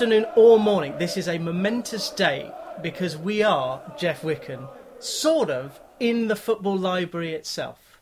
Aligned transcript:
afternoon 0.00 0.24
or 0.34 0.58
morning, 0.58 0.96
this 0.96 1.18
is 1.18 1.28
a 1.28 1.36
momentous 1.36 2.08
day 2.08 2.50
because 2.80 3.18
we 3.18 3.42
are, 3.42 3.82
Geoff 3.98 4.22
Wicken, 4.22 4.66
sort 4.98 5.50
of 5.50 5.78
in 5.98 6.28
the 6.28 6.36
football 6.36 6.78
library 6.78 7.34
itself. 7.34 8.00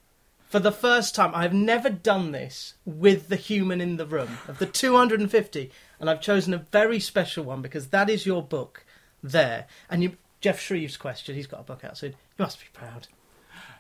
For 0.48 0.61
the 0.61 0.70
first 0.70 1.16
time, 1.16 1.32
I've 1.34 1.52
never 1.52 1.91
done 1.91 2.30
this 2.30 2.74
with 2.84 3.27
the 3.27 3.34
human 3.34 3.80
in 3.80 3.96
the 3.96 4.06
room. 4.06 4.38
Of 4.46 4.61
the 4.61 4.66
250, 4.66 5.73
and 5.98 6.09
I've 6.09 6.20
chosen 6.20 6.55
a 6.55 6.64
very 6.70 7.00
special 7.00 7.42
one 7.42 7.62
because 7.62 7.88
that 7.88 8.09
is 8.09 8.24
your 8.24 8.45
book 8.45 8.84
there. 9.20 9.66
And 9.91 10.05
you, 10.05 10.12
Jeff 10.41 10.60
Shreve's 10.60 10.96
question, 10.96 11.34
he's 11.34 11.48
got 11.48 11.59
a 11.59 11.65
book 11.65 11.83
out 11.83 11.98
soon. 11.98 12.12
You 12.12 12.45
must 12.45 12.60
be 12.60 12.66
proud. 12.73 13.09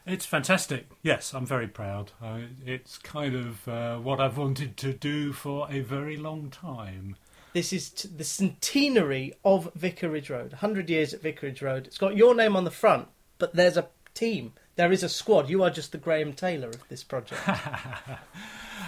It's 0.04 0.26
fantastic. 0.26 0.88
Yes, 1.02 1.34
I'm 1.34 1.46
very 1.46 1.68
proud. 1.68 2.10
Uh, 2.20 2.38
it's 2.66 2.98
kind 2.98 3.36
of 3.36 3.68
uh, 3.68 3.98
what 3.98 4.18
I've 4.18 4.38
wanted 4.38 4.76
to 4.78 4.92
do 4.92 5.32
for 5.32 5.68
a 5.70 5.82
very 5.82 6.16
long 6.16 6.50
time. 6.50 7.14
This 7.52 7.72
is 7.72 7.90
t- 7.90 8.08
the 8.08 8.24
centenary 8.24 9.34
of 9.44 9.72
Vicarage 9.74 10.30
Road. 10.30 10.52
100 10.52 10.90
years 10.90 11.14
at 11.14 11.22
Vicarage 11.22 11.62
Road. 11.62 11.86
It's 11.86 11.98
got 11.98 12.16
your 12.16 12.34
name 12.34 12.56
on 12.56 12.64
the 12.64 12.70
front, 12.70 13.08
but 13.38 13.54
there's 13.54 13.76
a 13.76 13.88
team. 14.14 14.52
There 14.76 14.92
is 14.92 15.02
a 15.02 15.08
squad. 15.08 15.48
You 15.48 15.62
are 15.62 15.70
just 15.70 15.92
the 15.92 15.98
Graham 15.98 16.32
Taylor 16.32 16.68
of 16.68 16.88
this 16.88 17.02
project. 17.02 17.40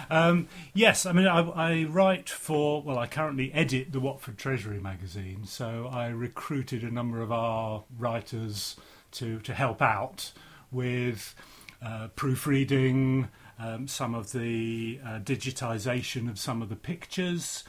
Um, 0.09 0.49
yes, 0.73 1.05
I 1.05 1.13
mean, 1.13 1.25
I, 1.25 1.39
I 1.39 1.83
write 1.85 2.29
for, 2.29 2.81
well, 2.81 2.97
I 2.97 3.07
currently 3.07 3.53
edit 3.53 3.93
the 3.93 4.01
Watford 4.01 4.37
Treasury 4.37 4.79
magazine, 4.79 5.45
so 5.45 5.89
I 5.89 6.07
recruited 6.09 6.83
a 6.83 6.91
number 6.91 7.21
of 7.21 7.31
our 7.31 7.83
writers 7.97 8.75
to, 9.13 9.39
to 9.39 9.53
help 9.53 9.81
out 9.81 10.33
with 10.69 11.33
uh, 11.81 12.09
proofreading, 12.15 13.29
um, 13.57 13.87
some 13.87 14.13
of 14.13 14.33
the 14.33 14.99
uh, 15.05 15.19
digitisation 15.19 16.29
of 16.29 16.37
some 16.37 16.61
of 16.61 16.67
the 16.67 16.75
pictures, 16.75 17.63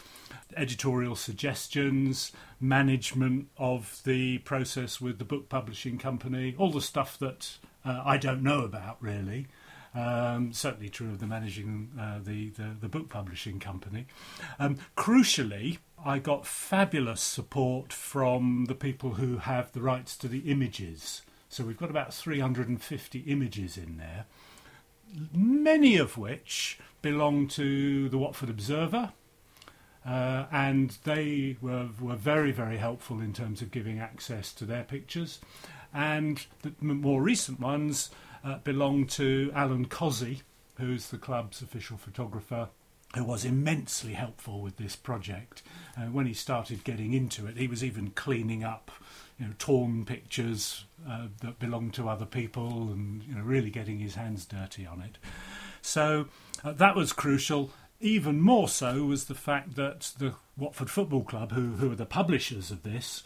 editorial 0.57 1.17
suggestions, 1.17 2.33
management 2.61 3.49
of 3.59 4.01
the 4.05 4.39
process 4.39 5.01
with 5.01 5.19
the 5.19 5.25
book 5.25 5.49
publishing 5.49 5.99
company, 5.99 6.55
all 6.59 6.71
the 6.71 6.81
stuff 6.81 7.19
that 7.19 7.59
uh, 7.85 8.03
I 8.05 8.17
don't 8.17 8.43
know 8.43 8.61
about 8.63 8.97
really. 9.01 9.49
Um, 9.95 10.55
certainly 10.55 10.89
true 10.89 11.09
of 11.09 11.19
the 11.19 11.27
managing 11.27 11.91
uh, 12.01 12.19
the, 12.23 12.49
the, 12.51 12.77
the 12.81 12.89
book 12.89 13.11
publishing 13.11 13.61
company. 13.61 14.07
Um, 14.59 14.79
crucially, 14.97 15.79
I 16.03 16.19
got 16.19 16.47
fabulous 16.47 17.21
support 17.21 17.93
from 17.93 18.65
the 18.69 18.75
people 18.75 19.15
who 19.15 19.37
have 19.39 19.73
the 19.73 19.83
rights 19.83 20.17
to 20.19 20.29
the 20.29 20.51
images. 20.51 21.23
So 21.51 21.65
we've 21.65 21.77
got 21.77 21.91
about 21.91 22.15
350 22.15 23.19
images 23.21 23.77
in 23.77 23.99
there, 23.99 24.25
many 25.35 25.99
of 25.99 26.17
which 26.17 26.79
belong 27.03 27.47
to 27.49 28.09
the 28.09 28.17
Watford 28.17 28.49
Observer. 28.49 29.13
Uh, 30.05 30.47
and 30.51 30.99
they 31.05 31.57
were, 31.61 31.89
were 32.01 32.17
very, 32.17 32.51
very 32.51 32.79
helpful 32.79 33.21
in 33.21 33.33
terms 33.33 33.63
of 33.63 33.71
giving 33.71 34.01
access 34.01 34.53
to 34.53 34.65
their 34.65 34.83
pictures. 34.83 35.41
And 35.95 36.45
the 36.63 36.73
more 36.81 37.23
recent 37.23 37.61
ones 37.61 38.11
uh, 38.45 38.59
belong 38.59 39.07
to 39.09 39.53
Alan 39.55 39.87
Cozzi, 39.87 40.43
who's 40.79 41.11
the 41.11 41.19
club's 41.19 41.63
official 41.63 41.97
photographer, 41.97 42.69
who 43.15 43.25
was 43.25 43.45
immensely 43.45 44.15
helpful 44.15 44.61
with 44.61 44.77
this 44.79 44.97
project. 44.97 45.63
Uh, 45.97 46.07
when 46.07 46.27
he 46.27 46.35
started 46.35 46.83
getting 46.83 47.13
into 47.13 47.47
it, 47.47 47.57
he 47.57 47.69
was 47.69 47.85
even 47.85 48.11
cleaning 48.11 48.65
up, 48.65 48.91
you 49.39 49.47
know, 49.47 49.53
torn 49.59 50.05
pictures 50.05 50.87
uh, 51.09 51.27
that 51.43 51.59
belonged 51.59 51.95
to 51.95 52.09
other 52.09 52.25
people, 52.25 52.91
and 52.91 53.23
you 53.25 53.35
know, 53.35 53.43
really 53.43 53.71
getting 53.71 53.99
his 53.99 54.15
hands 54.15 54.47
dirty 54.47 54.87
on 54.87 55.01
it. 55.03 55.19
So 55.83 56.27
uh, 56.65 56.73
that 56.73 56.97
was 56.97 57.13
crucial. 57.13 57.71
Even 58.03 58.41
more 58.41 58.69
so 58.69 59.05
was 59.05 59.27
the 59.27 59.35
fact 59.35 59.77
that 59.77 60.13
the 60.19 60.35
Watford 60.57 60.91
Football 60.91 61.23
Club, 61.23 61.53
who 61.53 61.77
who 61.77 61.93
are 61.93 61.97
the 61.97 62.05
publishers 62.05 62.73
of 62.73 62.83
this, 62.83 63.23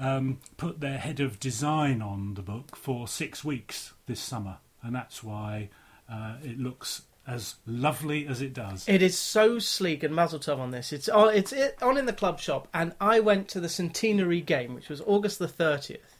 um, 0.00 0.40
put 0.56 0.80
their 0.80 0.98
head 0.98 1.20
of 1.20 1.38
design 1.38 2.02
on 2.02 2.34
the 2.34 2.42
book 2.42 2.74
for 2.74 3.06
six 3.06 3.44
weeks 3.44 3.94
this 4.06 4.20
summer, 4.20 4.58
and 4.82 4.94
that's 4.94 5.22
why 5.22 5.68
uh, 6.10 6.34
it 6.42 6.58
looks 6.58 7.02
as 7.26 7.56
lovely 7.66 8.26
as 8.26 8.40
it 8.40 8.52
does. 8.52 8.88
It 8.88 9.00
is 9.00 9.16
so 9.18 9.58
sleek 9.58 10.02
and 10.02 10.14
mazel 10.14 10.60
on 10.60 10.70
this. 10.72 10.92
It's 10.92 11.08
on, 11.08 11.34
it's 11.34 11.54
on 11.80 11.96
in 11.96 12.06
the 12.06 12.12
club 12.12 12.40
shop, 12.40 12.68
and 12.74 12.94
I 13.00 13.20
went 13.20 13.48
to 13.48 13.60
the 13.60 13.68
centenary 13.68 14.40
game, 14.40 14.74
which 14.74 14.88
was 14.88 15.00
August 15.02 15.38
the 15.38 15.48
thirtieth. 15.48 16.15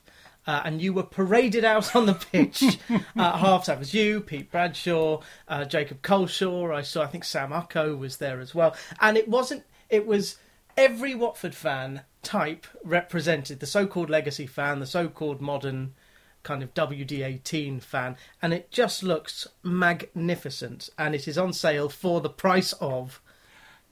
Uh, 0.46 0.62
and 0.64 0.80
you 0.80 0.92
were 0.92 1.02
paraded 1.02 1.64
out 1.64 1.96
on 1.96 2.06
the 2.06 2.14
pitch 2.14 2.62
at 3.16 3.36
half 3.36 3.64
time. 3.64 3.76
It 3.76 3.80
was 3.80 3.94
you, 3.94 4.20
Pete 4.20 4.50
Bradshaw, 4.50 5.20
uh, 5.48 5.64
Jacob 5.64 6.02
Coleshaw. 6.02 6.74
I 6.74 6.82
saw, 6.82 7.02
I 7.02 7.08
think 7.08 7.24
Sam 7.24 7.50
Ucko 7.50 7.98
was 7.98 8.18
there 8.18 8.40
as 8.40 8.54
well. 8.54 8.76
And 9.00 9.16
it 9.16 9.28
wasn't, 9.28 9.64
it 9.90 10.06
was 10.06 10.36
every 10.76 11.14
Watford 11.14 11.54
fan 11.54 12.02
type 12.22 12.66
represented 12.84 13.60
the 13.60 13.66
so 13.66 13.86
called 13.86 14.10
legacy 14.10 14.46
fan, 14.46 14.78
the 14.78 14.86
so 14.86 15.08
called 15.08 15.40
modern 15.40 15.94
kind 16.42 16.62
of 16.62 16.72
WD18 16.74 17.82
fan, 17.82 18.16
and 18.40 18.54
it 18.54 18.70
just 18.70 19.02
looks 19.02 19.48
magnificent. 19.64 20.88
And 20.96 21.14
it 21.14 21.26
is 21.26 21.36
on 21.36 21.52
sale 21.52 21.88
for 21.88 22.20
the 22.20 22.30
price 22.30 22.72
of 22.74 23.20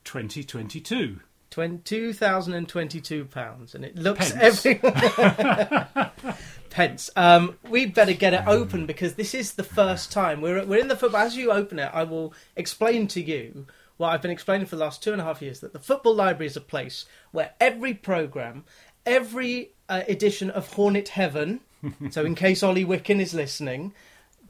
2022. 0.04 1.20
£2,022, 1.54 3.74
and 3.74 3.84
it 3.84 3.96
looks 3.96 4.32
Pence. 4.32 4.64
every 4.64 4.76
pence. 6.70 7.10
Um, 7.16 7.58
we 7.68 7.86
better 7.86 8.12
get 8.12 8.34
it 8.34 8.46
open 8.46 8.86
because 8.86 9.14
this 9.14 9.34
is 9.34 9.54
the 9.54 9.62
first 9.62 10.12
time 10.12 10.40
we're 10.40 10.64
we're 10.64 10.80
in 10.80 10.88
the 10.88 10.96
football. 10.96 11.22
As 11.22 11.36
you 11.36 11.52
open 11.52 11.78
it, 11.78 11.90
I 11.92 12.04
will 12.04 12.34
explain 12.56 13.06
to 13.08 13.22
you 13.22 13.66
what 13.96 14.08
I've 14.08 14.22
been 14.22 14.30
explaining 14.30 14.66
for 14.66 14.76
the 14.76 14.84
last 14.84 15.02
two 15.02 15.12
and 15.12 15.20
a 15.20 15.24
half 15.24 15.42
years: 15.42 15.60
that 15.60 15.72
the 15.72 15.78
football 15.78 16.14
library 16.14 16.46
is 16.46 16.56
a 16.56 16.60
place 16.60 17.06
where 17.32 17.52
every 17.60 17.94
program, 17.94 18.64
every 19.06 19.70
uh, 19.88 20.02
edition 20.08 20.50
of 20.50 20.72
Hornet 20.74 21.08
Heaven. 21.08 21.60
so, 22.10 22.24
in 22.24 22.34
case 22.34 22.62
Ollie 22.62 22.84
Wicken 22.84 23.20
is 23.20 23.34
listening, 23.34 23.92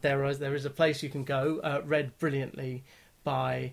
there 0.01 0.25
is 0.25 0.39
there 0.39 0.55
is 0.55 0.65
a 0.65 0.71
place 0.71 1.03
you 1.03 1.09
can 1.09 1.25
go, 1.25 1.61
uh, 1.65 1.83
read 1.85 2.17
brilliantly 2.19 2.85
by 3.25 3.73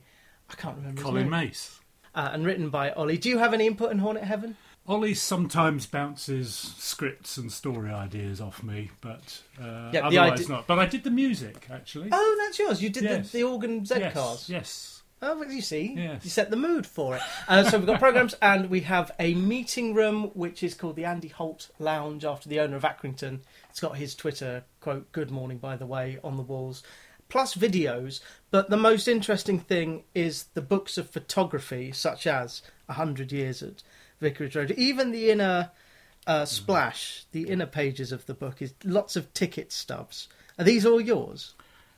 I 0.50 0.56
can't 0.56 0.78
remember 0.78 1.02
Colin. 1.02 1.30
Mace. 1.30 1.81
Uh, 2.16 2.29
and 2.33 2.45
written 2.45 2.69
by 2.69 2.91
Ollie. 2.91 3.17
Do 3.17 3.29
you 3.29 3.38
have 3.39 3.53
any 3.53 3.67
input 3.67 3.91
in 3.91 3.99
Hornet 3.99 4.23
Heaven? 4.23 4.55
Ollie 4.88 5.13
sometimes 5.13 5.85
bounces 5.85 6.53
scripts 6.77 7.38
and 7.38 7.51
story 7.51 7.91
ideas 7.91 8.41
off 8.41 8.63
me, 8.63 8.89
but 8.99 9.41
uh, 9.61 9.91
Yeah, 9.94 10.07
otherwise 10.07 10.49
not. 10.49 10.66
But 10.67 10.79
I 10.79 10.88
did 10.88 11.03
the 11.03 11.11
music 11.11 11.67
actually. 11.72 12.09
Oh, 12.11 12.38
that's 12.44 12.57
yours. 12.59 12.81
You 12.81 12.89
did 12.89 13.03
Yes. 13.03 13.31
the, 13.31 13.38
the 13.39 13.44
organ 13.44 13.85
Z 13.85 13.95
yes, 13.99 14.13
cars. 14.13 14.49
yes. 14.49 14.97
Oh, 15.23 15.38
well, 15.38 15.51
you 15.51 15.61
see, 15.61 15.94
Yes. 15.95 16.23
you 16.23 16.31
set 16.31 16.49
the 16.49 16.57
mood 16.57 16.88
for 16.88 17.16
it. 17.16 17.22
Uh, 17.47 17.63
so 17.63 17.77
we've 17.77 17.85
got 17.85 17.99
programs, 17.99 18.33
and 18.41 18.72
we 18.72 18.79
have 18.81 19.11
a 19.19 19.35
meeting 19.35 19.93
room 19.93 20.31
which 20.33 20.63
is 20.63 20.73
called 20.73 20.95
the 20.95 21.05
Andy 21.05 21.28
Holt 21.28 21.69
Lounge 21.78 22.25
after 22.25 22.49
the 22.49 22.59
owner 22.59 22.75
of 22.75 22.81
Accrington. 22.81 23.41
It's 23.69 23.79
got 23.79 23.97
his 23.97 24.16
Twitter 24.16 24.63
quote 24.79 25.11
"Good 25.11 25.29
morning," 25.29 25.59
by 25.59 25.75
the 25.78 25.85
way, 25.85 26.17
on 26.23 26.38
the 26.38 26.41
walls, 26.43 26.81
plus 27.31 27.56
videos. 27.56 28.19
But 28.52 28.69
the 28.69 28.78
most 28.78 29.08
interesting 29.08 29.59
thing 29.59 30.03
is 30.14 30.44
the 30.53 30.62
books 30.62 30.97
of 30.97 31.09
photography, 31.09 31.92
such 31.92 32.28
as 32.28 32.62
A 32.90 32.94
Hundred 32.94 33.31
Years 33.31 33.64
at 33.64 33.81
Vicarage 34.19 34.56
Road. 34.56 34.72
Even 34.72 35.12
the 35.12 35.31
inner 35.31 35.72
uh, 36.28 36.46
splash, 36.46 37.25
the 37.31 37.47
inner 37.50 37.66
pages 37.66 38.12
of 38.12 38.25
the 38.28 38.34
book, 38.36 38.62
is 38.62 38.74
lots 38.84 39.16
of 39.16 39.34
ticket 39.34 39.72
stubs. 39.72 40.28
Are 40.59 40.66
these 40.66 40.86
all 40.86 41.02
yours? 41.02 41.53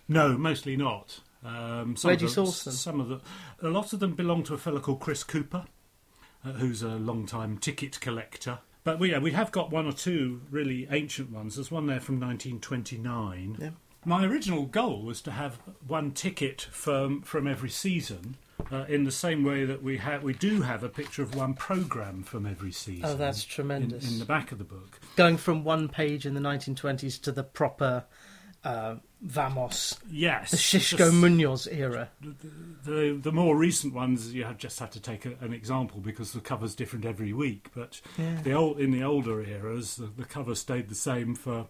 No, 0.08 0.38
mostly 0.38 0.78
not. 0.78 1.20
Um, 1.44 1.96
some 1.98 2.10
Where 2.10 2.14
of 2.14 2.20
do 2.20 2.26
you 2.26 2.30
the- 2.30 2.36
source 2.36 2.64
them? 2.64 2.74
Some 2.74 3.00
of 3.02 3.10
the, 3.10 3.20
a 3.62 3.70
lot 3.70 3.92
of 3.92 4.00
them 4.00 4.14
belong 4.14 4.44
to 4.44 4.54
a 4.54 4.58
fellow 4.58 4.80
called 4.80 5.00
Chris 5.02 5.24
Cooper, 5.24 5.66
uh, 6.46 6.52
who's 6.54 6.82
a 6.84 6.90
long-time 6.90 7.58
ticket 7.58 8.00
collector. 8.00 8.60
But 8.84 9.00
we, 9.00 9.12
yeah, 9.12 9.20
we 9.20 9.32
have 9.32 9.52
got 9.52 9.72
one 9.72 9.86
or 9.88 9.94
two 9.94 10.42
really 10.52 10.88
ancient 10.92 11.32
ones. 11.32 11.56
There's 11.56 11.72
one 11.72 11.88
there 11.88 12.00
from 12.02 12.20
1929. 12.20 13.58
Yeah. 13.60 13.70
My 14.06 14.25
original 14.25 14.66
goal 14.66 15.01
was 15.04 15.22
to 15.22 15.31
have 15.31 15.60
one 15.88 16.12
ticket 16.12 16.62
from 16.72 17.22
from 17.22 17.48
every 17.48 17.69
season, 17.69 18.36
uh, 18.72 18.86
in 18.89 19.04
the 19.06 19.12
same 19.12 19.44
way 19.44 19.63
that 19.66 19.81
we 19.81 19.98
have 19.98 20.24
we 20.24 20.33
do 20.33 20.62
have 20.62 20.83
a 20.83 20.89
picture 20.89 21.24
of 21.24 21.36
one 21.36 21.54
program 21.54 22.24
from 22.24 22.45
every 22.45 22.72
season. 22.72 23.06
Oh, 23.06 23.16
that's 23.16 23.44
in, 23.44 23.50
tremendous. 23.50 24.12
in 24.12 24.19
the 24.19 24.25
back 24.25 24.51
of 24.51 24.57
the 24.57 24.63
book. 24.66 25.00
going 25.16 25.38
from 25.38 25.63
one 25.63 25.88
page 25.88 26.25
in 26.25 26.33
the 26.33 26.42
1920s 26.42 27.22
to 27.22 27.31
the 27.31 27.44
proper 27.44 28.04
uh, 28.66 28.95
Vamos, 29.22 29.98
Yes, 30.10 30.51
the 30.51 30.57
Shishko 30.57 30.98
just- 30.98 31.13
Munoz 31.16 31.68
era. 31.68 32.10
the 32.86 33.18
the 33.22 33.31
more 33.31 33.56
recent 33.57 33.94
ones 33.94 34.33
you 34.33 34.44
have 34.44 34.57
just 34.57 34.80
had 34.80 34.92
to 34.94 35.00
take 35.00 35.25
a, 35.25 35.33
an 35.42 35.54
example 35.54 36.00
because 36.01 36.33
the 36.33 36.39
cover's 36.42 36.75
different 36.75 37.06
every 37.06 37.31
week 37.31 37.69
but 37.74 38.01
Yeah. 38.18 38.42
the 38.44 38.51
old 38.54 38.80
in 38.81 38.92
the 38.92 39.04
older 39.04 39.42
eras 39.42 39.95
the, 39.95 40.07
the 40.07 40.25
cover 40.25 40.56
stayed 40.56 40.89
the 40.89 40.95
same 40.95 41.36
for 41.36 41.68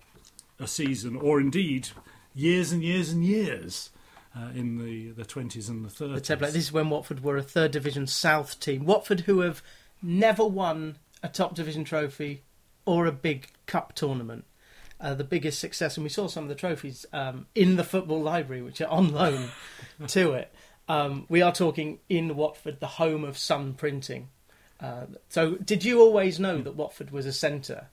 a 0.60 0.68
season 0.68 1.16
or 1.16 1.40
indeed 1.42 1.90
years 2.34 2.72
and 2.72 2.84
years 2.84 3.12
and 3.12 3.24
years 3.24 3.90
uh, 4.36 4.50
in 4.56 4.78
the 4.78 5.12
the 5.12 5.26
20s 5.26 5.70
and 5.70 5.86
the 5.86 5.90
30s 5.90 6.26
The. 6.26 6.36
This 6.38 6.56
is 6.56 6.72
when 6.72 6.90
Watford 6.90 7.24
were 7.24 7.38
a 7.38 7.44
third 7.44 7.72
division 7.72 8.08
South 8.08 8.60
team. 8.60 8.86
Watford, 8.86 9.22
who 9.22 9.42
have 9.42 9.62
never 10.02 10.46
won 10.46 10.98
a 11.22 11.30
top 11.30 11.56
division 11.56 11.84
trophy 11.84 12.44
or 12.86 13.06
a 13.06 13.12
big 13.12 13.50
cup 13.66 13.94
tournament. 13.94 14.46
Uh, 15.00 15.14
the 15.14 15.24
biggest 15.24 15.60
success, 15.60 15.98
and 15.98 16.04
we 16.04 16.10
saw 16.10 16.28
some 16.28 16.44
of 16.44 16.50
the 16.50 16.56
trophies 16.56 17.06
um, 17.12 17.46
in 17.56 17.76
the 17.76 17.84
football 17.84 18.22
library, 18.22 18.62
which 18.62 18.80
are 18.80 18.88
on 18.88 19.12
loan 19.12 19.50
to 20.08 20.32
it. 20.32 20.54
Um, 20.88 21.26
we 21.28 21.42
are 21.42 21.52
talking 21.52 22.00
in 22.08 22.38
Watford, 22.38 22.80
the 22.80 22.88
home 22.88 23.24
of 23.26 23.38
Sun 23.38 23.74
Printing, 23.74 24.30
Uh, 24.80 25.06
so, 25.30 25.56
did 25.56 25.84
you 25.84 26.02
always 26.02 26.40
know 26.40 26.62
that 26.62 26.76
Watford 26.76 27.12
was 27.12 27.26
a 27.26 27.34
centre 27.34 27.88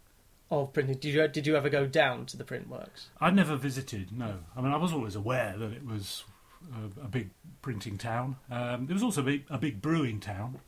of 0.50 0.72
printing? 0.72 0.96
Did 0.96 1.14
you 1.14 1.28
did 1.28 1.46
you 1.46 1.56
ever 1.56 1.68
go 1.68 1.86
down 1.86 2.26
to 2.26 2.36
the 2.36 2.44
print 2.44 2.68
works? 2.68 3.10
I 3.20 3.30
never 3.30 3.56
visited. 3.56 4.16
No, 4.16 4.38
I 4.56 4.60
mean 4.60 4.72
I 4.72 4.76
was 4.76 4.92
always 4.92 5.14
aware 5.14 5.54
that 5.56 5.72
it 5.72 5.84
was 5.86 6.24
a, 6.72 7.04
a 7.04 7.08
big 7.08 7.30
printing 7.62 7.98
town. 7.98 8.36
Um, 8.50 8.86
it 8.88 8.92
was 8.92 9.02
also 9.02 9.20
a 9.20 9.24
big, 9.24 9.44
a 9.50 9.58
big 9.58 9.80
brewing 9.80 10.20
town, 10.20 10.60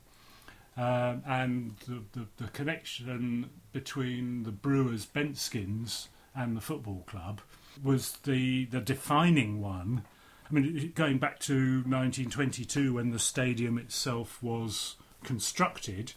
um, 0.77 1.23
and 1.27 1.77
the, 1.87 2.03
the, 2.13 2.27
the 2.45 2.51
connection 2.51 3.51
between 3.73 4.45
the 4.45 4.53
brewers 4.53 5.07
Benskins 5.07 6.09
and 6.35 6.57
the 6.57 6.61
football 6.61 7.05
club 7.07 7.41
was 7.83 8.19
the 8.25 8.67
the 8.67 8.81
defining 8.81 9.61
one. 9.61 10.05
I 10.51 10.55
mean, 10.55 10.93
going 10.95 11.19
back 11.19 11.39
to 11.41 11.55
1922 11.55 12.95
when 12.95 13.11
the 13.11 13.19
stadium 13.19 13.79
itself 13.79 14.43
was 14.43 14.97
constructed, 15.25 16.13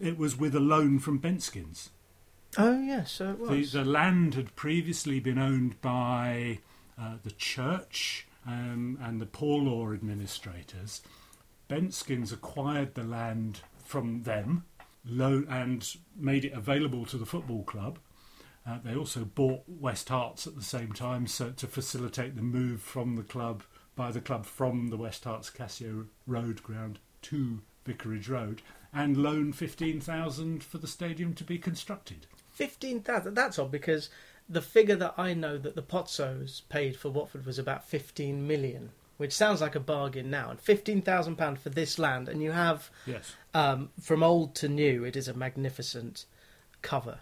it 0.00 0.18
was 0.18 0.36
with 0.36 0.56
a 0.56 0.60
loan 0.60 0.98
from 0.98 1.20
Benskins. 1.20 1.90
Oh 2.58 2.80
yes, 2.80 3.12
so 3.12 3.30
it 3.30 3.38
The, 3.38 3.58
was. 3.58 3.72
the 3.72 3.84
land 3.84 4.34
had 4.34 4.54
previously 4.56 5.20
been 5.20 5.38
owned 5.38 5.80
by 5.80 6.58
uh, 7.00 7.14
the 7.22 7.30
church 7.30 8.26
um, 8.46 8.98
and 9.00 9.20
the 9.20 9.26
poor 9.26 9.60
law 9.62 9.92
administrators. 9.92 11.02
Benskins 11.68 12.32
acquired 12.32 12.94
the 12.94 13.04
land 13.04 13.60
from 13.84 14.22
them 14.24 14.64
and 15.04 15.96
made 16.16 16.44
it 16.44 16.52
available 16.52 17.04
to 17.06 17.16
the 17.16 17.26
football 17.26 17.62
club. 17.64 17.98
Uh, 18.66 18.78
they 18.84 18.94
also 18.94 19.24
bought 19.24 19.62
West 19.66 20.08
Herts 20.08 20.46
at 20.46 20.54
the 20.56 20.62
same 20.62 20.92
time 20.92 21.26
so 21.26 21.50
to 21.50 21.66
facilitate 21.66 22.36
the 22.36 22.42
move 22.42 22.82
from 22.82 23.16
the 23.16 23.22
club 23.22 23.62
by 23.96 24.10
the 24.10 24.20
club 24.20 24.44
from 24.44 24.88
the 24.88 24.96
West 24.96 25.24
Herts 25.24 25.50
Cassio 25.52 26.06
Road 26.26 26.62
ground 26.62 26.98
to 27.22 27.62
Vicarage 27.86 28.28
Road 28.28 28.62
and 28.92 29.16
loaned 29.16 29.56
15,000 29.56 30.62
for 30.62 30.78
the 30.78 30.86
stadium 30.86 31.32
to 31.34 31.44
be 31.44 31.58
constructed. 31.58 32.26
Fifteen 32.66 33.00
thousand. 33.00 33.34
That's 33.34 33.58
odd 33.58 33.70
because 33.70 34.10
the 34.48 34.60
figure 34.62 34.96
that 34.96 35.14
I 35.16 35.32
know 35.34 35.56
that 35.58 35.74
the 35.76 35.82
Pozzos 35.82 36.62
paid 36.68 36.96
for 36.96 37.08
Watford 37.08 37.46
was 37.46 37.58
about 37.58 37.88
fifteen 37.88 38.46
million, 38.46 38.90
which 39.16 39.32
sounds 39.32 39.60
like 39.60 39.74
a 39.74 39.80
bargain 39.80 40.30
now. 40.30 40.50
And 40.50 40.60
fifteen 40.60 41.00
thousand 41.02 41.36
pound 41.36 41.58
for 41.58 41.70
this 41.70 41.98
land, 41.98 42.28
and 42.28 42.42
you 42.42 42.52
have 42.52 42.90
Yes. 43.06 43.34
um, 43.54 43.90
from 44.00 44.22
old 44.22 44.54
to 44.56 44.68
new. 44.68 45.04
It 45.04 45.16
is 45.16 45.26
a 45.28 45.34
magnificent 45.34 46.26
cover 46.82 47.18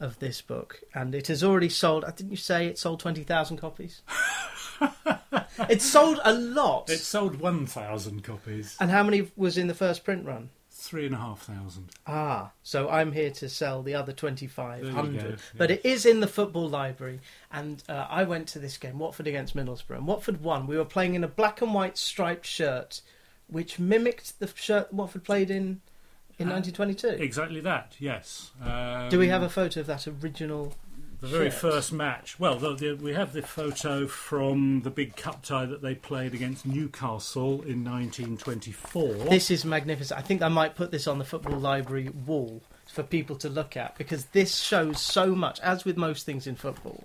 of 0.00 0.18
this 0.20 0.40
book, 0.40 0.80
and 0.94 1.14
it 1.14 1.26
has 1.26 1.42
already 1.44 1.68
sold. 1.68 2.04
uh, 2.04 2.10
Didn't 2.12 2.30
you 2.30 2.36
say 2.36 2.66
it 2.66 2.78
sold 2.78 3.00
twenty 3.00 3.24
thousand 3.24 3.56
copies? 3.58 4.02
it 5.68 5.82
sold 5.82 6.20
a 6.24 6.32
lot. 6.32 6.88
It 6.88 6.98
sold 7.00 7.40
1,000 7.40 8.22
copies. 8.22 8.76
And 8.78 8.90
how 8.92 9.02
many 9.02 9.30
was 9.36 9.58
in 9.58 9.66
the 9.66 9.74
first 9.74 10.04
print 10.04 10.24
run? 10.24 10.50
Three 10.80 11.06
and 11.06 11.14
a 11.14 11.18
half 11.18 11.42
thousand. 11.42 11.88
Ah, 12.06 12.52
so 12.62 12.88
I'm 12.88 13.10
here 13.10 13.32
to 13.32 13.48
sell 13.48 13.82
the 13.82 13.96
other 13.96 14.12
2,500. 14.12 15.12
you 15.12 15.20
go, 15.20 15.36
But 15.56 15.72
it 15.72 15.84
is 15.84 16.06
in 16.06 16.20
the 16.20 16.28
football 16.28 16.68
library. 16.68 17.18
And 17.50 17.82
uh, 17.88 18.06
I 18.08 18.22
went 18.22 18.46
to 18.48 18.60
this 18.60 18.78
game, 18.78 19.00
Watford 19.00 19.26
against 19.26 19.56
Middlesbrough. 19.56 19.96
And 19.96 20.06
Watford 20.06 20.40
won. 20.40 20.68
We 20.68 20.76
were 20.76 20.84
playing 20.84 21.14
in 21.14 21.24
a 21.24 21.28
black 21.28 21.60
and 21.60 21.74
white 21.74 21.98
striped 21.98 22.46
shirt, 22.46 23.00
which 23.48 23.80
mimicked 23.80 24.38
the 24.38 24.46
shirt 24.54 24.92
Watford 24.92 25.24
played 25.24 25.50
in 25.50 25.80
in 26.38 26.46
Uh, 26.48 26.54
1922. 26.54 27.20
Exactly 27.24 27.60
that, 27.62 27.96
yes. 27.98 28.52
Um, 28.62 29.08
Do 29.08 29.18
we 29.18 29.26
have 29.26 29.42
a 29.42 29.48
photo 29.48 29.80
of 29.80 29.86
that 29.88 30.06
original? 30.06 30.74
The 31.20 31.26
very 31.26 31.50
shirt? 31.50 31.60
first 31.60 31.92
match. 31.92 32.38
Well, 32.38 32.56
the, 32.56 32.74
the, 32.74 32.92
we 32.94 33.12
have 33.14 33.32
the 33.32 33.42
photo 33.42 34.06
from 34.06 34.82
the 34.82 34.90
big 34.90 35.16
cup 35.16 35.42
tie 35.42 35.66
that 35.66 35.82
they 35.82 35.96
played 35.96 36.32
against 36.32 36.64
Newcastle 36.64 37.62
in 37.62 37.84
1924. 37.84 39.14
This 39.28 39.50
is 39.50 39.64
magnificent. 39.64 40.18
I 40.18 40.22
think 40.22 40.42
I 40.42 40.48
might 40.48 40.76
put 40.76 40.92
this 40.92 41.08
on 41.08 41.18
the 41.18 41.24
football 41.24 41.58
library 41.58 42.10
wall 42.10 42.62
for 42.86 43.02
people 43.02 43.34
to 43.36 43.48
look 43.48 43.76
at 43.76 43.98
because 43.98 44.26
this 44.26 44.56
shows 44.56 45.00
so 45.00 45.34
much. 45.34 45.58
As 45.60 45.84
with 45.84 45.96
most 45.96 46.24
things 46.24 46.46
in 46.46 46.54
football, 46.54 47.02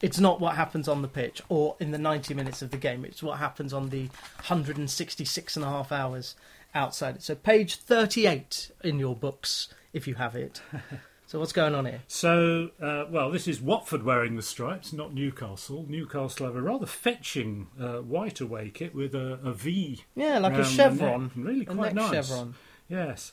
it's 0.00 0.18
not 0.18 0.40
what 0.40 0.56
happens 0.56 0.88
on 0.88 1.02
the 1.02 1.08
pitch 1.08 1.40
or 1.48 1.76
in 1.78 1.92
the 1.92 1.98
90 1.98 2.34
minutes 2.34 2.62
of 2.62 2.72
the 2.72 2.76
game. 2.76 3.04
It's 3.04 3.22
what 3.22 3.38
happens 3.38 3.72
on 3.72 3.90
the 3.90 4.06
166 4.36 5.56
and 5.56 5.64
a 5.64 5.68
half 5.68 5.92
hours 5.92 6.34
outside 6.74 7.16
it. 7.16 7.22
So 7.22 7.36
page 7.36 7.76
38 7.76 8.72
in 8.82 8.98
your 8.98 9.14
books, 9.14 9.68
if 9.92 10.08
you 10.08 10.16
have 10.16 10.34
it. 10.34 10.60
so 11.32 11.38
what's 11.38 11.52
going 11.52 11.74
on 11.74 11.86
here? 11.86 12.02
So, 12.08 12.72
uh, 12.78 13.06
well, 13.08 13.30
this 13.30 13.48
is 13.48 13.58
Watford 13.58 14.02
wearing 14.02 14.36
the 14.36 14.42
stripes, 14.42 14.92
not 14.92 15.14
Newcastle. 15.14 15.86
Newcastle 15.88 16.44
have 16.44 16.56
a 16.56 16.60
rather 16.60 16.84
fetching 16.84 17.68
uh, 17.80 18.00
white 18.00 18.42
away 18.42 18.68
kit 18.68 18.94
with 18.94 19.14
a, 19.14 19.38
a 19.42 19.54
V. 19.54 20.04
Yeah, 20.14 20.40
like 20.40 20.52
a 20.52 20.62
chevron. 20.62 21.30
Really 21.34 21.64
quite 21.64 21.94
nice. 21.94 22.28
chevron. 22.28 22.54
Yes. 22.86 23.32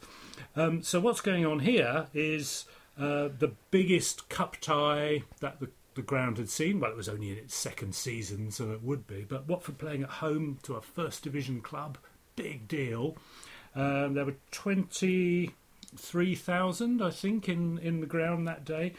Um, 0.55 0.81
so 0.81 1.01
what's 1.01 1.19
going 1.19 1.45
on 1.45 1.59
here 1.59 2.07
is 2.13 2.63
uh, 2.97 3.27
the 3.37 3.51
biggest 3.69 4.29
cup 4.29 4.55
tie 4.61 5.23
that 5.41 5.59
the, 5.59 5.67
the 5.95 6.01
ground 6.01 6.37
had 6.37 6.49
seen. 6.49 6.79
Well, 6.79 6.91
it 6.91 6.95
was 6.95 7.09
only 7.09 7.31
in 7.31 7.37
its 7.37 7.53
second 7.53 7.95
season, 7.95 8.51
so 8.51 8.71
it 8.71 8.81
would 8.81 9.07
be. 9.07 9.25
But 9.27 9.49
Watford 9.49 9.77
playing 9.77 10.03
at 10.03 10.09
home 10.09 10.59
to 10.63 10.75
a 10.75 10.81
first 10.81 11.23
division 11.23 11.59
club, 11.59 11.97
big 12.37 12.65
deal. 12.65 13.17
Um, 13.75 14.13
there 14.13 14.23
were 14.23 14.37
23,000, 15.89 17.01
I 17.01 17.09
think, 17.09 17.49
in, 17.49 17.77
in 17.79 17.99
the 17.99 18.05
ground 18.05 18.47
that 18.47 18.65
day. 18.65 18.93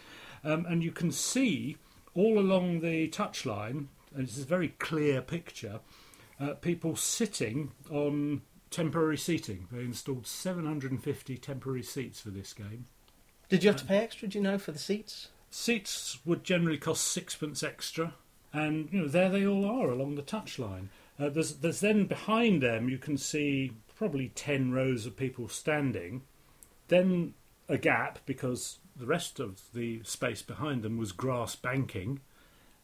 Um, 0.45 0.67
and 0.69 0.83
you 0.83 0.93
can 0.93 1.13
see 1.13 1.77
all 2.15 2.39
along 2.39 2.81
the 2.81 3.09
touchline, 3.09 3.87
and 4.15 4.29
it's 4.29 4.39
a 4.39 4.45
very 4.45 4.69
clear 4.79 5.21
picture, 5.21 5.81
uh, 6.41 6.55
people 6.55 6.97
sitting 6.97 7.73
on 7.91 8.43
temporary 8.71 9.19
seating. 9.19 9.67
They 9.71 9.81
installed 9.81 10.27
750 10.27 11.37
temporary 11.39 11.83
seats 11.83 12.21
for 12.21 12.31
this 12.31 12.53
game. 12.53 12.87
Did 13.49 13.65
you 13.65 13.71
have 13.71 13.81
to 13.81 13.87
pay 13.87 13.99
extra, 13.99 14.29
do 14.29 14.39
you 14.39 14.45
know, 14.45 14.59
for 14.59 14.73
the 14.73 14.79
seats? 14.79 15.29
Seats 15.51 16.19
would 16.25 16.45
generally 16.45 16.79
cost 16.79 17.05
sixpence 17.05 17.65
extra, 17.65 18.15
and 18.53 18.89
you 18.93 19.01
know 19.01 19.09
there 19.09 19.29
they 19.29 19.45
all 19.45 19.65
are 19.65 19.91
along 19.91 20.15
the 20.15 20.23
touchline. 20.23 20.87
Uh, 21.19 21.29
there's, 21.29 21.57
there's 21.57 21.81
then 21.81 22.07
behind 22.07 22.63
them 22.63 22.89
you 22.89 22.97
can 22.99 23.17
see 23.17 23.73
probably 23.97 24.29
ten 24.29 24.71
rows 24.71 25.05
of 25.07 25.17
people 25.17 25.49
standing, 25.49 26.23
then 26.91 27.35
a 27.69 27.79
gap 27.79 28.19
because 28.27 28.79
the 28.95 29.07
rest 29.07 29.41
of 29.41 29.63
the 29.73 30.03
space 30.05 30.43
behind 30.43 30.83
them 30.83 30.99
was 30.99 31.13
grass 31.13 31.57
banking, 31.57 32.21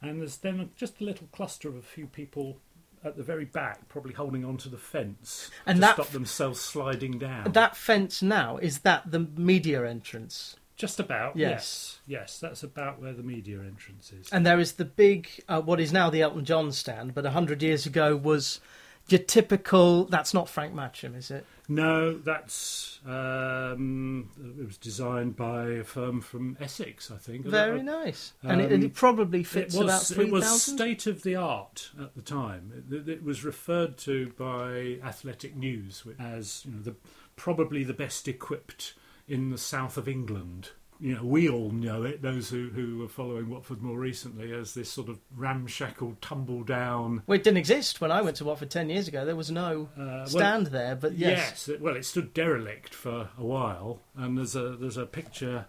and 0.01 0.21
there's 0.21 0.39
then 0.39 0.71
just 0.77 1.01
a 1.01 1.05
little 1.05 1.29
cluster 1.33 1.69
of 1.69 1.77
a 1.77 1.83
few 1.83 2.07
people 2.07 2.59
at 3.05 3.17
the 3.17 3.23
very 3.23 3.45
back, 3.45 3.87
probably 3.89 4.15
holding 4.15 4.45
onto 4.45 4.69
the 4.71 4.79
fence 4.79 5.51
And 5.67 5.77
to 5.77 5.81
that- 5.83 5.95
stop 5.95 6.09
themselves 6.09 6.61
sliding 6.61 7.19
down. 7.19 7.53
That 7.53 7.77
fence 7.77 8.23
now, 8.23 8.57
is 8.57 8.81
that 8.81 9.11
the 9.11 9.21
media 9.21 9.87
entrance? 9.87 10.57
Just 10.77 10.99
about, 11.01 11.37
Yes. 11.37 12.01
yes. 12.07 12.21
Yes, 12.21 12.39
that's 12.39 12.63
about 12.63 13.01
where 13.01 13.13
the 13.15 13.23
media 13.23 13.61
entrance 13.61 14.13
is. 14.13 14.29
And 14.33 14.45
there 14.45 14.59
is 14.61 14.73
the 14.73 14.85
big, 14.85 15.29
uh, 15.49 15.61
what 15.63 15.81
is 15.81 15.93
now 15.93 16.11
the 16.11 16.21
Elton 16.23 16.45
John 16.45 16.73
stand, 16.73 17.15
but 17.15 17.25
100 17.25 17.63
years 17.63 17.87
ago 17.87 18.15
was 18.17 18.61
your 19.09 19.21
typical. 19.21 20.05
That's 20.05 20.35
not 20.35 20.49
Frank 20.49 20.75
Matcham, 20.75 21.17
is 21.17 21.31
it? 21.31 21.45
No, 21.69 22.17
that's 22.17 23.01
um, 23.07 24.31
it 24.59 24.65
was 24.67 24.77
designed 24.79 25.37
by 25.37 25.69
a 25.71 25.85
firm 25.85 26.21
from 26.21 26.57
Essex, 26.61 27.11
I 27.11 27.17
think. 27.17 27.45
Very 27.45 27.83
nice. 27.83 28.33
and, 28.43 28.61
it, 28.61 28.73
and 28.73 28.83
um, 28.83 28.87
it 28.87 28.95
probably 28.95 29.41
It 29.41 29.47
fits 29.47 29.75
was 29.75 30.11
about 30.11 30.25
it 30.27 30.31
was 30.31 30.45
3,000. 30.45 30.77
state 30.77 31.07
of 31.07 31.23
the 31.23 31.35
art 31.37 31.91
at 32.01 32.15
the 32.15 32.23
time. 32.23 32.85
It, 32.91 33.09
it 33.09 33.25
was 33.25 33.45
referred 33.45 33.99
to 33.99 34.33
by 34.39 34.99
Athletic 35.07 35.57
News 35.57 36.05
as 36.19 36.65
you 36.65 36.73
know 36.73 36.83
the 36.83 36.95
probably 37.35 37.85
the 37.85 37.95
best 37.95 38.29
equipped 38.29 38.95
in 39.29 39.51
the 39.51 39.59
south 39.59 39.97
of 39.97 40.09
England. 40.09 40.71
You 40.99 41.15
know, 41.17 41.25
we 41.25 41.49
all 41.49 41.71
know 41.71 42.05
it. 42.05 42.23
Those 42.23 42.49
who 42.49 42.71
who 42.71 42.99
were 42.99 43.09
following 43.09 43.51
Watford 43.51 43.83
more 43.83 43.99
recently 43.99 44.53
as 44.53 44.73
this 44.75 44.91
sort 44.91 45.09
of 45.11 45.19
ramshackle, 45.37 46.17
tumble 46.23 46.63
down. 46.65 47.23
Well, 47.27 47.37
it 47.39 47.45
didn't 47.45 47.59
exist 47.59 48.01
when 48.01 48.11
I 48.11 48.23
went 48.23 48.37
to 48.39 48.45
Watford 48.47 48.71
10 48.71 48.89
years 48.89 49.07
ago. 49.07 49.25
There 49.27 49.37
was 49.37 49.51
no 49.51 49.89
Uh, 49.95 50.01
well, 50.01 50.27
stand 50.27 50.69
there, 50.69 50.95
but 50.97 51.13
yes. 51.19 51.39
Yes, 51.39 51.69
it, 51.69 51.81
well, 51.83 51.97
it 51.97 52.05
stood 52.07 52.33
derelict 52.33 52.95
for 52.95 53.29
a 53.39 53.45
while, 53.45 54.01
and 54.17 54.39
there's 54.39 54.57
a 54.57 54.71
there's 54.71 54.97
a 54.97 55.05
picture 55.07 55.67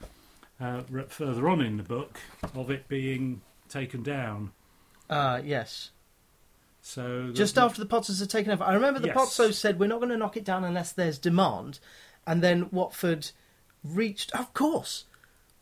uh, 0.61 0.81
further 1.09 1.49
on 1.49 1.61
in 1.61 1.77
the 1.77 1.83
book 1.83 2.19
of 2.55 2.71
it 2.71 2.87
being 2.87 3.41
taken 3.69 4.03
down. 4.03 4.51
Ah, 5.09 5.37
yes. 5.37 5.91
So 6.81 7.31
Just 7.33 7.55
the- 7.55 7.61
after 7.63 7.83
the 7.83 7.87
Pozzos 7.89 8.19
had 8.21 8.29
taken 8.29 8.51
over. 8.53 8.63
I 8.63 8.73
remember 8.73 8.99
the 9.01 9.07
Yes. 9.07 9.17
Pozzos 9.17 9.55
said, 9.55 9.77
we're 9.79 9.87
not 9.87 9.97
going 9.99 10.09
to 10.11 10.17
knock 10.17 10.37
it 10.37 10.45
down 10.45 10.63
unless 10.63 10.93
there's 10.93 11.17
demand. 11.19 11.79
And 12.25 12.41
then 12.41 12.69
Watford 12.71 13.31
reached. 13.83 14.31
Of 14.31 14.53
course. 14.53 15.03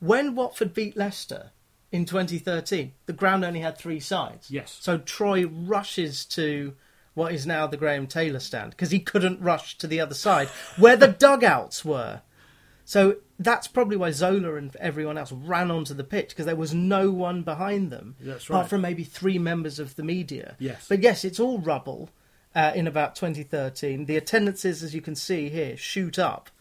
When 0.05 0.35
Watford 0.35 0.73
beat 0.73 0.95
Leicester 0.95 1.51
in 1.91 2.05
2013, 2.05 2.93
the 3.07 3.13
ground 3.13 3.43
only 3.43 3.61
had 3.61 3.77
three 3.77 3.99
sides. 3.99 4.51
Yes. 4.51 4.77
So 4.79 4.99
Troy 4.99 5.47
rushes 5.47 6.25
to 6.25 6.75
what 7.15 7.33
is 7.33 7.47
now 7.47 7.65
the 7.65 7.77
Graham 7.77 8.05
Taylor 8.05 8.39
stand 8.39 8.71
because 8.71 8.91
he 8.91 8.99
couldn't 8.99 9.41
rush 9.41 9.77
to 9.79 9.87
the 9.87 9.99
other 9.99 10.13
side 10.13 10.49
where 10.77 10.95
the 10.95 11.07
dugouts 11.07 11.83
were. 11.83 12.21
So 12.83 13.17
that's 13.39 13.67
probably 13.67 13.97
why 13.97 14.11
Zola 14.11 14.55
and 14.55 14.75
everyone 14.75 15.17
else 15.17 15.31
ran 15.31 15.71
onto 15.71 15.95
the 15.95 16.03
pitch 16.03 16.29
because 16.29 16.45
there 16.45 16.55
was 16.55 16.73
no 16.73 17.09
one 17.09 17.41
behind 17.41 17.91
them, 17.91 18.15
That's 18.19 18.47
apart 18.47 18.69
from 18.69 18.81
maybe 18.81 19.03
three 19.03 19.39
members 19.39 19.79
of 19.79 19.95
the 19.95 20.03
media. 20.03 20.55
Yes. 20.59 20.85
But 20.87 21.01
yes, 21.01 21.25
it's 21.25 21.39
all 21.39 21.57
rubble 21.57 22.11
uh, 22.53 22.73
in 22.75 22.85
about 22.85 23.15
2013. 23.15 24.05
The 24.05 24.17
attendances, 24.17 24.83
as 24.83 24.93
you 24.93 25.01
can 25.01 25.15
see 25.15 25.49
here, 25.49 25.75
shoot 25.75 26.19
up 26.19 26.51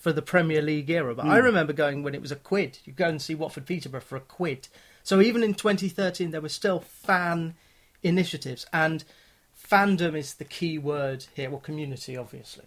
for 0.00 0.12
the 0.12 0.22
Premier 0.22 0.62
League 0.62 0.90
era. 0.90 1.14
But 1.14 1.26
I 1.26 1.36
remember 1.36 1.72
going 1.72 2.02
when 2.02 2.14
it 2.14 2.22
was 2.22 2.32
a 2.32 2.36
quid. 2.36 2.78
You 2.84 2.92
go 2.92 3.06
and 3.06 3.22
see 3.22 3.34
Watford 3.34 3.66
Peterborough 3.66 4.00
for 4.00 4.16
a 4.16 4.20
quid. 4.20 4.66
So 5.04 5.20
even 5.20 5.44
in 5.44 5.54
2013, 5.54 6.30
there 6.30 6.40
were 6.40 6.48
still 6.48 6.80
fan 6.80 7.54
initiatives, 8.02 8.66
and 8.72 9.04
fandom 9.56 10.16
is 10.16 10.34
the 10.34 10.44
key 10.44 10.78
word 10.78 11.26
here. 11.34 11.50
Well, 11.50 11.60
community 11.60 12.16
obviously 12.16 12.64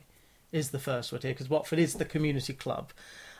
is 0.52 0.70
the 0.70 0.80
first 0.80 1.12
word 1.12 1.24
here 1.24 1.34
because 1.34 1.50
Watford 1.50 1.80
is 1.80 1.96
the 1.96 2.06
community 2.06 2.54
club. 2.54 2.92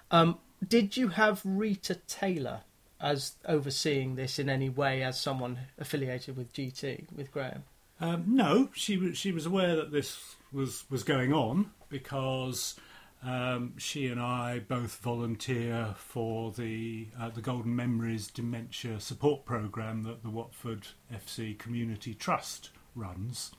Um, 0.10 0.40
did 0.68 0.98
you 0.98 1.10
have 1.10 1.42
Rita 1.46 1.96
Taylor 2.08 2.62
as 3.00 3.34
overseeing 3.46 4.16
this 4.16 4.40
in 4.40 4.50
any 4.50 4.70
way 4.70 5.04
as 5.04 5.20
someone 5.20 5.60
affiliated 5.78 6.36
with 6.36 6.52
GT 6.52 7.06
with 7.16 7.32
Graham? 7.32 7.64
Um, 8.02 8.24
no, 8.28 8.70
she 8.74 8.98
was 8.98 9.18
she 9.18 9.32
was 9.32 9.46
aware 9.46 9.76
that 9.76 9.92
this 9.92 10.36
was 10.52 10.86
was 10.90 11.04
going 11.04 11.32
on 11.32 11.72
because 11.90 12.76
um, 13.26 13.74
she 13.78 14.08
and 14.08 14.20
I 14.20 14.60
both 14.60 14.98
volunteer 14.98 15.96
for 15.98 16.52
the 16.52 17.08
uh, 17.20 17.30
the 17.30 17.42
Golden 17.42 17.76
Memories 17.76 18.28
Dementia 18.28 19.00
Support 19.00 19.46
Program 19.46 20.04
that 20.04 20.24
the 20.24 20.30
Watford 20.30 20.88
FC 21.14 21.58
Community 21.58 22.14
Trust 22.14 22.70
runs. 22.96 23.52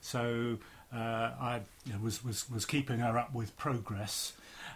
So 0.00 0.58
uh, 0.92 0.96
I 0.96 1.60
was 2.02 2.24
was 2.24 2.48
was 2.50 2.64
keeping 2.64 3.00
her 3.00 3.18
up 3.18 3.34
with 3.34 3.56
progress. 3.56 4.32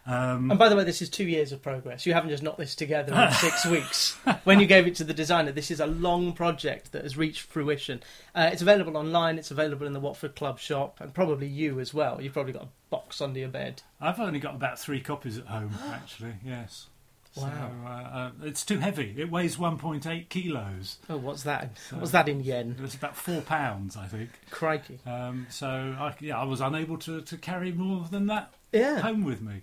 Um, 0.07 0.51
And 0.51 0.59
by 0.59 0.69
the 0.69 0.77
way, 0.77 0.85
this 0.85 1.03
is 1.03 1.11
two 1.11 1.25
years 1.27 1.51
of 1.53 1.63
progress. 1.63 2.07
You 2.07 2.15
haven't 2.15 2.31
just 2.31 2.43
knocked 2.43 2.59
this 2.59 2.75
together 2.77 3.13
in 3.13 3.33
six 3.33 3.67
weeks. 3.67 4.17
When 4.45 4.61
you 4.61 4.67
gave 4.67 4.87
it 4.87 4.95
to 4.97 5.05
the 5.05 5.13
designer, 5.15 5.51
this 5.53 5.71
is 5.71 5.81
a 5.81 5.87
long 5.87 6.33
project 6.33 6.93
that 6.93 7.03
has 7.03 7.17
reached 7.17 7.43
fruition. 7.43 8.03
Uh, 8.35 8.51
it's 8.53 8.63
available 8.63 8.97
online. 8.97 9.37
It's 9.39 9.51
available 9.51 9.87
in 9.87 9.93
the 9.95 10.01
Watford 10.01 10.37
Club 10.37 10.59
shop, 10.61 11.01
and 11.01 11.13
probably 11.13 11.49
you 11.49 11.81
as 11.81 11.93
well. 11.93 12.21
You've 12.23 12.35
probably 12.35 12.53
got 12.53 12.63
a 12.63 12.69
box 12.91 13.21
under 13.21 13.41
your 13.41 13.49
bed. 13.49 13.83
I've 14.01 14.21
only 14.21 14.39
got 14.39 14.55
about 14.55 14.79
three 14.79 15.01
copies 15.01 15.39
at 15.39 15.47
home, 15.47 15.75
actually. 15.93 16.35
Yes. 16.45 16.87
So, 17.35 17.43
Wow. 17.43 17.71
uh, 17.85 18.17
uh, 18.17 18.31
it's 18.45 18.65
too 18.65 18.79
heavy. 18.79 19.15
It 19.19 19.31
weighs 19.31 19.57
1.8 19.59 20.29
kilos. 20.31 20.97
Oh, 21.11 21.19
what's 21.19 21.43
that? 21.43 21.73
What's 21.91 22.13
that 22.13 22.29
in 22.31 22.43
yen? 22.43 22.77
It's 22.83 22.95
about 22.95 23.15
four 23.17 23.43
pounds, 23.43 23.95
I 23.97 24.07
think. 24.07 24.31
Crikey! 24.51 25.01
Um, 25.05 25.47
so 25.51 25.67
I, 25.69 26.15
yeah, 26.21 26.39
I 26.41 26.45
was 26.45 26.63
unable 26.63 26.97
to, 26.99 27.21
to 27.21 27.37
carry 27.37 27.73
more 27.73 28.07
than 28.11 28.27
that 28.29 28.55
Yeah. 28.73 29.01
home 29.01 29.23
with 29.25 29.43
me. 29.43 29.61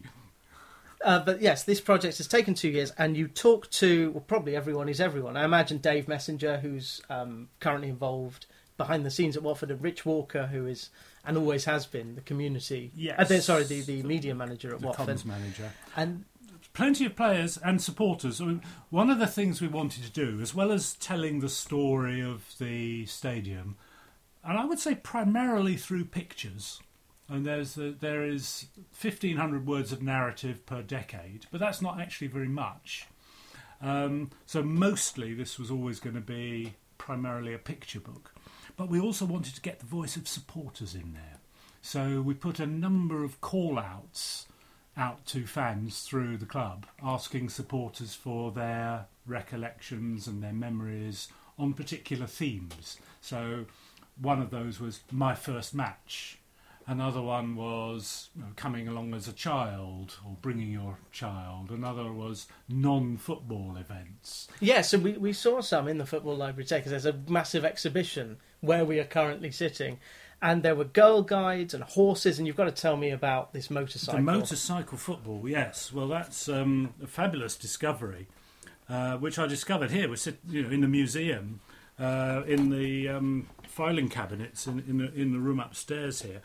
Uh, 1.04 1.20
but 1.20 1.42
yes, 1.42 1.64
this 1.64 1.82
project 1.82 2.18
has 2.18 2.28
taken 2.28 2.54
two 2.54 2.70
years, 2.70 2.92
and 2.98 3.18
you 3.18 3.28
talk 3.28 3.70
to 3.72 4.12
well, 4.12 4.24
probably 4.26 4.56
everyone 4.56 4.88
is 4.90 5.02
everyone. 5.02 5.36
I 5.38 5.44
imagine 5.46 5.78
Dave 5.80 6.08
Messenger, 6.08 6.58
who's 6.58 7.02
um, 7.10 7.50
currently 7.60 7.90
involved 7.90 8.46
behind 8.78 9.06
the 9.06 9.12
scenes 9.12 9.36
at 9.38 9.44
Watford, 9.44 9.70
and 9.72 9.82
Rich 9.82 10.06
Walker, 10.06 10.48
who 10.48 10.66
is 10.66 10.90
and 11.26 11.38
always 11.38 11.66
has 11.66 11.86
been 11.86 12.16
the 12.16 12.22
community. 12.22 12.92
Yes. 12.96 13.16
uh, 13.20 13.24
the- 13.26 13.42
sorry, 13.42 13.64
the, 13.64 13.82
the 13.82 14.04
media 14.04 14.34
manager 14.36 14.74
at 14.74 14.82
The 14.82 14.88
Watford, 14.88 15.10
comms 15.18 15.26
manager. 15.26 15.72
and 15.96 16.26
Plenty 16.74 17.06
of 17.06 17.16
players 17.16 17.58
and 17.58 17.80
supporters. 17.80 18.42
I 18.42 18.46
mean, 18.46 18.62
one 18.90 19.12
of 19.12 19.20
the 19.20 19.28
things 19.28 19.62
we 19.62 19.68
wanted 19.68 20.04
to 20.06 20.10
do, 20.12 20.42
as 20.42 20.56
well 20.56 20.72
as 20.72 20.96
telling 20.96 21.40
the 21.40 21.48
story 21.50 22.20
of 22.20 22.56
the 22.60 23.06
stadium, 23.06 23.76
and 24.44 24.58
I 24.58 24.66
would 24.66 24.80
say 24.80 24.96
primarily 24.96 25.78
through 25.78 26.06
pictures, 26.06 26.82
and 27.30 27.46
there's 27.46 27.78
a, 27.78 27.92
there 27.92 28.24
is 28.26 28.68
1,500 29.00 29.66
words 29.66 29.92
of 29.92 30.02
narrative 30.02 30.66
per 30.66 30.82
decade, 30.82 31.46
but 31.52 31.60
that's 31.60 31.82
not 31.82 32.00
actually 32.00 32.28
very 32.28 32.48
much. 32.48 33.08
Um, 33.82 34.32
so 34.46 34.64
mostly 34.64 35.34
this 35.34 35.60
was 35.60 35.70
always 35.72 36.00
going 36.00 36.16
to 36.16 36.22
be 36.22 36.76
primarily 36.98 37.54
a 37.54 37.60
picture 37.60 38.00
book. 38.00 38.34
But 38.78 38.90
we 38.90 39.00
also 39.00 39.26
wanted 39.26 39.56
to 39.56 39.62
get 39.62 39.80
the 39.80 39.86
voice 39.86 40.16
of 40.16 40.28
supporters 40.28 40.96
in 40.96 41.14
there. 41.14 41.40
So 41.82 42.22
we 42.22 42.34
put 42.34 42.60
a 42.60 42.66
number 42.66 43.24
of 43.24 43.42
call 43.42 43.78
outs 43.78 44.48
out 44.96 45.26
to 45.26 45.46
fans 45.46 46.04
through 46.04 46.38
the 46.38 46.46
club, 46.46 46.86
asking 47.04 47.50
supporters 47.50 48.14
for 48.14 48.52
their 48.52 49.08
recollections 49.26 50.28
and 50.28 50.42
their 50.42 50.54
memories 50.54 51.28
on 51.58 51.74
particular 51.74 52.26
themes. 52.26 52.98
So 53.22 53.66
one 54.20 54.42
of 54.42 54.50
those 54.50 54.80
was 54.80 55.02
my 55.12 55.36
first 55.36 55.74
match. 55.74 56.40
Another 56.86 57.22
one 57.22 57.56
was 57.56 58.30
coming 58.58 58.90
along 58.90 59.14
as 59.14 59.28
a 59.28 59.34
child 59.34 60.18
or 60.26 60.36
bringing 60.42 60.70
your 60.70 60.98
child. 61.12 61.70
Another 61.72 62.12
was 62.12 62.48
non-football 62.68 63.78
events. 63.78 64.50
yeah, 64.60 64.82
so 64.82 64.98
we, 64.98 65.14
we 65.14 65.32
saw 65.32 65.62
some 65.62 65.88
in 65.88 65.98
the 65.98 66.06
football 66.06 66.36
library 66.36 66.66
today 66.66 66.80
because 66.80 66.92
there's 66.92 67.06
a 67.06 67.18
massive 67.30 67.64
exhibition 67.64 68.38
where 68.60 68.84
we 68.84 69.00
are 69.00 69.06
currently 69.06 69.50
sitting, 69.52 70.00
and 70.42 70.62
there 70.62 70.76
were 70.76 70.84
girl 70.84 71.22
guides 71.22 71.74
and 71.74 71.84
horses, 71.84 72.38
and 72.38 72.46
you've 72.48 72.58
got 72.58 72.66
to 72.66 72.72
tell 72.72 72.98
me 72.98 73.12
about 73.12 73.54
this 73.54 73.70
motorcycle. 73.70 74.18
The 74.18 74.24
motorcycle 74.24 74.98
football, 74.98 75.48
yes. 75.48 75.94
Well, 75.94 76.10
that's 76.10 76.50
um, 76.50 76.94
a 77.02 77.08
fabulous 77.08 77.56
discovery, 77.56 78.28
uh, 78.90 79.18
which 79.18 79.40
I 79.40 79.48
discovered 79.48 79.92
here. 79.92 80.10
We 80.10 80.18
sit, 80.18 80.40
you 80.50 80.64
know, 80.64 80.70
in 80.70 80.82
the 80.82 80.88
museum, 80.90 81.62
uh, 81.98 82.44
in 82.46 82.70
the 82.70 83.08
um, 83.08 83.48
filing 83.68 84.10
cabinets 84.10 84.68
in, 84.68 84.84
in, 84.88 84.98
the, 84.98 85.14
in 85.14 85.32
the 85.32 85.40
room 85.40 85.60
upstairs 85.60 86.22
here. 86.22 86.42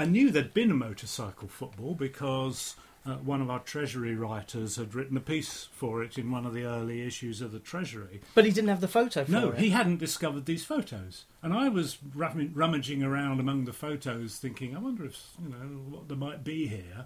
I 0.00 0.06
knew 0.06 0.30
there'd 0.30 0.54
been 0.54 0.70
a 0.70 0.74
motorcycle 0.74 1.46
football 1.48 1.94
because 1.94 2.74
uh, 3.04 3.16
one 3.16 3.42
of 3.42 3.50
our 3.50 3.58
Treasury 3.58 4.14
writers 4.14 4.76
had 4.76 4.94
written 4.94 5.14
a 5.18 5.20
piece 5.20 5.68
for 5.72 6.02
it 6.02 6.16
in 6.16 6.30
one 6.30 6.46
of 6.46 6.54
the 6.54 6.64
early 6.64 7.02
issues 7.06 7.42
of 7.42 7.52
the 7.52 7.58
Treasury. 7.58 8.22
but 8.34 8.46
he 8.46 8.50
didn't 8.50 8.70
have 8.70 8.80
the 8.80 8.88
photo 8.88 9.24
for 9.26 9.30
No, 9.30 9.50
it. 9.50 9.58
he 9.58 9.70
hadn't 9.70 9.98
discovered 9.98 10.46
these 10.46 10.64
photos, 10.64 11.26
and 11.42 11.52
I 11.52 11.68
was 11.68 11.98
rum- 12.14 12.50
rummaging 12.54 13.02
around 13.02 13.40
among 13.40 13.66
the 13.66 13.74
photos, 13.74 14.38
thinking, 14.38 14.74
"I 14.74 14.78
wonder 14.78 15.04
if 15.04 15.22
you 15.42 15.50
know 15.50 15.56
what 15.90 16.08
there 16.08 16.16
might 16.16 16.44
be 16.44 16.66
here." 16.66 17.04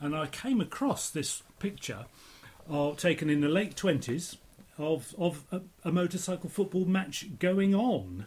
And 0.00 0.16
I 0.16 0.26
came 0.26 0.60
across 0.60 1.10
this 1.10 1.44
picture, 1.60 2.06
uh, 2.68 2.94
taken 2.94 3.30
in 3.30 3.42
the 3.42 3.48
late 3.48 3.76
twenties, 3.76 4.38
of 4.76 5.14
of 5.16 5.44
a, 5.52 5.60
a 5.84 5.92
motorcycle 5.92 6.50
football 6.50 6.84
match 6.84 7.38
going 7.38 7.76
on, 7.76 8.26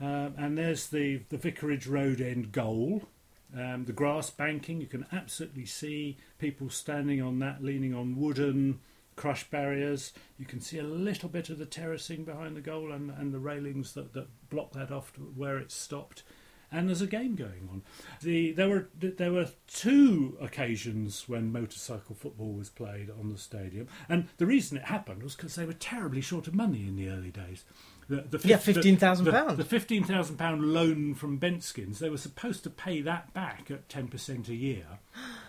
um, 0.00 0.34
and 0.36 0.56
there's 0.56 0.86
the 0.90 1.22
the 1.28 1.38
Vicarage 1.38 1.88
Road 1.88 2.20
end 2.20 2.52
goal. 2.52 3.08
Um, 3.56 3.86
the 3.86 3.92
grass 3.92 4.30
banking, 4.30 4.80
you 4.80 4.86
can 4.86 5.06
absolutely 5.12 5.64
see 5.64 6.18
people 6.38 6.68
standing 6.68 7.22
on 7.22 7.38
that, 7.38 7.62
leaning 7.62 7.94
on 7.94 8.16
wooden 8.16 8.80
crush 9.16 9.48
barriers. 9.50 10.12
You 10.38 10.46
can 10.46 10.60
see 10.60 10.78
a 10.78 10.84
little 10.84 11.28
bit 11.28 11.50
of 11.50 11.58
the 11.58 11.66
terracing 11.66 12.24
behind 12.24 12.56
the 12.56 12.60
goal 12.60 12.92
and, 12.92 13.10
and 13.10 13.32
the 13.32 13.38
railings 13.38 13.94
that, 13.94 14.12
that 14.14 14.28
block 14.48 14.72
that 14.72 14.90
off 14.90 15.12
to 15.14 15.20
where 15.20 15.58
it's 15.58 15.74
stopped. 15.74 16.22
And 16.70 16.88
there's 16.88 17.00
a 17.00 17.06
game 17.06 17.34
going 17.34 17.68
on. 17.72 17.82
The, 18.20 18.52
there 18.52 18.68
were 18.68 18.88
there 19.00 19.32
were 19.32 19.48
two 19.66 20.36
occasions 20.40 21.26
when 21.28 21.50
motorcycle 21.50 22.14
football 22.14 22.52
was 22.52 22.68
played 22.68 23.08
on 23.10 23.30
the 23.30 23.38
stadium, 23.38 23.88
and 24.08 24.28
the 24.36 24.44
reason 24.46 24.76
it 24.76 24.84
happened 24.84 25.22
was 25.22 25.34
because 25.34 25.54
they 25.54 25.64
were 25.64 25.72
terribly 25.72 26.20
short 26.20 26.46
of 26.46 26.54
money 26.54 26.86
in 26.86 26.96
the 26.96 27.08
early 27.08 27.30
days. 27.30 27.64
The, 28.10 28.22
the 28.22 28.40
Yeah, 28.48 28.56
£15,000 28.56 29.24
the- 29.24 29.54
The 29.56 29.64
fifteen 29.64 30.02
thousand 30.04 30.36
pound 30.36 30.62
loan 30.74 31.14
from 31.14 31.38
Benskins, 31.38 31.98
they 31.98 32.08
were 32.10 32.16
supposed 32.18 32.64
to 32.64 32.70
pay 32.70 33.00
that 33.02 33.32
back 33.34 33.70
at 33.70 33.88
ten 33.88 34.08
percent 34.08 34.48
a 34.48 34.54
year, 34.54 34.86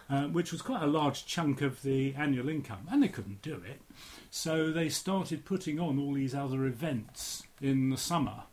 uh, 0.09 0.23
which 0.27 0.51
was 0.51 0.61
quite 0.61 0.83
a 0.83 0.87
large 0.87 1.25
chunk 1.25 1.61
of 1.61 1.81
the 1.83 2.13
annual 2.15 2.47
income, 2.49 2.87
and 2.91 3.01
they 3.03 3.07
couldn't 3.09 3.41
do 3.41 3.55
it. 3.65 3.81
So 4.29 4.71
they 4.71 4.89
started 4.89 5.43
putting 5.45 5.79
on 5.79 5.97
all 5.99 6.13
these 6.13 6.35
other 6.35 6.65
events 6.65 7.43
in 7.61 7.89
the 7.89 7.97
summer 7.97 8.43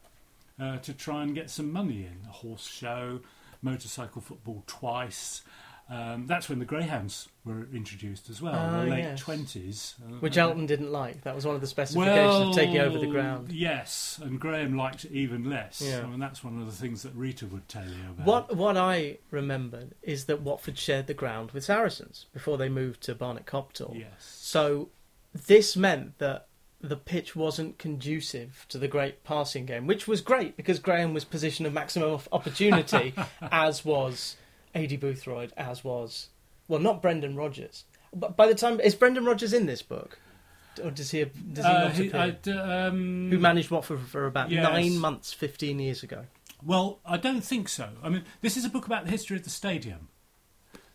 uh, 0.60 0.78
to 0.78 0.92
try 0.92 1.22
and 1.22 1.34
get 1.34 1.50
some 1.50 1.72
money 1.72 2.06
in. 2.06 2.26
A 2.28 2.32
horse 2.32 2.66
show, 2.66 3.20
motorcycle 3.62 4.20
football 4.22 4.62
twice. 4.66 5.42
Um, 5.88 6.26
that's 6.26 6.48
when 6.48 6.58
the 6.58 6.64
greyhounds 6.64 7.28
were 7.44 7.68
introduced 7.72 8.28
as 8.28 8.42
well, 8.42 8.56
Ah, 8.56 8.80
the 8.80 8.90
late 8.90 8.98
yes. 9.04 9.20
twenties, 9.20 9.94
Which 10.18 10.36
Elton 10.36 10.66
didn't 10.66 10.90
like. 10.90 11.22
That 11.22 11.36
was 11.36 11.46
one 11.46 11.54
of 11.54 11.60
the 11.60 11.68
specifications 11.68 12.48
of 12.48 12.54
taking 12.56 12.78
over 12.78 12.98
the 12.98 13.06
ground. 13.06 13.52
Yes, 13.52 14.18
and 14.20 14.40
Graham 14.40 14.76
liked 14.76 15.04
it 15.04 15.12
even 15.12 15.48
less. 15.48 15.80
Yeah. 15.80 16.00
I 16.00 16.06
mean, 16.06 16.18
that's 16.18 16.42
one 16.42 16.58
of 16.60 16.66
the 16.66 16.72
things 16.72 17.04
that 17.04 17.14
Rita 17.14 17.46
would 17.46 17.68
tell 17.68 17.84
you 17.86 17.94
about. 18.10 18.26
What 18.26 18.56
what 18.56 18.76
I 18.76 19.18
remembered 19.30 19.94
is 20.02 20.24
that 20.24 20.42
Watford 20.42 20.76
shared 20.76 21.06
the 21.06 21.14
ground 21.14 21.52
with 21.52 21.62
Saracens 21.64 22.26
before 22.32 22.58
they 22.58 22.68
moved 22.68 23.00
to 23.02 23.14
Barnet 23.14 23.46
Copthall. 23.46 23.96
Yes. 23.96 24.08
So 24.18 24.88
this 25.32 25.76
meant 25.76 26.18
that 26.18 26.48
the 26.80 26.96
pitch 26.96 27.34
wasn't 27.34 27.78
conducive 27.78 28.66
to 28.68 28.78
the 28.78 28.88
great 28.88 29.24
passing 29.24 29.64
game, 29.66 29.86
which 29.86 30.06
was 30.06 30.20
great 30.20 30.56
because 30.56 30.78
Graham 30.78 31.14
was 31.14 31.24
position 31.24 31.64
of 31.66 31.72
maximum 31.72 32.10
op- 32.10 32.28
opportunity, 32.32 33.14
as 33.50 33.84
was 33.84 34.36
Aidy 34.74 34.98
Boothroyd, 35.00 35.52
as 35.56 35.82
was 35.84 36.28
well, 36.68 36.80
not 36.80 37.00
Brendan 37.02 37.36
Rodgers. 37.36 37.84
But 38.14 38.36
by 38.36 38.46
the 38.46 38.54
time 38.54 38.80
is 38.80 38.94
Brendan 38.94 39.24
Rodgers 39.24 39.52
in 39.52 39.66
this 39.66 39.82
book, 39.82 40.18
or 40.82 40.90
does 40.90 41.10
he 41.10 41.24
does 41.24 41.64
he 41.64 41.70
Uh, 41.70 41.78
not 41.84 41.92
he- 41.92 42.08
appear? 42.08 42.38
D- 42.42 42.50
um, 42.52 43.30
Who 43.30 43.38
managed 43.38 43.70
Watford 43.70 44.00
for 44.00 44.26
about 44.26 44.50
yes. 44.50 44.62
nine 44.62 44.98
months, 44.98 45.32
fifteen 45.32 45.78
years 45.78 46.02
ago? 46.02 46.26
Well, 46.62 47.00
I 47.04 47.16
don't 47.18 47.42
think 47.44 47.68
so. 47.68 47.90
I 48.02 48.08
mean, 48.08 48.24
this 48.40 48.56
is 48.56 48.64
a 48.64 48.68
book 48.70 48.86
about 48.86 49.04
the 49.04 49.10
history 49.10 49.36
of 49.36 49.44
the 49.44 49.50
stadium. 49.50 50.08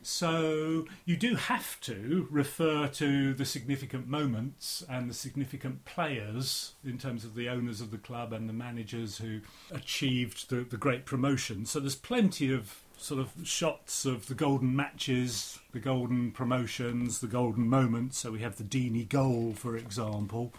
So 0.03 0.85
you 1.05 1.15
do 1.15 1.35
have 1.35 1.79
to 1.81 2.27
refer 2.31 2.87
to 2.87 3.33
the 3.33 3.45
significant 3.45 4.07
moments 4.07 4.83
and 4.89 5.09
the 5.09 5.13
significant 5.13 5.85
players 5.85 6.73
in 6.83 6.97
terms 6.97 7.23
of 7.23 7.35
the 7.35 7.47
owners 7.49 7.81
of 7.81 7.91
the 7.91 7.97
club 7.97 8.33
and 8.33 8.49
the 8.49 8.53
managers 8.53 9.17
who 9.19 9.41
achieved 9.71 10.49
the, 10.49 10.57
the 10.63 10.77
great 10.77 11.05
promotion. 11.05 11.65
So 11.65 11.79
there's 11.79 11.95
plenty 11.95 12.51
of 12.53 12.81
sort 12.97 13.19
of 13.19 13.31
shots 13.43 14.05
of 14.05 14.27
the 14.27 14.35
golden 14.35 14.75
matches, 14.75 15.59
the 15.71 15.79
golden 15.79 16.31
promotions, 16.31 17.19
the 17.19 17.27
golden 17.27 17.67
moments. 17.67 18.17
So 18.19 18.31
we 18.31 18.39
have 18.39 18.57
the 18.57 18.63
Deeney 18.63 19.07
goal, 19.07 19.53
for 19.55 19.75
example, 19.77 20.53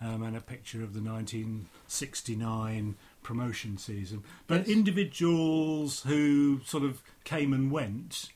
um, 0.00 0.22
and 0.22 0.36
a 0.36 0.40
picture 0.40 0.82
of 0.82 0.94
the 0.94 1.00
1969 1.02 2.96
promotion 3.22 3.76
season. 3.78 4.24
But 4.46 4.60
Yes. 4.66 4.68
individuals 4.76 6.02
who 6.02 6.60
sort 6.64 6.84
of 6.84 7.02
came 7.24 7.52
and 7.52 7.70
went 7.70 8.30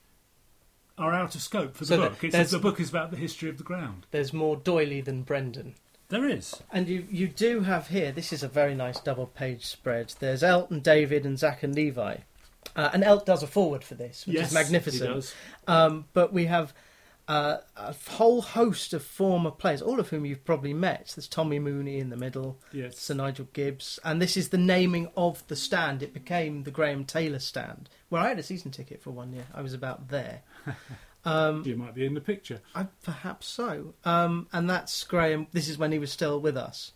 are 0.99 1.13
out 1.13 1.35
of 1.35 1.43
scope 1.43 1.75
for 1.75 1.85
the 1.85 1.89
So 1.89 1.97
book. 2.09 2.21
th- 2.21 2.35
It's, 2.35 2.51
the 2.51 2.59
book 2.59 2.81
is 2.81 2.89
about 2.89 3.11
the 3.11 3.17
history 3.17 3.49
of 3.49 3.59
the 3.59 3.65
ground. 3.65 4.07
There's 4.11 4.33
more 4.33 4.57
Doyley 4.57 5.05
than 5.05 5.23
Brendan. 5.23 5.75
There 6.09 6.29
is. 6.29 6.63
And 6.71 6.89
you, 6.89 7.07
you 7.11 7.27
do 7.29 7.61
have 7.63 7.89
here, 7.89 8.13
this 8.13 8.33
is 8.33 8.43
a 8.43 8.49
very 8.49 8.75
nice 8.75 9.01
double 9.01 9.27
page 9.27 9.65
spread. 9.67 10.15
There's 10.21 10.43
Elton, 10.43 10.81
David, 10.81 11.25
and 11.27 11.39
Zach 11.39 11.63
and 11.63 11.75
Levi. 11.75 12.19
Uh, 12.77 12.91
and 12.93 13.03
Elt 13.03 13.27
does 13.27 13.43
a 13.43 13.47
foreword 13.47 13.83
for 13.85 13.95
this, 13.95 14.27
which 14.27 14.37
yes, 14.37 14.49
is 14.49 14.55
magnificent. 14.55 15.09
He 15.09 15.15
does. 15.15 15.35
Um, 15.67 16.07
but 16.13 16.33
we 16.33 16.47
have 16.47 16.73
uh, 17.26 17.59
a 17.76 17.95
whole 18.11 18.43
host 18.43 18.93
of 18.93 19.02
former 19.02 19.50
players, 19.50 19.81
all 19.81 19.99
of 19.99 20.09
whom 20.11 20.26
you've 20.26 20.45
probably 20.45 20.75
met. 20.75 21.12
There's 21.16 21.26
Tommy 21.28 21.59
Mooney 21.59 21.99
in 21.99 22.11
the 22.11 22.16
middle, 22.16 22.59
Yes. 22.73 22.99
Sir 22.99 23.14
Nigel 23.14 23.49
Gibbs, 23.52 23.99
and 24.04 24.21
this 24.21 24.37
is 24.37 24.50
the 24.50 24.59
naming 24.59 25.09
of 25.16 25.47
the 25.49 25.57
stand. 25.57 26.02
It 26.02 26.12
became 26.12 26.64
the 26.64 26.71
Graham 26.71 27.04
Taylor 27.04 27.38
stand, 27.38 27.88
where 28.11 28.21
I 28.21 28.28
had 28.28 28.38
a 28.38 28.43
season 28.43 28.71
ticket 28.71 29.02
for 29.02 29.11
one 29.11 29.33
year. 29.33 29.47
I 29.54 29.62
was 29.62 29.73
about 29.75 30.09
there. 30.09 30.43
Um, 31.26 31.62
You 31.64 31.75
might 31.75 31.95
be 31.95 32.04
in 32.04 32.12
the 32.12 32.21
picture. 32.21 32.61
I, 32.75 32.87
perhaps 33.02 33.47
so. 33.47 33.95
Um, 34.04 34.47
and 34.52 34.69
that's 34.69 35.02
Graham. 35.04 35.47
This 35.52 35.71
is 35.71 35.78
when 35.78 35.90
he 35.90 35.99
was 35.99 36.12
still 36.12 36.38
with 36.38 36.54
us. 36.54 36.93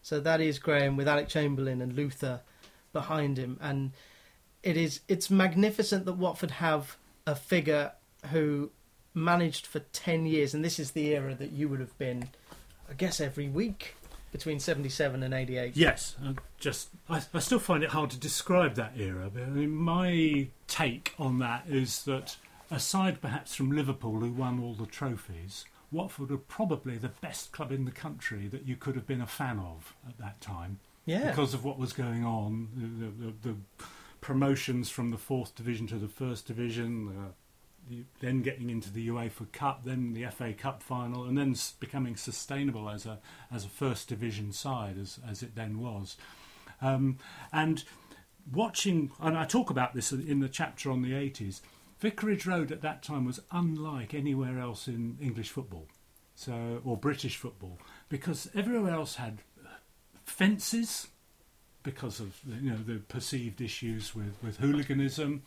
So 0.00 0.20
that 0.20 0.40
is 0.40 0.60
Graham 0.60 0.96
with 0.96 1.08
Alec 1.08 1.26
Chamberlain 1.26 1.82
and 1.82 1.92
Luther 1.92 2.42
behind 2.92 3.36
him, 3.36 3.58
and 3.60 3.90
it 4.62 4.76
is 4.76 5.00
it's 5.08 5.28
magnificent 5.28 6.04
that 6.04 6.12
Watford 6.12 6.52
have 6.52 6.96
a 7.26 7.34
figure 7.34 7.90
who 8.30 8.70
managed 9.14 9.66
for 9.66 9.78
ten 9.78 10.26
years, 10.26 10.54
and 10.54 10.64
this 10.64 10.78
is 10.78 10.90
the 10.90 11.14
era 11.14 11.34
that 11.34 11.52
you 11.52 11.68
would 11.68 11.80
have 11.80 11.96
been, 11.98 12.28
I 12.90 12.94
guess, 12.94 13.20
every 13.20 13.48
week 13.48 13.96
between 14.32 14.58
seventy 14.58 14.88
seven 14.88 15.22
and 15.22 15.32
eighty 15.32 15.56
eight. 15.56 15.76
Yes, 15.76 16.16
I 16.22 16.34
just 16.58 16.88
I, 17.08 17.22
I 17.32 17.38
still 17.38 17.60
find 17.60 17.84
it 17.84 17.90
hard 17.90 18.10
to 18.10 18.18
describe 18.18 18.74
that 18.74 18.94
era. 18.98 19.30
But 19.32 19.44
I 19.44 19.46
mean, 19.46 19.70
my 19.70 20.48
take 20.66 21.14
on 21.18 21.38
that 21.38 21.64
is 21.68 22.02
that 22.04 22.36
aside 22.70 23.20
perhaps 23.20 23.54
from 23.54 23.70
Liverpool, 23.70 24.20
who 24.20 24.32
won 24.32 24.60
all 24.60 24.74
the 24.74 24.86
trophies, 24.86 25.64
Watford 25.92 26.30
were 26.30 26.38
probably 26.38 26.98
the 26.98 27.08
best 27.08 27.52
club 27.52 27.70
in 27.70 27.84
the 27.84 27.92
country 27.92 28.48
that 28.48 28.66
you 28.66 28.74
could 28.74 28.96
have 28.96 29.06
been 29.06 29.20
a 29.20 29.26
fan 29.26 29.60
of 29.60 29.94
at 30.08 30.18
that 30.18 30.40
time 30.40 30.80
Yeah, 31.06 31.30
because 31.30 31.54
of 31.54 31.64
what 31.64 31.78
was 31.78 31.92
going 31.92 32.24
on, 32.24 32.68
the, 32.98 33.26
the, 33.26 33.52
the 33.52 33.56
promotions 34.20 34.90
from 34.90 35.12
the 35.12 35.18
fourth 35.18 35.54
division 35.54 35.86
to 35.86 35.96
the 35.96 36.08
first 36.08 36.46
division. 36.46 37.32
The- 37.88 38.04
then 38.20 38.42
getting 38.42 38.70
into 38.70 38.90
the 38.90 39.08
UEFA 39.08 39.50
Cup, 39.52 39.84
then 39.84 40.14
the 40.14 40.24
FA 40.24 40.52
Cup 40.54 40.82
final, 40.82 41.24
and 41.24 41.36
then 41.36 41.54
becoming 41.80 42.16
sustainable 42.16 42.88
as 42.88 43.04
a 43.06 43.18
as 43.50 43.64
a 43.64 43.68
first 43.68 44.08
division 44.08 44.52
side 44.52 44.96
as 44.98 45.18
as 45.26 45.42
it 45.42 45.54
then 45.54 45.78
was, 45.78 46.16
um, 46.80 47.18
and 47.52 47.84
watching 48.50 49.10
and 49.20 49.36
I 49.36 49.44
talk 49.44 49.70
about 49.70 49.94
this 49.94 50.12
in 50.12 50.40
the 50.40 50.48
chapter 50.48 50.90
on 50.90 51.02
the 51.02 51.14
eighties. 51.14 51.62
Vicarage 52.00 52.46
Road 52.46 52.72
at 52.72 52.82
that 52.82 53.02
time 53.02 53.24
was 53.24 53.40
unlike 53.50 54.14
anywhere 54.14 54.58
else 54.58 54.88
in 54.88 55.16
English 55.20 55.50
football, 55.50 55.86
so 56.34 56.82
or 56.84 56.96
British 56.96 57.36
football, 57.36 57.78
because 58.08 58.50
everywhere 58.54 58.94
else 58.94 59.16
had 59.16 59.38
fences 60.24 61.08
because 61.82 62.18
of 62.18 62.40
you 62.46 62.70
know 62.70 62.78
the 62.78 62.98
perceived 62.98 63.60
issues 63.60 64.14
with 64.14 64.36
with 64.42 64.56
hooliganism. 64.56 65.42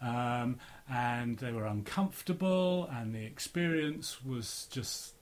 Um, 0.00 0.58
and 0.90 1.38
they 1.38 1.52
were 1.52 1.66
uncomfortable, 1.66 2.88
and 2.92 3.14
the 3.14 3.24
experience 3.24 4.22
was 4.24 4.66
just 4.70 5.14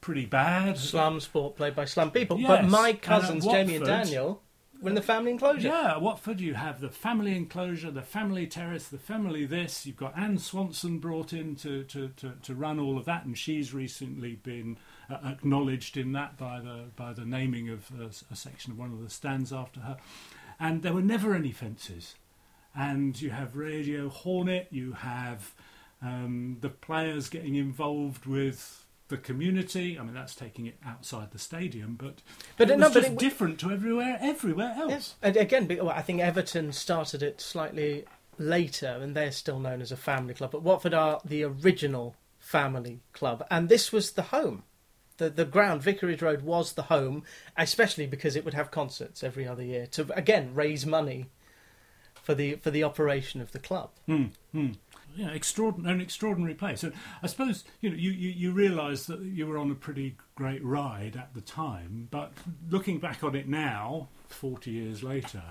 pretty 0.00 0.26
bad. 0.26 0.78
slum 0.78 1.20
sport 1.20 1.56
played 1.56 1.74
by 1.74 1.84
slum 1.84 2.10
people. 2.10 2.38
Yes, 2.38 2.48
But 2.48 2.64
my 2.68 2.90
and 2.90 3.02
cousins 3.02 3.44
Jamie 3.44 3.76
and 3.76 3.84
Daniel 3.84 4.42
were 4.80 4.88
in 4.88 4.94
the 4.94 5.02
family 5.02 5.30
enclosure. 5.32 5.68
Yeah, 5.68 5.92
at 5.92 6.02
Watford 6.02 6.40
you 6.40 6.54
have 6.54 6.80
the 6.80 6.88
family 6.88 7.36
enclosure, 7.36 7.90
the 7.90 8.02
family 8.02 8.46
terrace, 8.46 8.88
the 8.88 8.98
family 8.98 9.44
this. 9.44 9.84
You've 9.84 9.96
got 9.96 10.16
Anne 10.16 10.38
Swanson 10.38 10.98
brought 10.98 11.32
in 11.32 11.56
to, 11.56 11.84
to, 11.84 12.08
to, 12.16 12.32
to 12.42 12.54
run 12.54 12.78
all 12.78 12.96
of 12.96 13.04
that, 13.04 13.24
and 13.24 13.36
she's 13.36 13.74
recently 13.74 14.36
been 14.36 14.78
uh, 15.10 15.18
acknowledged 15.24 15.96
in 15.96 16.12
that 16.12 16.36
by 16.38 16.60
the 16.60 16.84
by 16.96 17.12
the 17.12 17.24
naming 17.24 17.68
of 17.68 17.90
a, 18.00 18.32
a 18.32 18.36
section 18.36 18.72
of 18.72 18.78
one 18.78 18.92
of 18.92 19.02
the 19.02 19.10
stands 19.10 19.52
after 19.52 19.80
her. 19.80 19.96
And 20.58 20.82
there 20.82 20.92
were 20.92 21.02
never 21.02 21.34
any 21.34 21.52
fences. 21.52 22.14
And 22.76 23.20
you 23.20 23.30
have 23.30 23.56
Radio 23.56 24.08
Hornet, 24.08 24.68
you 24.70 24.92
have 24.92 25.52
um, 26.02 26.58
the 26.60 26.68
players 26.68 27.28
getting 27.28 27.56
involved 27.56 28.26
with 28.26 28.84
the 29.08 29.16
community. 29.16 29.98
I 29.98 30.02
mean, 30.04 30.14
that's 30.14 30.36
taking 30.36 30.66
it 30.66 30.76
outside 30.86 31.32
the 31.32 31.38
stadium, 31.38 31.96
but 32.00 32.22
But 32.56 32.70
it 32.70 32.78
was 32.78 32.92
but 32.94 33.00
just 33.00 33.12
it- 33.12 33.18
different 33.18 33.58
to 33.60 33.72
everywhere, 33.72 34.18
everywhere 34.20 34.72
else. 34.76 34.90
Yes. 34.90 35.14
And 35.20 35.36
again, 35.36 35.66
well, 35.68 35.90
I 35.90 36.02
think 36.02 36.20
Everton 36.20 36.72
started 36.72 37.22
it 37.22 37.40
slightly 37.40 38.04
later, 38.38 38.98
and 39.02 39.14
they're 39.16 39.32
still 39.32 39.58
known 39.58 39.82
as 39.82 39.90
a 39.92 39.96
family 39.96 40.32
club. 40.34 40.52
But 40.52 40.62
Watford 40.62 40.94
are 40.94 41.20
the 41.24 41.42
original 41.42 42.14
family 42.38 43.00
club, 43.12 43.44
and 43.50 43.68
this 43.68 43.90
was 43.92 44.12
the 44.12 44.22
home. 44.22 44.62
The 45.18 45.28
the 45.28 45.44
ground, 45.44 45.82
Vicarage 45.82 46.22
Road, 46.22 46.42
was 46.42 46.72
the 46.74 46.82
home, 46.84 47.24
especially 47.56 48.06
because 48.06 48.36
it 48.36 48.44
would 48.44 48.54
have 48.54 48.70
concerts 48.70 49.22
every 49.24 49.46
other 49.46 49.62
year 49.64 49.86
to 49.88 50.06
again 50.16 50.54
raise 50.54 50.86
money 50.86 51.26
for 52.22 52.34
the 52.34 52.56
for 52.56 52.70
the 52.70 52.84
operation 52.84 53.40
of 53.40 53.52
the 53.52 53.58
club. 53.58 53.90
Hmm, 54.06 54.26
hmm. 54.52 54.72
Yeah, 55.16 55.30
extraordinary, 55.30 55.94
an 55.94 56.00
extraordinary 56.00 56.54
place. 56.54 56.84
And 56.84 56.92
I 57.22 57.26
suppose 57.26 57.64
you 57.80 57.90
know 57.90 57.96
you, 57.96 58.10
you, 58.10 58.30
you 58.30 58.52
realise 58.52 59.06
that 59.06 59.20
you 59.20 59.46
were 59.46 59.58
on 59.58 59.70
a 59.70 59.74
pretty 59.74 60.16
great 60.34 60.64
ride 60.64 61.16
at 61.16 61.34
the 61.34 61.40
time, 61.40 62.08
but 62.10 62.32
looking 62.68 62.98
back 62.98 63.24
on 63.24 63.34
it 63.34 63.48
now, 63.48 64.08
forty 64.28 64.70
years 64.70 65.02
later, 65.02 65.42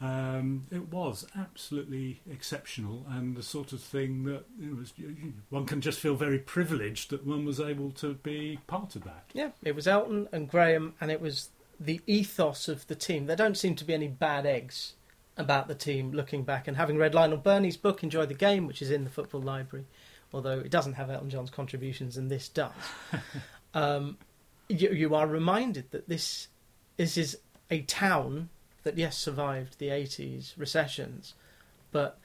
um, 0.00 0.66
it 0.70 0.88
was 0.92 1.26
absolutely 1.36 2.20
exceptional 2.30 3.04
and 3.08 3.36
the 3.36 3.42
sort 3.42 3.72
of 3.72 3.80
thing 3.80 4.24
that 4.24 4.44
you 4.58 4.76
was, 4.76 4.92
one 5.50 5.66
can 5.66 5.80
just 5.80 5.98
feel 5.98 6.14
very 6.14 6.38
privileged 6.38 7.10
that 7.10 7.26
one 7.26 7.44
was 7.44 7.58
able 7.58 7.90
to 7.92 8.14
be 8.14 8.58
part 8.66 8.94
of 8.94 9.04
that. 9.04 9.24
Yeah, 9.32 9.50
it 9.64 9.74
was 9.74 9.88
Elton 9.88 10.28
and 10.32 10.48
Graham, 10.48 10.94
and 11.00 11.10
it 11.10 11.20
was 11.20 11.50
the 11.80 12.00
ethos 12.06 12.68
of 12.68 12.86
the 12.86 12.94
team. 12.94 13.26
There 13.26 13.36
don't 13.36 13.56
seem 13.56 13.74
to 13.76 13.84
be 13.84 13.94
any 13.94 14.08
bad 14.08 14.46
eggs 14.46 14.94
about 15.38 15.68
the 15.68 15.74
team 15.74 16.12
looking 16.12 16.42
back. 16.42 16.68
And 16.68 16.76
having 16.76 16.98
read 16.98 17.14
Lionel 17.14 17.38
Birnie's 17.38 17.76
book, 17.76 18.02
Enjoy 18.02 18.26
the 18.26 18.34
Game, 18.34 18.66
which 18.66 18.82
is 18.82 18.90
in 18.90 19.04
the 19.04 19.10
Football 19.10 19.40
Library, 19.40 19.86
although 20.32 20.58
it 20.58 20.70
doesn't 20.70 20.94
have 20.94 21.08
Elton 21.08 21.30
John's 21.30 21.50
contributions, 21.50 22.16
and 22.16 22.30
this 22.30 22.48
does, 22.48 22.72
um, 23.74 24.18
you, 24.68 24.90
you 24.90 25.14
are 25.14 25.26
reminded 25.26 25.90
that 25.92 26.08
this, 26.08 26.48
this 26.96 27.16
is 27.16 27.38
a 27.70 27.82
town 27.82 28.50
that, 28.82 28.98
yes, 28.98 29.16
survived 29.16 29.78
the 29.78 29.88
80s 29.88 30.58
recessions, 30.58 31.34
but 31.92 32.18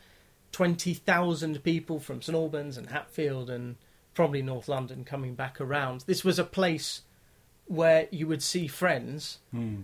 20,000 0.52 1.64
people 1.64 2.00
from 2.00 2.22
St 2.22 2.36
Albans 2.36 2.78
and 2.78 2.90
Hatfield 2.90 3.50
and 3.50 3.76
probably 4.14 4.42
North 4.42 4.68
London 4.68 5.04
coming 5.04 5.36
back 5.36 5.62
around. 5.62 6.04
This 6.06 6.24
was 6.24 6.38
a 6.38 6.44
place 6.44 7.02
where 7.66 8.08
you 8.12 8.28
would 8.28 8.44
see 8.44 8.68
friends 8.68 9.40
Hmm. 9.52 9.84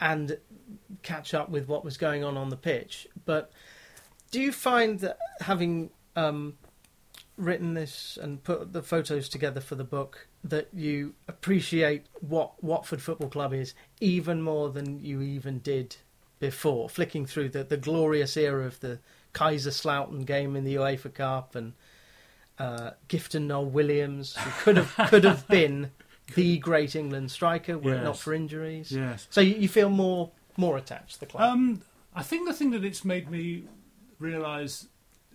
And 0.00 0.38
catch 1.02 1.34
up 1.34 1.48
with 1.48 1.68
what 1.68 1.84
was 1.84 1.96
going 1.96 2.24
on 2.24 2.36
on 2.36 2.48
the 2.48 2.56
pitch. 2.56 3.06
But 3.24 3.52
do 4.30 4.40
you 4.40 4.52
find 4.52 5.00
that 5.00 5.18
having 5.40 5.90
um, 6.14 6.54
written 7.36 7.74
this 7.74 8.18
and 8.20 8.42
put 8.42 8.72
the 8.72 8.82
photos 8.82 9.28
together 9.28 9.60
for 9.60 9.74
the 9.74 9.84
book, 9.84 10.28
that 10.44 10.68
you 10.72 11.14
appreciate 11.28 12.06
what 12.20 12.62
Watford 12.62 13.02
Football 13.02 13.28
Club 13.28 13.52
is 13.52 13.74
even 14.00 14.42
more 14.42 14.70
than 14.70 15.04
you 15.04 15.22
even 15.22 15.58
did 15.58 15.96
before? 16.38 16.88
Flicking 16.88 17.26
through 17.26 17.50
the, 17.50 17.64
the 17.64 17.76
glorious 17.76 18.36
era 18.36 18.66
of 18.66 18.80
the 18.80 19.00
Kaiserslautern 19.34 20.24
game 20.24 20.56
in 20.56 20.64
the 20.64 20.76
UEFA 20.76 21.12
Cup 21.12 21.54
and 21.54 21.74
uh, 22.58 22.92
Gifton 23.08 23.46
Noel 23.46 23.66
Williams, 23.66 24.36
who 24.36 24.50
could 24.62 24.76
have 24.76 25.10
could 25.10 25.24
have 25.24 25.46
been 25.48 25.90
the 26.34 26.58
great 26.58 26.96
England 26.96 27.30
striker 27.30 27.78
were 27.78 27.94
it 27.94 28.02
not 28.02 28.18
for 28.18 28.34
injuries. 28.34 28.90
Yes. 28.90 29.26
So 29.30 29.40
you, 29.40 29.54
you 29.54 29.68
feel 29.68 29.90
more 29.90 30.32
more 30.56 30.76
attached 30.76 31.14
to 31.14 31.20
the 31.20 31.26
club. 31.26 31.42
Um, 31.42 31.82
I 32.14 32.22
think 32.22 32.46
the 32.46 32.54
thing 32.54 32.70
that 32.70 32.84
it's 32.84 33.04
made 33.04 33.30
me 33.30 33.64
realise, 34.18 34.88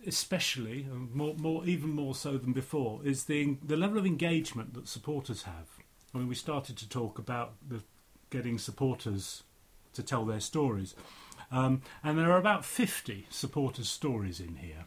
especially 0.06 0.86
more, 1.12 1.34
more, 1.34 1.64
even 1.64 1.90
more 1.90 2.14
so 2.14 2.36
than 2.36 2.52
before, 2.52 3.00
is 3.04 3.24
the 3.24 3.56
the 3.62 3.76
level 3.76 3.98
of 3.98 4.06
engagement 4.06 4.74
that 4.74 4.88
supporters 4.88 5.44
have. 5.44 5.68
I 6.14 6.18
mean, 6.18 6.28
we 6.28 6.34
started 6.34 6.76
to 6.78 6.88
talk 6.88 7.18
about 7.18 7.54
the 7.66 7.82
getting 8.30 8.58
supporters 8.58 9.44
to 9.94 10.02
tell 10.02 10.24
their 10.24 10.40
stories, 10.40 10.94
um, 11.50 11.82
and 12.02 12.18
there 12.18 12.30
are 12.32 12.38
about 12.38 12.64
fifty 12.64 13.26
supporters' 13.30 13.88
stories 13.88 14.40
in 14.40 14.56
here. 14.56 14.86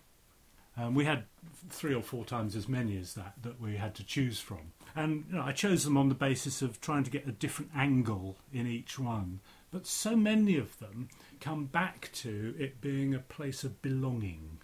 Um, 0.77 0.93
we 0.93 1.05
had 1.05 1.23
three 1.69 1.93
or 1.93 2.01
four 2.01 2.25
times 2.25 2.55
as 2.55 2.67
many 2.67 2.97
as 2.97 3.13
that 3.13 3.33
that 3.43 3.59
we 3.61 3.77
had 3.77 3.95
to 3.95 4.03
choose 4.03 4.39
from. 4.39 4.73
And 4.95 5.25
you 5.29 5.35
know, 5.37 5.43
I 5.43 5.51
chose 5.51 5.83
them 5.83 5.97
on 5.97 6.09
the 6.09 6.15
basis 6.15 6.61
of 6.61 6.79
trying 6.81 7.03
to 7.03 7.11
get 7.11 7.27
a 7.27 7.31
different 7.31 7.71
angle 7.75 8.37
in 8.53 8.67
each 8.67 8.99
one. 8.99 9.39
But 9.71 9.87
so 9.87 10.15
many 10.15 10.57
of 10.57 10.79
them 10.79 11.09
come 11.41 11.65
back 11.65 12.09
to 12.13 12.55
it 12.57 12.79
being 12.81 13.13
a 13.13 13.19
place 13.19 13.63
of 13.63 13.81
belonging 13.81 14.59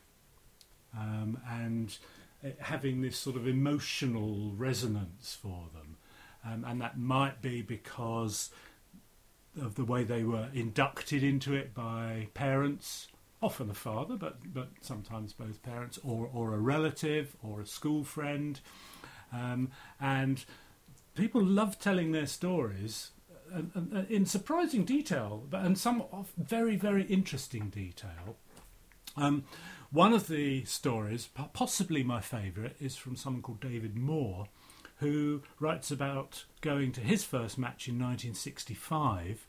um, 0.98 1.40
and 1.50 1.98
it 2.44 2.58
having 2.60 3.02
this 3.02 3.18
sort 3.18 3.36
of 3.36 3.48
emotional 3.48 4.54
resonance 4.56 5.38
for 5.42 5.66
them. 5.74 5.98
Um, 6.46 6.66
and 6.66 6.82
that 6.82 6.98
might 6.98 7.42
be 7.42 7.62
because 7.62 8.50
of 9.62 9.76
the 9.76 9.86
way 9.86 10.04
they 10.04 10.24
were 10.24 10.48
inducted 10.54 11.24
into 11.24 11.54
it 11.54 11.74
by 11.74 12.30
parents, 12.34 13.08
often 13.42 13.70
a 13.70 13.74
father, 13.74 14.16
but, 14.16 14.38
but 14.54 14.70
sometimes 14.82 15.34
both 15.34 15.64
parents, 15.64 16.00
or, 16.04 16.30
or 16.32 16.54
a 16.54 16.60
relative, 16.60 17.36
or 17.42 17.62
a 17.62 17.66
school 17.66 18.04
friend. 18.04 18.60
Um, 19.34 19.72
and 20.00 20.44
people 21.16 21.44
love 21.44 21.80
telling 21.80 22.12
their 22.12 22.28
stories 22.28 23.12
and, 23.54 23.72
and, 23.74 24.10
in 24.10 24.26
surprising 24.26 24.86
detail, 24.86 25.44
but 25.50 25.64
and 25.64 25.78
some 25.78 26.04
of 26.12 26.32
very, 26.38 26.76
very 26.76 27.04
interesting 27.04 27.70
detail. 27.70 28.38
Um, 29.18 29.44
one 29.92 30.14
of 30.14 30.28
the 30.28 30.64
stories, 30.64 31.28
possibly 31.54 32.02
my 32.02 32.22
favourite, 32.22 32.76
is 32.80 32.96
from 32.96 33.16
someone 33.16 33.42
called 33.42 33.60
David 33.60 33.98
Moore, 33.98 34.48
who 34.98 35.42
writes 35.60 35.92
about 35.92 36.46
going 36.62 36.92
to 36.94 37.02
his 37.02 37.24
first 37.24 37.58
match 37.58 37.88
in 37.88 37.96
1965 37.96 39.46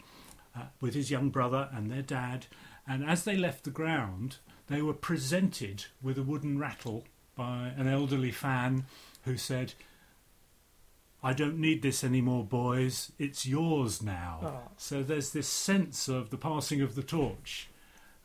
uh, 0.57 0.63
with 0.81 0.95
his 0.95 1.11
young 1.11 1.31
brother 1.31 1.69
and 1.73 1.91
their 1.91 2.03
dad. 2.03 2.47
And 2.87 3.05
as 3.05 3.25
they 3.25 3.37
left 3.37 3.65
the 3.65 3.71
ground, 3.71 4.37
they 4.69 4.83
were 4.83 4.95
presented 4.95 5.87
with 6.03 6.19
a 6.19 6.23
wooden 6.23 6.59
rattle 6.59 7.05
by 7.37 7.73
an 7.77 7.87
elderly 7.87 8.31
fan 8.31 8.85
who 9.25 9.37
said, 9.37 9.75
I 11.23 11.33
don't 11.33 11.59
need 11.59 11.83
this 11.83 12.03
anymore, 12.03 12.45
boys. 12.45 13.13
It's 13.19 13.47
yours 13.47 14.03
now. 14.03 14.41
Oh. 14.43 14.71
So 14.77 15.03
there's 15.03 15.31
this 15.31 15.49
sense 15.49 16.09
of 16.09 16.31
the 16.31 16.37
passing 16.37 16.81
of 16.81 16.97
the 16.97 17.03
torch 17.03 17.69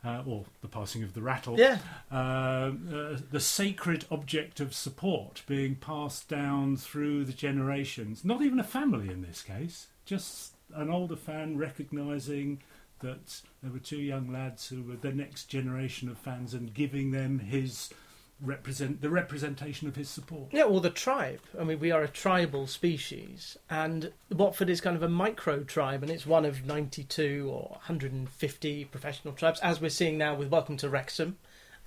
uh, 0.04 0.24
or 0.26 0.46
the 0.62 0.68
passing 0.68 1.04
of 1.04 1.14
the 1.14 1.22
rattle, 1.22 1.60
yeah. 1.60 1.80
Uh, 2.12 2.16
uh, 2.16 3.18
the 3.32 3.40
sacred 3.40 4.06
object 4.10 4.60
of 4.60 4.74
support 4.74 5.44
being 5.48 5.76
passed 5.76 6.28
down 6.30 6.78
through 6.78 7.26
the 7.26 7.34
generations. 7.34 8.24
Not 8.24 8.42
even 8.42 8.60
a 8.60 8.64
family 8.64 9.10
in 9.10 9.22
this 9.22 9.42
case, 9.42 9.88
just 10.06 10.54
an 10.74 10.90
older 10.90 11.16
fan 11.16 11.58
recognising 11.58 12.62
that 13.00 13.42
there 13.62 13.72
were 13.72 13.80
two 13.80 14.02
young 14.02 14.32
lads 14.32 14.68
who 14.68 14.84
were 14.84 14.96
the 14.96 15.12
next 15.12 15.46
generation 15.46 16.10
of 16.10 16.18
fans 16.18 16.54
and 16.54 16.74
giving 16.74 17.12
them 17.12 17.40
his 17.40 17.90
represent 18.42 19.02
the 19.02 19.10
representation 19.10 19.88
of 19.88 19.96
his 19.96 20.10
support. 20.10 20.50
Yeah, 20.52 20.64
or 20.64 20.80
the 20.80 20.90
tribe. 20.90 21.40
I 21.60 21.64
mean, 21.64 21.80
we 21.80 21.92
are 21.92 22.04
a 22.04 22.08
tribal 22.08 22.68
species, 22.68 23.58
and 23.70 24.12
Watford 24.32 24.70
is 24.70 24.82
kind 24.82 24.96
of 24.96 25.04
a 25.04 25.10
micro 25.10 25.64
tribe, 25.64 26.04
and 26.04 26.12
it's 26.12 26.26
one 26.26 26.46
of 26.46 26.66
92 26.66 27.50
or 27.52 27.70
150 27.72 28.86
professional 28.86 29.34
tribes, 29.34 29.60
as 29.62 29.82
we're 29.82 29.90
seeing 29.90 30.18
now 30.18 30.36
with 30.36 30.50
Welcome 30.50 30.78
to 30.78 30.90
Wrexham, 30.90 31.38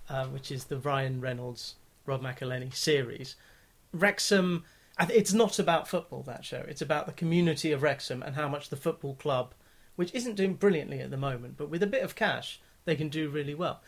uh, 0.09 0.27
which 0.27 0.51
is 0.51 0.65
the 0.65 0.79
Ryan 0.79 1.21
Reynolds, 1.21 1.77
Rob 2.05 2.23
McElhenney 2.23 2.75
series. 2.75 3.37
Wrexham, 3.93 4.65
it's 5.09 5.33
not 5.33 5.59
about 5.59 5.89
football, 5.89 6.23
that 6.25 6.45
show. 6.45 6.65
It's 6.69 6.83
about 6.83 7.07
the 7.07 7.13
community 7.13 7.71
of 7.71 7.83
Wrexham 7.83 8.23
and 8.23 8.35
how 8.35 8.49
much 8.49 8.71
the 8.71 8.77
football 8.77 9.15
club, 9.15 9.55
which 9.97 10.15
isn't 10.15 10.37
doing 10.37 10.55
brilliantly 10.55 11.01
at 11.01 11.11
the 11.11 11.17
moment, 11.17 11.57
but 11.57 11.71
with 11.71 11.83
a 11.83 11.87
bit 11.87 12.03
of 12.03 12.15
cash, 12.15 12.61
they 12.85 12.97
can 12.97 13.09
do 13.09 13.29
really 13.29 13.55
well 13.55 13.81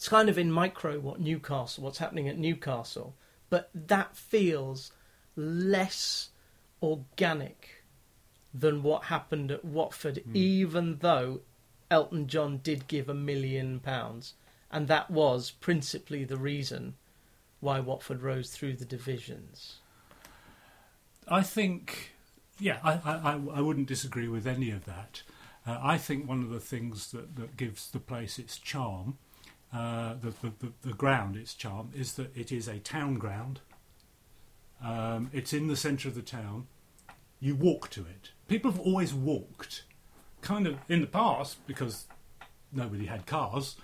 it's 0.00 0.08
kind 0.08 0.30
of 0.30 0.38
in 0.38 0.50
micro 0.50 0.98
what 0.98 1.20
Newcastle, 1.20 1.84
what's 1.84 1.98
happening 1.98 2.26
at 2.26 2.38
Newcastle, 2.38 3.14
but 3.50 3.68
that 3.74 4.16
feels 4.16 4.92
less 5.36 6.30
organic 6.82 7.84
than 8.54 8.82
what 8.82 9.04
happened 9.04 9.50
at 9.50 9.62
Watford, 9.62 10.22
mm. 10.26 10.34
even 10.34 11.00
though 11.00 11.42
Elton 11.90 12.28
John 12.28 12.60
did 12.62 12.88
give 12.88 13.10
a 13.10 13.14
million 13.14 13.78
pounds, 13.78 14.32
and 14.70 14.88
that 14.88 15.10
was 15.10 15.50
principally 15.50 16.24
the 16.24 16.38
reason 16.38 16.94
why 17.60 17.78
Watford 17.78 18.22
rose 18.22 18.52
through 18.52 18.76
the 18.76 18.86
divisions. 18.86 19.80
I 21.28 21.42
think, 21.42 22.12
yeah, 22.58 22.78
I, 22.82 22.92
I, 23.04 23.38
I 23.52 23.60
wouldn't 23.60 23.86
disagree 23.86 24.28
with 24.28 24.46
any 24.46 24.70
of 24.70 24.86
that. 24.86 25.24
Uh, 25.66 25.78
I 25.82 25.98
think 25.98 26.28
one 26.28 26.42
of 26.42 26.50
the 26.50 26.60
things 26.60 27.10
that, 27.12 27.36
that 27.36 27.56
gives 27.56 27.90
the 27.90 28.00
place 28.00 28.38
its 28.38 28.58
charm 28.58 29.18
uh, 29.72 30.14
the, 30.20 30.32
the, 30.58 30.72
the, 30.82 30.92
ground, 30.92 31.36
its 31.36 31.54
charm, 31.54 31.90
is 31.94 32.14
that 32.14 32.36
it 32.36 32.50
is 32.50 32.66
a 32.66 32.78
town 32.78 33.14
ground. 33.14 33.60
Um, 34.82 35.30
it's 35.32 35.52
in 35.52 35.68
the 35.68 35.76
centre 35.76 36.08
of 36.08 36.14
the 36.14 36.22
town. 36.22 36.66
You 37.38 37.54
walk 37.54 37.88
to 37.90 38.00
it. 38.00 38.32
People 38.48 38.70
have 38.72 38.80
always 38.80 39.14
walked, 39.14 39.84
kind 40.40 40.66
of 40.66 40.76
in 40.88 41.00
the 41.00 41.06
past 41.06 41.64
because 41.66 42.06
nobody 42.72 43.06
had 43.06 43.26
cars, 43.26 43.76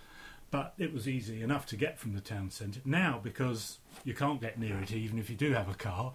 but 0.56 0.72
it 0.78 0.90
was 0.90 1.06
easy 1.06 1.42
enough 1.42 1.66
to 1.66 1.76
get 1.76 1.98
from 1.98 2.14
the 2.14 2.20
town 2.22 2.48
centre. 2.50 2.80
Now, 2.82 3.20
because 3.22 3.78
you 4.04 4.14
can't 4.14 4.40
get 4.40 4.58
near 4.58 4.80
it 4.80 4.90
even 4.90 5.18
if 5.18 5.28
you 5.28 5.36
do 5.36 5.52
have 5.52 5.68
a 5.68 5.74
car, 5.74 6.14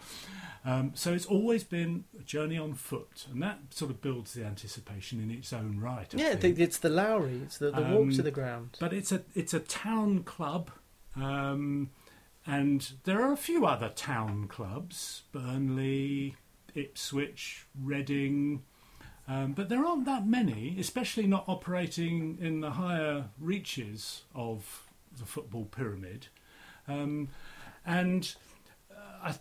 um, 0.65 0.93
so 0.95 1.13
it's 1.13 1.27
always 1.27 1.63
been 1.63 2.05
a 2.19 2.23
journey 2.23 2.57
on 2.57 2.73
foot, 2.73 3.27
and 3.31 3.39
that 3.43 3.59
sort 3.69 3.91
of 3.91 4.01
builds 4.01 4.33
the 4.33 4.43
anticipation 4.43 5.21
in 5.21 5.29
its 5.29 5.53
own 5.53 5.79
right. 5.79 6.11
I 6.15 6.17
yeah, 6.17 6.33
think. 6.33 6.57
it's 6.57 6.79
the 6.79 6.89
Lowry, 6.89 7.39
it's 7.43 7.59
the, 7.59 7.69
the 7.69 7.85
um, 7.85 7.91
walk 7.93 8.15
to 8.15 8.23
the 8.23 8.31
ground. 8.31 8.77
But 8.79 8.93
it's 8.93 9.11
a 9.11 9.21
it's 9.35 9.53
a 9.53 9.59
town 9.59 10.23
club, 10.23 10.71
um, 11.15 11.91
and 12.43 12.93
there 13.03 13.21
are 13.21 13.33
a 13.33 13.37
few 13.37 13.67
other 13.67 13.89
town 13.89 14.47
clubs: 14.47 15.21
Burnley, 15.31 16.35
Ipswich, 16.73 17.67
Reading. 17.79 18.63
Um, 19.27 19.53
but 19.53 19.69
there 19.69 19.85
aren't 19.85 20.05
that 20.05 20.25
many, 20.25 20.75
especially 20.79 21.27
not 21.27 21.45
operating 21.47 22.37
in 22.41 22.61
the 22.61 22.71
higher 22.71 23.25
reaches 23.39 24.23
of 24.35 24.83
the 25.17 25.25
football 25.25 25.65
pyramid. 25.65 26.27
Um, 26.87 27.29
and 27.85 28.33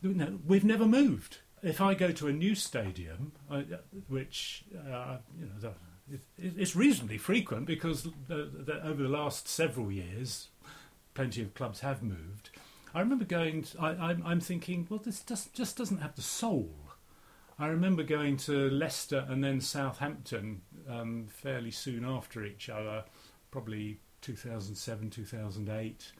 you 0.02 0.14
know, 0.14 0.38
we've 0.46 0.64
never 0.64 0.86
moved. 0.86 1.38
If 1.62 1.80
I 1.80 1.94
go 1.94 2.10
to 2.12 2.28
a 2.28 2.32
new 2.32 2.54
stadium, 2.54 3.32
I, 3.50 3.64
which 4.08 4.64
uh, 4.74 5.18
you 5.38 5.46
know, 5.62 5.74
it, 6.12 6.20
it's 6.38 6.74
reasonably 6.74 7.18
frequent 7.18 7.66
because 7.66 8.04
the, 8.28 8.50
the, 8.52 8.80
over 8.84 9.02
the 9.02 9.08
last 9.08 9.48
several 9.48 9.92
years, 9.92 10.48
plenty 11.14 11.42
of 11.42 11.54
clubs 11.54 11.80
have 11.80 12.02
moved. 12.02 12.50
I 12.94 13.00
remember 13.00 13.24
going. 13.24 13.62
To, 13.62 13.80
I, 13.80 14.32
am 14.32 14.40
thinking, 14.40 14.86
well, 14.90 15.00
this 15.02 15.20
just 15.20 15.52
just 15.54 15.76
doesn't 15.76 15.98
have 15.98 16.16
the 16.16 16.22
soul. 16.22 16.70
I 17.60 17.68
remember 17.68 18.02
going 18.02 18.38
to 18.38 18.70
Leicester 18.70 19.24
and 19.28 19.44
then 19.44 19.60
Southampton 19.60 20.62
um, 20.88 21.28
fairly 21.30 21.70
soon 21.70 22.04
after 22.04 22.44
each 22.44 22.68
other, 22.68 23.04
probably 23.50 24.00
2007, 24.22 25.10
2008 25.10 26.12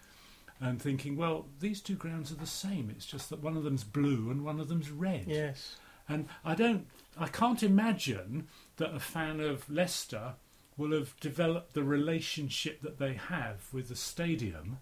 and 0.61 0.81
thinking, 0.81 1.17
well, 1.17 1.47
these 1.59 1.81
two 1.81 1.97
grounds 1.97 2.31
are 2.31 2.37
the 2.37 2.47
same. 2.47 2.91
It's 2.95 3.07
just 3.07 3.31
that 3.31 3.43
one 3.43 3.57
of 3.57 3.65
them's 3.65 3.85
blue 3.85 4.31
and 4.31 4.45
one 4.45 4.61
of 4.61 4.69
them's 4.69 4.91
red. 4.91 5.25
Yes. 5.27 5.77
And 6.09 6.29
I 6.45 6.55
don't, 6.55 6.87
I 7.19 7.29
can't 7.29 7.63
imagine 7.63 8.49
that 8.77 8.95
a 8.95 9.01
fan 9.01 9.41
of 9.41 9.71
Leicester 9.71 10.35
will 10.77 10.93
have 10.93 11.19
developed 11.21 11.73
the 11.73 11.83
relationship 11.83 12.83
that 12.83 12.99
they 12.99 13.15
have 13.15 13.73
with 13.73 13.89
the 13.89 13.97
stadium, 13.97 14.79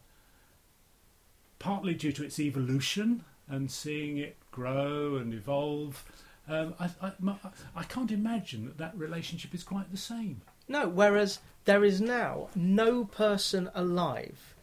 partly 1.58 1.94
due 1.94 2.12
to 2.12 2.24
its 2.24 2.40
evolution 2.40 3.24
and 3.48 3.70
seeing 3.70 4.18
it 4.18 4.36
grow 4.50 5.16
and 5.16 5.32
evolve. 5.32 6.04
Um, 6.48 6.74
I, 6.80 6.88
I, 7.02 7.12
my, 7.18 7.34
I 7.76 7.82
can't 7.84 8.10
imagine 8.10 8.66
that 8.66 8.78
that 8.78 8.96
relationship 8.96 9.54
is 9.54 9.62
quite 9.62 9.90
the 9.90 9.98
same. 9.98 10.40
No, 10.66 10.88
whereas 10.88 11.40
there 11.64 11.84
is 11.84 12.00
now 12.00 12.48
no 12.54 13.04
person 13.04 13.70
alive 13.74 14.54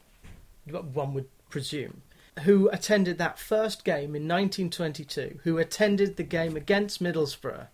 one 0.66 1.14
would 1.14 1.28
presume, 1.50 2.02
who 2.44 2.70
attended 2.70 3.18
that 3.18 3.40
first 3.40 3.86
game 3.86 4.16
in 4.16 4.28
1922, 4.28 5.40
who 5.44 5.58
attended 5.58 6.18
the 6.18 6.24
game 6.24 6.58
against 6.58 7.02
Middlesbrough 7.02 7.68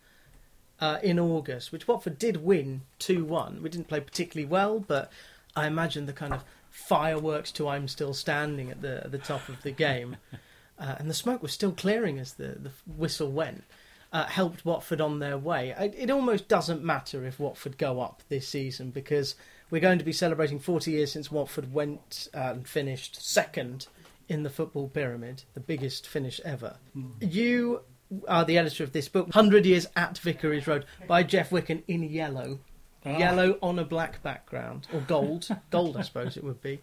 uh, 0.80 1.00
in 1.02 1.20
August, 1.20 1.72
which 1.72 1.88
Watford 1.88 2.18
did 2.18 2.38
win 2.38 2.82
2 3.00 3.24
1. 3.26 3.62
We 3.62 3.70
didn't 3.70 3.88
play 3.88 4.02
particularly 4.02 4.50
well, 4.50 4.80
but 4.80 5.12
I 5.56 5.68
imagine 5.68 6.06
the 6.06 6.14
kind 6.14 6.34
of 6.34 6.44
fireworks 6.70 7.52
to 7.54 7.68
I'm 7.68 7.88
Still 7.88 8.14
Standing 8.14 8.70
at 8.70 8.82
the, 8.82 9.08
the 9.10 9.18
top 9.18 9.48
of 9.50 9.62
the 9.64 9.72
game. 9.72 10.18
Uh, 10.80 10.96
and 10.98 11.08
the 11.08 11.14
smoke 11.14 11.44
was 11.44 11.52
still 11.52 11.74
clearing 11.74 12.18
as 12.18 12.34
the, 12.34 12.58
the 12.60 12.72
whistle 12.88 13.30
went. 13.32 13.66
Uh, 14.14 14.26
helped 14.26 14.66
Watford 14.66 15.00
on 15.00 15.20
their 15.20 15.38
way. 15.38 15.74
It 15.80 16.12
almost 16.12 16.50
doesn't 16.50 16.84
matter 16.84 17.24
if 17.24 17.40
Watford 17.40 17.78
go 17.78 18.02
up 18.02 18.24
this 18.28 18.46
season 18.46 18.92
because 18.92 19.36
we're 19.70 19.80
going 19.80 20.00
to 20.00 20.06
be 20.06 20.12
celebrating 20.12 20.60
40 20.60 20.92
years 20.92 21.14
since 21.14 21.32
Watford 21.32 21.74
went 21.74 22.28
uh, 22.34 22.40
and 22.40 22.68
finished 22.68 23.26
second 23.26 23.88
in 24.28 24.44
the 24.44 24.50
football 24.50 24.90
pyramid, 24.90 25.44
the 25.54 25.60
biggest 25.60 26.08
finish 26.08 26.40
ever. 26.44 26.78
Mm. 26.96 27.34
You 27.34 27.82
are 28.28 28.46
the 28.46 28.58
editor 28.58 28.84
of 28.84 28.92
this 28.92 29.08
book, 29.08 29.28
100 29.28 29.66
Years 29.66 29.88
at 29.96 30.18
Vicarage 30.18 30.68
Road, 30.68 30.86
by 31.08 31.24
Geoff 31.24 31.50
Wicken 31.50 31.84
in 31.88 32.04
yellow. 32.04 32.60
Ah. 33.04 33.18
yellow 33.18 33.58
on 33.64 33.80
a 33.80 33.84
black 33.84 34.22
background, 34.22 34.88
or 34.94 35.00
gold, 35.00 35.48
gold, 35.72 35.98
I 35.98 36.02
suppose 36.04 36.38
it 36.38 36.44
would 36.44 36.62
be. 36.62 36.82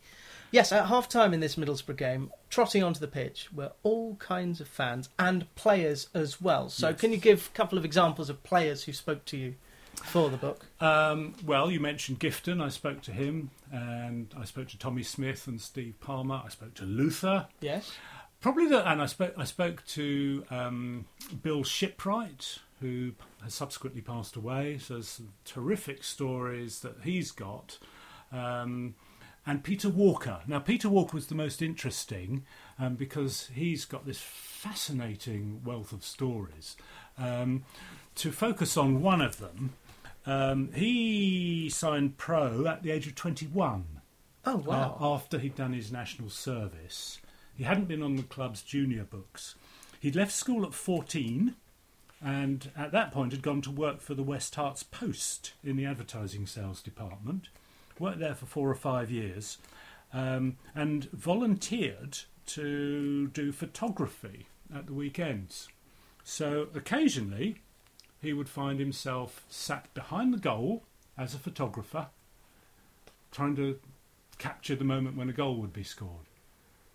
Yes, 0.50 0.72
at 0.72 0.86
half 0.86 1.08
time 1.08 1.34
in 1.34 1.40
this 1.40 1.56
Middlesbrough 1.56 1.96
game, 1.96 2.32
trotting 2.48 2.82
onto 2.82 3.00
the 3.00 3.06
pitch 3.08 3.52
were 3.52 3.72
all 3.82 4.16
kinds 4.16 4.60
of 4.60 4.68
fans 4.68 5.10
and 5.18 5.52
players 5.56 6.08
as 6.14 6.40
well. 6.40 6.68
So, 6.70 6.88
Yes. 6.90 7.00
can 7.00 7.12
you 7.12 7.18
give 7.18 7.50
a 7.52 7.56
couple 7.56 7.76
of 7.76 7.84
examples 7.84 8.30
of 8.30 8.42
players 8.42 8.84
who 8.84 8.92
spoke 8.94 9.24
to 9.26 9.36
you 9.36 9.54
for 9.94 10.30
the 10.30 10.36
book? 10.38 10.66
Um, 10.80 11.34
well, 11.44 11.70
you 11.70 11.80
mentioned 11.80 12.18
Gifton. 12.20 12.62
I 12.62 12.68
spoke 12.70 13.02
to 13.02 13.12
him, 13.12 13.50
and 13.70 14.32
I 14.38 14.44
spoke 14.46 14.68
to 14.68 14.78
Tommy 14.78 15.02
Smith 15.02 15.46
and 15.46 15.60
Steve 15.60 16.00
Palmer. 16.00 16.40
I 16.44 16.48
spoke 16.48 16.72
to 16.74 16.84
Luther. 16.84 17.46
Yes. 17.60 17.92
Probably 18.40 18.66
the, 18.68 18.88
and 18.88 19.02
I 19.02 19.06
spoke. 19.06 19.34
I 19.36 19.44
spoke 19.44 19.84
to 19.88 20.44
um, 20.50 21.06
Bill 21.42 21.62
Shipwright, 21.64 22.60
who 22.80 23.12
has 23.42 23.52
subsequently 23.52 24.00
passed 24.00 24.36
away. 24.36 24.78
So 24.78 24.94
there's 24.94 25.08
some 25.08 25.32
terrific 25.44 26.04
stories 26.04 26.78
that 26.80 26.98
he's 27.02 27.32
got, 27.32 27.78
um, 28.32 28.94
and 29.48 29.64
Peter 29.64 29.88
Walker. 29.88 30.40
Now, 30.46 30.58
Peter 30.58 30.90
Walker 30.90 31.14
was 31.16 31.28
the 31.28 31.34
most 31.34 31.62
interesting 31.62 32.44
um, 32.78 32.96
because 32.96 33.48
he's 33.54 33.86
got 33.86 34.04
this 34.04 34.20
fascinating 34.20 35.62
wealth 35.64 35.90
of 35.90 36.04
stories. 36.04 36.76
Um, 37.16 37.64
to 38.16 38.30
focus 38.30 38.76
on 38.76 39.00
one 39.00 39.22
of 39.22 39.38
them, 39.38 39.72
um, 40.26 40.70
he 40.74 41.70
signed 41.70 42.18
pro 42.18 42.66
at 42.66 42.82
the 42.82 42.90
age 42.90 43.06
of 43.06 43.14
21 43.14 43.86
Oh, 44.44 44.56
wow. 44.56 44.98
uh, 45.00 45.14
after 45.14 45.38
he'd 45.38 45.56
done 45.56 45.72
his 45.72 45.90
national 45.90 46.28
service. 46.28 47.18
He 47.56 47.64
hadn't 47.64 47.88
been 47.88 48.02
on 48.02 48.16
the 48.16 48.24
club's 48.24 48.60
junior 48.62 49.04
books. 49.04 49.54
He'd 49.98 50.14
left 50.14 50.32
school 50.32 50.66
at 50.66 50.74
14 50.74 51.54
and 52.22 52.70
at 52.76 52.92
that 52.92 53.12
point 53.12 53.32
had 53.32 53.40
gone 53.42 53.62
to 53.62 53.70
work 53.70 54.02
for 54.02 54.12
the 54.12 54.22
West 54.22 54.56
Herts 54.56 54.84
Post 54.90 55.54
in 55.64 55.76
the 55.76 55.86
advertising 55.86 56.46
sales 56.46 56.82
department. 56.82 57.48
Worked 57.98 58.20
there 58.20 58.34
for 58.34 58.46
four 58.46 58.70
or 58.70 58.74
five 58.74 59.10
years 59.10 59.58
um, 60.12 60.56
and 60.74 61.10
volunteered 61.10 62.18
to 62.46 63.28
do 63.28 63.52
photography 63.52 64.46
at 64.74 64.86
the 64.86 64.94
weekends. 64.94 65.68
So 66.24 66.68
occasionally 66.74 67.62
he 68.20 68.32
would 68.32 68.48
find 68.48 68.78
himself 68.78 69.44
sat 69.48 69.92
behind 69.94 70.32
the 70.32 70.38
goal 70.38 70.84
as 71.16 71.34
a 71.34 71.38
photographer, 71.38 72.08
trying 73.32 73.56
to 73.56 73.78
capture 74.38 74.76
the 74.76 74.84
moment 74.84 75.16
when 75.16 75.28
a 75.28 75.32
goal 75.32 75.56
would 75.56 75.72
be 75.72 75.82
scored. 75.82 76.26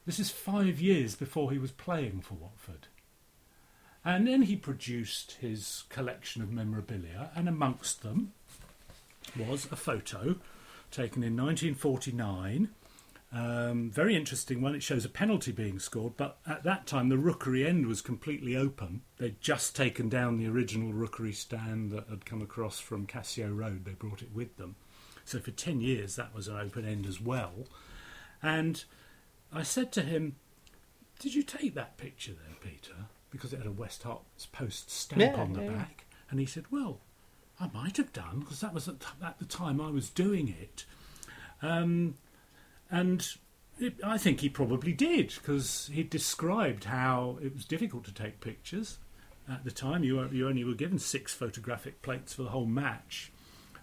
This 0.06 0.20
is 0.20 0.30
five 0.30 0.82
years 0.82 1.16
before 1.16 1.52
he 1.52 1.58
was 1.58 1.72
playing 1.72 2.22
for 2.22 2.36
Watford. 2.36 2.88
And 4.06 4.28
then 4.28 4.44
he 4.44 4.56
produced 4.56 5.38
his 5.40 5.84
collection 5.90 6.42
of 6.42 6.52
memorabilia, 6.52 7.32
and 7.36 7.48
amongst 7.48 8.04
them 8.04 8.34
was 9.38 9.68
a 9.72 9.78
photo 9.78 10.36
taken 10.94 11.24
in 11.24 11.36
1949. 11.36 12.70
Um, 13.36 13.90
very 13.90 14.16
interesting 14.16 14.62
one. 14.62 14.76
It 14.76 14.84
shows 14.84 15.06
a 15.06 15.10
penalty 15.10 15.52
being 15.52 15.80
scored, 15.80 16.16
but 16.18 16.38
at 16.46 16.64
that 16.64 16.86
time 16.86 17.10
the 17.10 17.18
rookery 17.18 17.66
end 17.66 17.88
was 17.88 18.02
completely 18.02 18.56
open. 18.56 19.02
They'd 19.18 19.42
just 19.42 19.76
taken 19.76 20.08
down 20.08 20.38
the 20.38 20.48
original 20.48 20.94
rookery 20.94 21.34
stand 21.34 21.92
that 21.92 22.08
had 22.10 22.26
come 22.28 22.44
across 22.44 22.80
from 22.80 23.08
Cassio 23.08 23.50
Road. 23.50 23.86
They 23.86 23.94
brought 23.94 24.22
it 24.22 24.34
with 24.34 24.58
them. 24.58 24.76
So 25.26 25.40
for 25.40 25.50
10 25.52 25.82
years 25.82 26.16
that 26.16 26.36
was 26.36 26.48
an 26.48 26.58
open 26.58 26.86
end 26.86 27.08
as 27.08 27.20
well. 27.20 27.66
And 28.44 28.84
I 29.52 29.64
said 29.64 29.92
to 29.94 30.02
him, 30.04 30.36
Did 31.20 31.34
you 31.34 31.42
take 31.42 31.74
that 31.74 31.98
picture 31.98 32.34
there, 32.34 32.56
Peter? 32.62 33.08
Because 33.32 33.52
it 33.52 33.58
had 33.58 33.66
a 33.68 33.72
West 33.72 34.04
Herts 34.04 34.46
Post 34.52 34.92
stamp 34.92 35.22
Yeah, 35.22 35.42
on 35.42 35.54
the 35.54 35.64
yeah. 35.64 35.70
back. 35.72 36.06
And 36.30 36.40
he 36.40 36.46
said, 36.46 36.66
Well, 36.70 37.00
I 37.60 37.70
might 37.74 37.98
have 37.98 38.12
done, 38.14 38.40
because 38.40 38.62
that 38.62 38.74
was 38.74 38.88
at, 38.88 38.96
at 39.24 39.40
the 39.40 39.46
time 39.46 39.80
I 39.80 39.90
was 39.90 40.10
doing 40.10 40.48
it. 40.48 40.86
Um, 41.62 42.16
and 42.92 43.28
it, 43.80 43.96
I 44.04 44.18
think 44.18 44.42
he 44.42 44.50
probably 44.50 44.94
did, 44.94 45.34
because 45.36 45.90
he 45.94 46.04
described 46.04 46.86
how 46.86 47.38
it 47.42 47.54
was 47.54 47.66
difficult 47.66 48.04
to 48.06 48.14
take 48.14 48.42
pictures. 48.42 48.98
At 49.50 49.64
the 49.64 49.72
time, 49.72 50.04
you, 50.04 50.16
were, 50.16 50.28
you 50.28 50.48
only 50.48 50.64
were 50.64 50.74
given 50.74 51.00
six 51.00 51.34
photographic 51.34 52.02
plates 52.02 52.34
for 52.34 52.44
the 52.44 52.50
whole 52.50 52.66
match, 52.66 53.32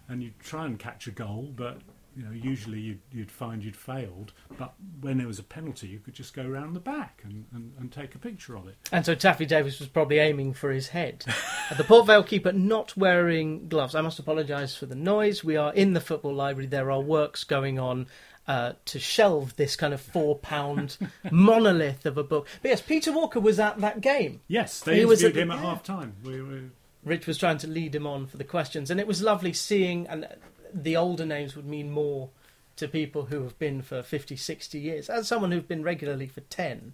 and 0.07 0.21
you'd 0.21 0.39
try 0.39 0.65
and 0.65 0.77
catch 0.77 1.07
a 1.07 1.11
goal, 1.11 1.51
but 1.55 1.81
you 2.15 2.23
know 2.23 2.31
usually 2.31 2.79
you'd, 2.79 2.99
you'd 3.11 3.31
find 3.31 3.63
you'd 3.63 3.75
failed. 3.75 4.33
But 4.57 4.73
when 4.99 5.17
there 5.17 5.27
was 5.27 5.39
a 5.39 5.43
penalty, 5.43 5.87
you 5.87 5.99
could 5.99 6.13
just 6.13 6.33
go 6.33 6.47
round 6.47 6.75
the 6.75 6.79
back 6.79 7.21
and, 7.23 7.45
and, 7.53 7.73
and 7.79 7.91
take 7.91 8.15
a 8.15 8.19
picture 8.19 8.55
of 8.55 8.67
it. 8.67 8.75
And 8.91 9.05
so 9.05 9.15
Taffy 9.15 9.45
Davis 9.45 9.79
was 9.79 9.87
probably 9.87 10.19
aiming 10.19 10.53
for 10.53 10.71
his 10.71 10.89
head. 10.89 11.25
The 11.77 11.85
Port 11.85 12.05
Vale 12.05 12.23
keeper 12.23 12.51
not 12.51 12.97
wearing 12.97 13.69
gloves. 13.69 13.95
I 13.95 14.01
must 14.01 14.19
apologise 14.19 14.75
for 14.75 14.87
the 14.87 14.95
noise. 14.95 15.41
We 15.41 15.55
are 15.55 15.73
in 15.73 15.93
the 15.93 16.01
football 16.01 16.33
library. 16.33 16.67
There 16.67 16.91
are 16.91 16.99
works 16.99 17.45
going 17.45 17.79
on 17.79 18.07
uh, 18.45 18.73
to 18.83 18.99
shelve 18.99 19.55
this 19.55 19.77
kind 19.77 19.93
of 19.93 20.01
four 20.01 20.37
pound 20.37 20.97
monolith 21.31 22.05
of 22.05 22.17
a 22.17 22.23
book. 22.23 22.47
But 22.61 22.69
yes, 22.69 22.81
Peter 22.81 23.13
Walker 23.13 23.39
was 23.39 23.57
at 23.57 23.79
that 23.79 24.01
game. 24.01 24.41
Yes, 24.49 24.81
they 24.81 24.99
He 24.99 25.05
was 25.05 25.23
at 25.23 25.37
him 25.37 25.49
at 25.49 25.59
yeah. 25.59 25.61
half 25.61 25.81
time. 25.81 26.15
We 26.25 26.41
were 26.41 26.63
Rich 27.03 27.25
was 27.25 27.37
trying 27.37 27.57
to 27.59 27.67
lead 27.67 27.95
him 27.95 28.05
on 28.05 28.27
for 28.27 28.37
the 28.37 28.43
questions, 28.43 28.91
and 28.91 28.99
it 28.99 29.07
was 29.07 29.21
lovely 29.21 29.53
seeing. 29.53 30.07
And 30.07 30.27
the 30.73 30.97
older 30.97 31.25
names 31.25 31.55
would 31.55 31.65
mean 31.65 31.91
more 31.91 32.29
to 32.77 32.87
people 32.87 33.25
who 33.25 33.43
have 33.43 33.57
been 33.59 33.81
for 33.81 34.01
50, 34.01 34.35
60 34.35 34.79
years. 34.79 35.09
As 35.09 35.27
someone 35.27 35.51
who's 35.51 35.63
been 35.63 35.83
regularly 35.83 36.27
for 36.27 36.41
10, 36.41 36.93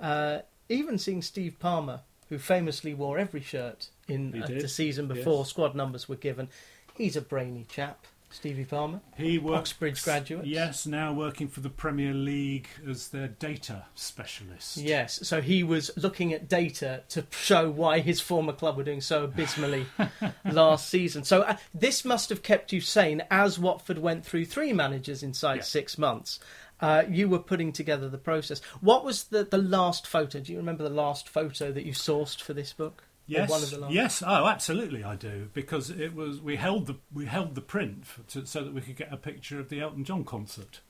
uh, 0.00 0.38
even 0.68 0.98
seeing 0.98 1.22
Steve 1.22 1.58
Palmer, 1.58 2.00
who 2.28 2.38
famously 2.38 2.94
wore 2.94 3.18
every 3.18 3.40
shirt 3.40 3.88
in 4.08 4.42
uh, 4.42 4.46
the 4.46 4.68
season 4.68 5.06
before 5.06 5.40
yes. 5.40 5.48
squad 5.48 5.74
numbers 5.74 6.08
were 6.08 6.16
given, 6.16 6.48
he's 6.96 7.16
a 7.16 7.20
brainy 7.20 7.66
chap, 7.68 8.06
Stevie 8.36 8.66
Palmer. 8.66 9.00
He 9.16 9.38
works, 9.38 9.70
Oxbridge 9.70 10.02
graduate. 10.04 10.44
Yes, 10.46 10.86
now 10.86 11.12
working 11.14 11.48
for 11.48 11.60
the 11.60 11.70
Premier 11.70 12.12
League 12.12 12.68
as 12.86 13.08
their 13.08 13.28
data 13.28 13.86
specialist. 13.94 14.76
Yes, 14.76 15.26
so 15.26 15.40
he 15.40 15.62
was 15.62 15.90
looking 15.96 16.34
at 16.34 16.46
data 16.48 17.02
to 17.08 17.24
show 17.30 17.70
why 17.70 18.00
his 18.00 18.20
former 18.20 18.52
club 18.52 18.76
were 18.76 18.84
doing 18.84 19.00
so 19.00 19.24
abysmally 19.24 19.86
last 20.44 20.88
season. 20.90 21.24
So 21.24 21.42
uh, 21.42 21.56
this 21.74 22.04
must 22.04 22.28
have 22.28 22.42
kept 22.42 22.72
you 22.74 22.80
sane 22.82 23.22
as 23.30 23.58
Watford 23.58 23.98
went 23.98 24.26
through 24.26 24.44
three 24.44 24.72
managers 24.74 25.22
inside 25.22 25.56
Yeah. 25.56 25.62
six 25.62 25.96
months. 25.96 26.38
Uh, 26.78 27.04
you 27.08 27.26
were 27.30 27.38
putting 27.38 27.72
together 27.72 28.06
the 28.06 28.18
process. 28.18 28.60
What 28.82 29.02
was 29.02 29.24
the, 29.24 29.44
the 29.44 29.56
last 29.56 30.06
photo? 30.06 30.40
Do 30.40 30.52
you 30.52 30.58
remember 30.58 30.82
the 30.84 30.90
last 30.90 31.26
photo 31.26 31.72
that 31.72 31.86
you 31.86 31.92
sourced 31.92 32.38
for 32.40 32.52
this 32.52 32.74
book? 32.74 33.04
Yes, 33.28 33.50
one 33.50 33.62
of 33.62 33.70
the 33.70 33.78
last? 33.78 33.92
yes, 33.92 34.22
oh, 34.24 34.46
absolutely, 34.46 35.02
I 35.02 35.16
do 35.16 35.48
because 35.52 35.90
it 35.90 36.14
was 36.14 36.40
we 36.40 36.56
held 36.56 36.86
the 36.86 36.94
we 37.12 37.26
held 37.26 37.54
the 37.56 37.60
print 37.60 38.06
for, 38.06 38.22
to, 38.30 38.46
so 38.46 38.62
that 38.62 38.72
we 38.72 38.80
could 38.80 38.96
get 38.96 39.12
a 39.12 39.16
picture 39.16 39.58
of 39.58 39.68
the 39.68 39.80
Elton 39.80 40.04
John 40.04 40.24
concert. 40.24 40.80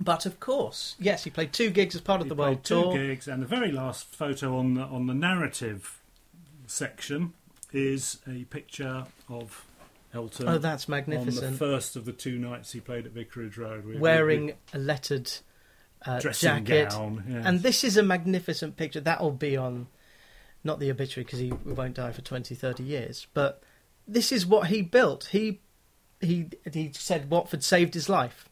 But 0.00 0.26
of 0.26 0.38
course, 0.40 0.94
yes, 1.00 1.24
he 1.24 1.30
played 1.30 1.52
two 1.52 1.70
gigs 1.70 1.94
as 1.94 2.00
part 2.02 2.20
of 2.20 2.26
He 2.26 2.28
the 2.28 2.34
World 2.34 2.62
two 2.64 2.82
Tour. 2.82 2.92
gigs, 2.98 3.26
and 3.26 3.42
the 3.42 3.46
very 3.46 3.72
last 3.72 4.14
photo 4.14 4.56
on 4.58 4.74
the 4.74 4.82
on 4.82 5.06
the 5.06 5.14
narrative 5.14 6.00
section 6.66 7.32
is 7.72 8.18
a 8.26 8.44
picture 8.44 9.06
of 9.28 9.64
Elton. 10.14 10.48
Oh, 10.48 10.58
that's 10.58 10.84
on 10.88 10.90
the 10.90 10.96
magnificent. 10.96 11.58
first 11.58 11.96
of 11.96 12.04
the 12.04 12.12
two 12.12 12.38
nights 12.38 12.72
he 12.72 12.80
played 12.80 13.06
at 13.06 13.12
Vicarage 13.12 13.56
Road, 13.58 13.84
with, 13.84 13.98
Wearing 13.98 14.52
a 14.72 14.78
lettered 14.78 15.30
uh, 16.06 16.20
dressing 16.20 16.64
jacket. 16.64 16.90
gown. 16.90 17.24
yes. 17.28 17.42
And 17.46 17.62
this 17.62 17.84
is 17.84 17.96
a 17.96 18.02
magnificent 18.02 18.76
picture. 18.76 19.00
That'll 19.00 19.32
be 19.32 19.56
on, 19.56 19.88
not 20.64 20.80
the 20.80 20.90
obituary 20.90 21.24
because 21.24 21.38
he 21.38 21.52
won't 21.64 21.94
die 21.94 22.12
for 22.12 22.22
20, 22.22 22.54
30 22.54 22.82
years, 22.82 23.26
but 23.34 23.62
this 24.06 24.32
is 24.32 24.46
what 24.46 24.68
he 24.68 24.82
built. 24.82 25.26
He 25.32 25.60
he 26.20 26.46
he 26.72 26.90
said 26.94 27.30
Watford 27.30 27.62
saved 27.62 27.94
his 27.94 28.08
life. 28.08 28.48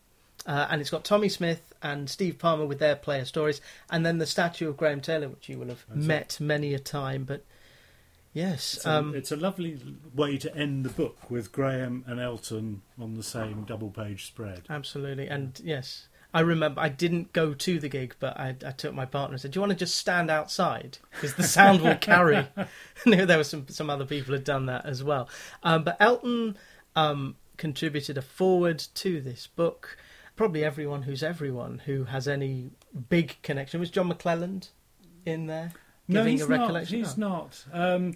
Uh, 0.47 0.69
and 0.71 0.81
it's 0.81 0.90
got 0.90 1.05
Tommy 1.05 1.29
Smith 1.29 1.73
and 1.83 2.09
Steve 2.09 2.38
Palmer 2.38 2.66
with 2.66 2.79
their 2.79 2.95
player 2.95 3.25
stories, 3.25 3.61
and 3.90 4.07
then 4.07 4.19
the 4.19 4.27
statue 4.27 4.69
of 4.69 4.77
Graham 4.77 5.01
Taylor, 5.01 5.29
which 5.29 5.49
you 5.49 5.59
will 5.59 5.69
have 5.69 5.85
That's 5.88 6.05
it. 6.05 6.07
met 6.07 6.38
many 6.40 6.73
a 6.73 6.79
time. 6.79 7.25
But 7.25 7.45
yes, 8.33 8.75
It's 8.75 8.87
a, 8.87 8.92
um, 8.92 9.14
it's 9.16 9.33
a 9.33 9.37
lovely 9.37 9.81
way 10.14 10.37
to 10.38 10.55
end 10.57 10.85
the 10.85 10.90
book 10.90 11.29
with 11.29 11.51
Graham 11.51 12.05
and 12.07 12.21
Elton 12.21 12.83
on 13.01 13.14
the 13.14 13.25
same 13.25 13.64
double 13.64 13.90
page 13.90 14.27
spread. 14.27 14.62
Absolutely, 14.71 15.27
and 15.27 15.61
yes, 15.64 16.07
I 16.37 16.40
remember 16.40 16.83
I 16.83 16.90
didn't 16.90 17.33
go 17.33 17.55
to 17.55 17.79
the 17.79 17.88
gig, 17.88 18.14
but 18.20 18.38
I, 18.38 18.55
I 18.66 18.72
took 18.72 18.92
my 18.92 19.07
partner 19.07 19.35
and 19.35 19.40
said, 19.40 19.53
"Do 19.53 19.57
you 19.57 19.62
want 19.62 19.72
to 19.72 19.79
just 19.79 19.96
stand 19.96 20.31
outside 20.31 20.99
because 21.12 21.35
the 21.35 21.42
sound 21.42 21.81
will 21.81 21.96
carry?" 21.96 22.46
there 23.07 23.38
were 23.38 23.42
some 23.44 23.66
some 23.68 23.88
other 23.88 24.05
people 24.05 24.35
had 24.35 24.44
done 24.44 24.66
that 24.66 24.85
as 24.85 25.03
well. 25.03 25.31
Um, 25.62 25.83
but 25.83 25.96
Elton 25.99 26.59
um, 26.94 27.37
contributed 27.57 28.18
a 28.18 28.22
foreword 28.22 28.81
to 28.96 29.22
this 29.22 29.46
book. 29.46 29.96
Probably 30.37 30.62
everyone 30.62 31.03
who's 31.05 31.22
everyone 31.22 31.79
who 31.87 32.05
has 32.05 32.29
any 32.29 32.70
big 33.09 33.37
connection 33.42 33.81
was 33.81 33.88
John 33.90 34.12
McClelland 34.12 34.68
in 35.25 35.46
there 35.46 35.72
No, 36.07 36.22
he's 36.25 36.46
not. 36.46 36.85
He's 36.85 37.14
Oh. 37.14 37.20
not. 37.20 37.64
Um, 37.72 38.14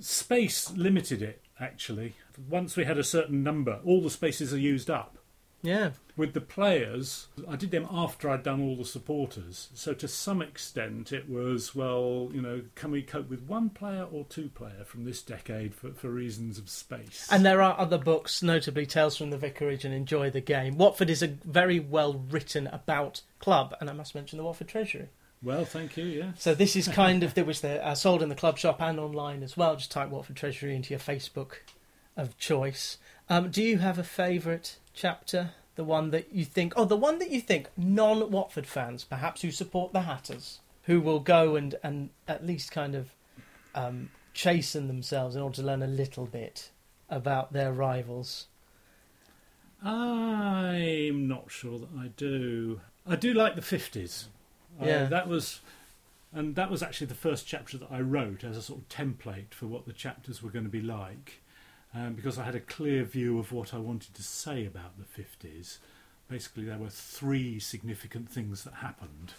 space 0.00 0.70
limited 0.72 1.22
it, 1.22 1.42
actually. 1.60 2.16
Once 2.48 2.76
we 2.76 2.84
had 2.84 2.98
a 2.98 3.04
certain 3.04 3.44
number, 3.44 3.78
all 3.84 4.00
the 4.02 4.10
spaces 4.10 4.52
are 4.52 4.58
used 4.58 4.90
up. 4.90 5.18
Yeah. 5.62 5.90
With 6.16 6.34
the 6.34 6.40
players, 6.40 7.28
I 7.48 7.56
did 7.56 7.70
them 7.70 7.86
after 7.90 8.28
I'd 8.28 8.42
done 8.42 8.60
all 8.60 8.76
the 8.76 8.84
supporters. 8.84 9.70
So 9.72 9.94
to 9.94 10.08
some 10.08 10.42
extent, 10.42 11.12
it 11.12 11.28
was 11.28 11.74
well, 11.74 12.28
you 12.32 12.42
know, 12.42 12.62
can 12.74 12.90
we 12.90 13.02
cope 13.02 13.30
with 13.30 13.42
one 13.42 13.70
player 13.70 14.06
or 14.10 14.24
two 14.24 14.48
player 14.48 14.84
from 14.84 15.04
this 15.04 15.22
decade 15.22 15.74
for, 15.74 15.92
for 15.92 16.10
reasons 16.10 16.58
of 16.58 16.68
space? 16.68 17.26
And 17.30 17.46
there 17.46 17.62
are 17.62 17.78
other 17.78 17.96
books, 17.96 18.42
notably 18.42 18.84
Tales 18.84 19.16
from 19.16 19.30
the 19.30 19.38
Vicarage 19.38 19.84
and 19.84 19.94
Enjoy 19.94 20.28
the 20.30 20.40
Game. 20.40 20.76
Watford 20.76 21.08
is 21.08 21.22
a 21.22 21.28
very 21.28 21.80
well 21.80 22.24
written 22.28 22.66
about 22.66 23.22
club, 23.38 23.74
and 23.80 23.88
I 23.88 23.94
must 23.94 24.14
mention 24.14 24.36
the 24.36 24.44
Watford 24.44 24.68
Treasury. 24.68 25.08
Well, 25.42 25.64
thank 25.64 25.96
you. 25.96 26.04
Yeah. 26.04 26.32
So 26.36 26.54
this 26.54 26.76
is 26.76 26.86
kind 26.88 27.22
of 27.22 27.34
there 27.34 27.44
was 27.44 27.60
the 27.62 27.84
uh, 27.84 27.94
sold 27.94 28.22
in 28.22 28.28
the 28.28 28.34
club 28.34 28.58
shop 28.58 28.82
and 28.82 29.00
online 29.00 29.42
as 29.42 29.56
well. 29.56 29.76
Just 29.76 29.90
type 29.90 30.10
Watford 30.10 30.36
Treasury 30.36 30.76
into 30.76 30.90
your 30.90 31.00
Facebook 31.00 31.54
of 32.16 32.38
choice. 32.38 32.98
Um, 33.28 33.50
do 33.50 33.62
you 33.62 33.78
have 33.78 33.98
a 33.98 34.04
favourite 34.04 34.78
chapter? 34.92 35.50
The 35.74 35.84
one 35.84 36.10
that 36.10 36.34
you 36.34 36.44
think, 36.44 36.74
oh, 36.76 36.84
the 36.84 36.96
one 36.96 37.18
that 37.18 37.30
you 37.30 37.40
think 37.40 37.68
non-Watford 37.76 38.66
fans, 38.66 39.04
perhaps 39.04 39.42
who 39.42 39.50
support 39.50 39.92
the 39.92 40.02
Hatters, 40.02 40.60
who 40.82 41.00
will 41.00 41.20
go 41.20 41.56
and 41.56 41.76
and 41.82 42.10
at 42.28 42.46
least 42.46 42.70
kind 42.70 42.94
of 42.94 43.14
um, 43.74 44.10
chasten 44.34 44.86
themselves 44.86 45.34
in 45.34 45.42
order 45.42 45.56
to 45.56 45.62
learn 45.62 45.82
a 45.82 45.86
little 45.86 46.26
bit 46.26 46.70
about 47.08 47.52
their 47.52 47.72
rivals. 47.72 48.46
I'm 49.82 51.26
not 51.26 51.50
sure 51.50 51.78
that 51.78 51.88
I 51.98 52.08
do. 52.16 52.80
I 53.06 53.16
do 53.16 53.32
like 53.32 53.56
the 53.56 53.62
fifties. 53.62 54.28
Yeah. 54.80 55.04
Uh, 55.04 55.08
that 55.08 55.28
was, 55.28 55.60
and 56.32 56.54
that 56.54 56.70
was 56.70 56.82
actually 56.82 57.08
the 57.08 57.14
first 57.14 57.46
chapter 57.46 57.76
that 57.78 57.90
I 57.90 58.00
wrote 58.00 58.44
as 58.44 58.56
a 58.56 58.62
sort 58.62 58.80
of 58.80 58.88
template 58.88 59.52
for 59.52 59.66
what 59.66 59.86
the 59.86 59.92
chapters 59.92 60.42
were 60.42 60.50
going 60.50 60.64
to 60.64 60.70
be 60.70 60.80
like, 60.80 61.41
um, 61.94 62.14
because 62.14 62.38
I 62.38 62.44
had 62.44 62.54
a 62.54 62.60
clear 62.60 63.04
view 63.04 63.38
of 63.38 63.52
what 63.52 63.74
I 63.74 63.78
wanted 63.78 64.14
to 64.14 64.22
say 64.22 64.66
about 64.66 64.98
the 64.98 65.04
fifties. 65.04 65.78
Basically, 66.28 66.64
there 66.64 66.78
were 66.78 66.88
three 66.88 67.58
significant 67.58 68.30
things 68.30 68.64
that 68.64 68.74
happened. 68.74 69.32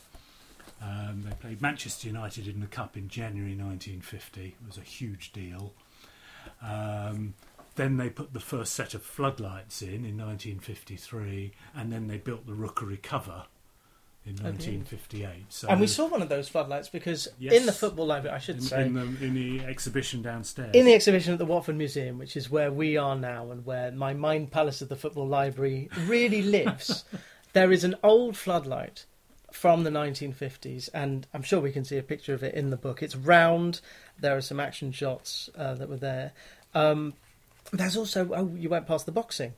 Um, 0.81 1.23
they 1.27 1.35
played 1.35 1.61
Manchester 1.61 2.07
United 2.07 2.47
in 2.47 2.59
the 2.59 2.67
Cup 2.67 2.97
in 2.97 3.07
January 3.07 3.55
1950. 3.55 4.41
It 4.41 4.67
was 4.67 4.77
a 4.77 4.81
huge 4.81 5.31
deal. 5.31 5.73
Um, 6.61 7.33
then 7.75 7.97
they 7.97 8.09
put 8.09 8.33
the 8.33 8.39
first 8.39 8.73
set 8.73 8.93
of 8.93 9.01
floodlights 9.01 9.81
in 9.81 10.05
in 10.05 10.17
1953, 10.17 11.53
and 11.75 11.91
then 11.91 12.07
they 12.07 12.17
built 12.17 12.45
the 12.45 12.53
Rookery 12.53 12.97
cover 12.97 13.45
in 14.25 14.37
Oh, 14.41 14.45
1958. 14.45 15.45
So 15.49 15.67
and 15.67 15.81
we 15.81 15.87
saw 15.87 16.07
one 16.07 16.21
of 16.21 16.29
those 16.29 16.47
floodlights 16.47 16.89
because 16.89 17.27
Yes. 17.39 17.53
in 17.53 17.65
the 17.65 17.71
football 17.73 18.05
library, 18.05 18.35
I 18.35 18.39
should 18.39 18.55
in, 18.57 18.61
say, 18.61 18.85
in, 18.85 18.93
the, 18.93 19.01
in 19.25 19.33
the 19.33 19.59
exhibition 19.65 20.21
downstairs. 20.21 20.71
in 20.73 20.85
the 20.85 20.93
exhibition 20.93 21.33
at 21.33 21.39
the 21.39 21.45
Watford 21.45 21.75
Museum, 21.75 22.17
which 22.17 22.37
is 22.37 22.49
where 22.49 22.71
we 22.71 22.95
are 22.97 23.15
now 23.15 23.51
and 23.51 23.65
where 23.65 23.91
my 23.91 24.13
mind 24.13 24.51
palace 24.51 24.81
of 24.81 24.89
the 24.89 24.95
football 24.95 25.27
library 25.27 25.89
really 26.05 26.41
lives, 26.57 27.03
there 27.53 27.71
is 27.71 27.83
an 27.83 27.95
old 28.03 28.37
floodlight 28.37 29.05
from 29.51 29.83
the 29.83 29.91
1950s, 29.91 30.89
and 30.93 31.27
I'm 31.33 31.43
sure 31.43 31.59
we 31.59 31.71
can 31.71 31.83
see 31.85 31.97
a 31.97 32.03
picture 32.03 32.33
of 32.33 32.41
it 32.43 32.55
in 32.55 32.69
the 32.71 32.77
book. 32.77 33.03
It's 33.03 33.15
round. 33.15 33.81
There 34.19 34.35
are 34.35 34.41
some 34.41 34.59
action 34.59 34.91
shots 34.91 35.49
uh, 35.57 35.75
that 35.75 35.89
were 35.89 35.97
there. 35.97 36.31
Um, 36.73 37.13
there's 37.71 37.95
also 37.97 38.29
oh, 38.33 38.51
you 38.55 38.69
went 38.69 38.87
past 38.87 39.05
the 39.05 39.11
boxing. 39.11 39.53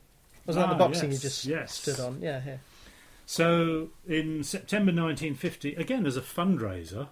Wasn't 0.45 0.63
that 0.65 0.69
Ah, 0.69 0.78
the 0.78 0.84
boxing 0.84 1.12
yes, 1.12 1.23
you 1.23 1.30
just 1.30 1.45
yes. 1.45 1.73
stood 1.75 1.99
on? 1.99 2.19
Yeah, 2.21 2.41
here. 2.41 2.60
So 3.26 3.90
in 4.08 4.44
September 4.44 4.92
1950, 4.92 5.76
again 5.76 6.06
as 6.06 6.16
a 6.16 6.22
fundraiser, 6.22 7.10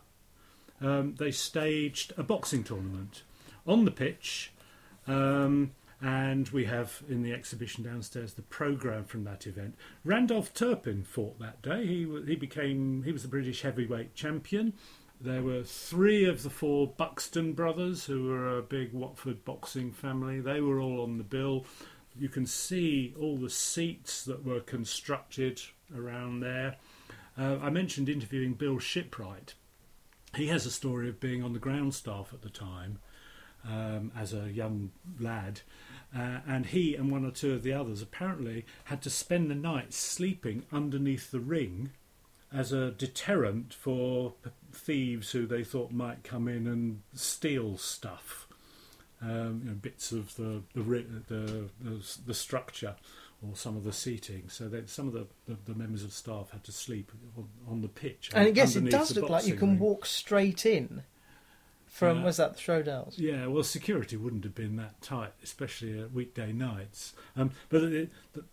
um, 0.80 1.15
they 1.17 1.32
staged 1.32 2.13
a 2.17 2.23
boxing 2.23 2.63
tournament 2.63 3.23
on 3.65 3.86
the 3.86 3.91
pitch, 3.91 4.52
um, 5.08 5.71
and 6.02 6.49
we 6.49 6.65
have 6.65 7.02
in 7.08 7.23
the 7.23 7.32
exhibition 7.32 7.84
downstairs 7.84 8.34
the 8.34 8.41
program 8.41 9.06
from 9.06 9.23
that 9.23 9.47
event. 9.47 9.76
Randolph 10.04 10.54
Turpin 10.54 11.04
fought 11.04 11.39
that 11.39 11.62
day. 11.62 11.86
He 11.86 12.21
he 12.28 12.36
became 12.36 13.04
he 13.04 13.12
was 13.12 13.23
the 13.23 13.30
British 13.30 13.62
heavyweight 13.62 14.13
champion. 14.13 14.73
There 15.21 15.41
were 15.41 15.63
three 15.63 16.26
of 16.26 16.43
the 16.43 16.49
four 16.49 16.86
Buxton 16.86 17.54
brothers, 17.54 18.06
who 18.06 18.26
were 18.26 18.58
a 18.58 18.62
big 18.62 18.91
Watford 18.91 19.45
boxing 19.45 19.91
family. 19.93 20.41
They 20.41 20.60
were 20.60 20.82
all 20.82 21.02
on 21.02 21.17
the 21.17 21.23
bill. 21.23 21.65
You 22.19 22.28
can 22.28 22.45
see 22.45 23.15
all 23.17 23.38
the 23.38 23.49
seats 23.49 24.26
that 24.26 24.45
were 24.45 24.60
constructed 24.60 25.62
around 25.95 26.39
there. 26.41 26.77
Uh, 27.37 27.57
I 27.61 27.69
mentioned 27.69 28.09
interviewing 28.09 28.53
Bill 28.53 28.79
Shipwright. 28.79 29.55
He 30.35 30.47
has 30.47 30.65
a 30.65 30.71
story 30.71 31.09
of 31.09 31.19
being 31.19 31.43
on 31.43 31.53
the 31.53 31.59
ground 31.59 31.93
staff 31.93 32.33
at 32.33 32.41
the 32.41 32.49
time 32.49 32.99
um, 33.67 34.11
as 34.17 34.33
a 34.33 34.51
young 34.51 34.91
lad, 35.19 35.61
uh, 36.15 36.39
and 36.47 36.67
he 36.67 36.95
and 36.95 37.11
one 37.11 37.25
or 37.25 37.31
two 37.31 37.53
of 37.53 37.63
the 37.63 37.73
others 37.73 38.01
apparently 38.01 38.65
had 38.85 39.01
to 39.03 39.09
spend 39.09 39.49
the 39.49 39.55
night 39.55 39.93
sleeping 39.93 40.65
underneath 40.71 41.31
the 41.31 41.39
ring 41.39 41.91
as 42.51 42.71
a 42.71 42.91
deterrent 42.91 43.73
for 43.73 44.33
thieves 44.71 45.31
who 45.31 45.47
they 45.47 45.63
thought 45.63 45.91
might 45.91 46.23
come 46.23 46.47
in 46.47 46.67
and 46.67 47.01
steal 47.13 47.77
stuff, 47.77 48.47
um, 49.21 49.61
you 49.63 49.69
know, 49.71 49.75
bits 49.75 50.11
of 50.11 50.35
the 50.35 50.61
the, 50.75 50.81
the 51.27 51.69
the 51.81 52.17
the 52.27 52.33
structure 52.33 52.95
or 53.47 53.56
some 53.56 53.75
of 53.75 53.84
the 53.84 53.93
seating. 53.93 54.49
So 54.49 54.69
that 54.69 54.89
some 54.89 55.08
of 55.08 55.13
the, 55.13 55.27
the, 55.47 55.58
the 55.65 55.75
members 55.75 56.03
of 56.03 56.13
staff 56.13 56.49
had 56.51 56.63
to 56.65 56.71
sleep 56.71 57.12
on, 57.38 57.47
on 57.69 57.82
the 57.82 57.88
pitch. 57.88 58.29
And 58.34 58.47
I 58.47 58.51
guess 58.51 58.75
it 58.75 58.89
does 58.89 59.15
look 59.15 59.29
like 59.29 59.45
you 59.45 59.56
can 59.56 59.71
ring. 59.71 59.79
walk 59.79 60.06
straight 60.06 60.65
in 60.65 61.03
from. 61.86 62.19
Yeah. 62.19 62.23
Was 62.25 62.38
that 62.38 62.56
the 62.56 62.60
Schrodels? 62.60 63.15
Yeah, 63.17 63.47
well, 63.47 63.63
security 63.63 64.17
wouldn't 64.17 64.43
have 64.43 64.56
been 64.56 64.75
that 64.77 65.01
tight, 65.01 65.34
especially 65.43 65.99
at 65.99 66.12
weekday 66.12 66.53
nights. 66.53 67.13
Um, 67.36 67.51
but 67.69 67.82
the, 67.82 68.10
the 68.34 68.43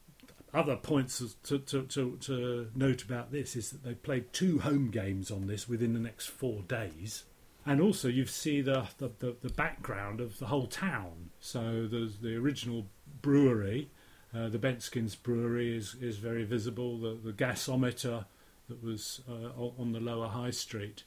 other 0.52 0.76
points 0.76 1.22
to, 1.44 1.58
to, 1.60 1.82
to, 1.82 2.16
to 2.16 2.70
note 2.74 3.02
about 3.02 3.30
this 3.30 3.54
is 3.54 3.70
that 3.70 3.84
they 3.84 3.94
played 3.94 4.32
two 4.32 4.58
home 4.58 4.90
games 4.90 5.30
on 5.30 5.46
this 5.46 5.68
within 5.68 5.92
the 5.92 6.00
next 6.00 6.26
four 6.26 6.62
days. 6.62 7.24
And 7.66 7.80
also, 7.80 8.08
you 8.08 8.26
see 8.26 8.62
the, 8.62 8.88
the, 8.98 9.10
the, 9.18 9.36
the 9.42 9.50
background 9.50 10.20
of 10.20 10.38
the 10.38 10.46
whole 10.46 10.66
town. 10.66 11.30
So 11.40 11.86
there's 11.86 12.18
the 12.18 12.34
original 12.36 12.86
brewery, 13.20 13.90
uh, 14.34 14.48
the 14.48 14.58
Benskins 14.58 15.20
Brewery 15.20 15.76
is, 15.76 15.96
is 16.00 16.18
very 16.18 16.44
visible, 16.44 16.98
the, 16.98 17.18
the 17.22 17.32
gasometer 17.32 18.26
that 18.68 18.82
was 18.82 19.20
uh, 19.28 19.60
on 19.78 19.92
the 19.92 20.00
lower 20.00 20.28
high 20.28 20.50
street. 20.50 21.02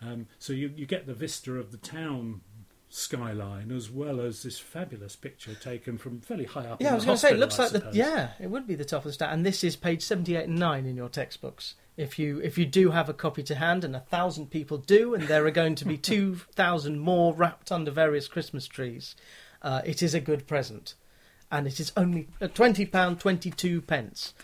Um, 0.00 0.26
so 0.38 0.52
you, 0.52 0.72
you 0.76 0.86
get 0.86 1.06
the 1.06 1.14
vista 1.14 1.54
of 1.54 1.72
the 1.72 1.78
town 1.78 2.42
skyline 2.90 3.70
as 3.70 3.90
well 3.90 4.20
as 4.20 4.42
this 4.42 4.58
fabulous 4.58 5.14
picture 5.14 5.54
taken 5.54 5.98
from 5.98 6.20
fairly 6.20 6.44
high 6.44 6.66
up. 6.66 6.80
Yeah, 6.80 6.92
I 6.92 6.94
was 6.94 7.04
going 7.04 7.16
to 7.16 7.20
say, 7.20 7.30
it 7.32 7.38
looks 7.38 7.58
I 7.58 7.64
like 7.64 7.72
the 7.72 7.90
yeah, 7.92 8.30
it 8.40 8.50
would 8.50 8.66
be 8.66 8.74
the 8.74 8.84
top 8.84 9.00
of 9.00 9.04
the 9.04 9.12
stat. 9.12 9.32
And 9.32 9.44
this 9.44 9.62
is 9.62 9.76
page 9.76 10.02
seventy-eight 10.02 10.48
and 10.48 10.58
nine 10.58 10.86
in 10.86 10.96
your 10.96 11.08
textbooks. 11.08 11.74
If 11.96 12.18
you 12.18 12.40
if 12.40 12.56
you 12.56 12.64
do 12.64 12.90
have 12.90 13.08
a 13.08 13.14
copy 13.14 13.42
to 13.44 13.54
hand, 13.56 13.84
and 13.84 13.94
a 13.94 14.00
thousand 14.00 14.50
people 14.50 14.78
do, 14.78 15.14
and 15.14 15.24
there 15.24 15.44
are 15.46 15.50
going 15.50 15.74
to 15.76 15.84
be 15.84 15.96
two 15.98 16.36
thousand 16.54 17.00
more 17.00 17.34
wrapped 17.34 17.70
under 17.70 17.90
various 17.90 18.28
Christmas 18.28 18.66
trees, 18.66 19.16
uh, 19.62 19.82
it 19.84 20.02
is 20.02 20.14
a 20.14 20.20
good 20.20 20.46
present, 20.46 20.94
and 21.50 21.66
it 21.66 21.80
is 21.80 21.92
only 21.96 22.28
uh, 22.40 22.48
twenty 22.48 22.86
pound 22.86 23.20
twenty-two 23.20 23.82
pence. 23.82 24.34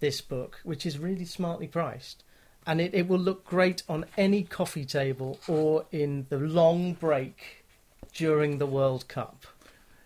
This 0.00 0.20
book, 0.20 0.60
which 0.62 0.86
is 0.86 0.98
really 0.98 1.24
smartly 1.24 1.66
priced. 1.66 2.22
And 2.66 2.80
it, 2.80 2.94
it 2.94 3.08
will 3.08 3.18
look 3.18 3.44
great 3.44 3.82
on 3.88 4.04
any 4.16 4.42
coffee 4.42 4.84
table 4.84 5.40
or 5.48 5.86
in 5.90 6.26
the 6.28 6.38
long 6.38 6.92
break 6.92 7.64
during 8.12 8.58
the 8.58 8.66
World 8.66 9.08
Cup. 9.08 9.46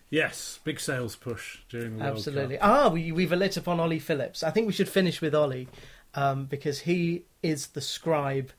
Yes, 0.09 0.59
big 0.63 0.79
sales 0.79 1.15
push 1.15 1.59
during 1.69 1.97
the 1.97 2.03
World 2.05 2.17
Absolutely. 2.17 2.57
Cup. 2.57 2.69
Ah, 2.69 2.87
we, 2.87 3.11
we've 3.11 3.33
a 3.33 3.35
lit 3.35 3.57
upon 3.57 3.79
Ollie 3.79 3.99
Phillips. 3.99 4.43
I 4.43 4.49
think 4.51 4.65
we 4.65 4.73
should 4.73 4.87
finish 4.87 5.21
with 5.21 5.35
Ollie 5.35 5.67
um, 6.15 6.45
because 6.45 6.79
he 6.81 7.25
is 7.41 7.67
the 7.67 7.81
scribe 7.81 8.51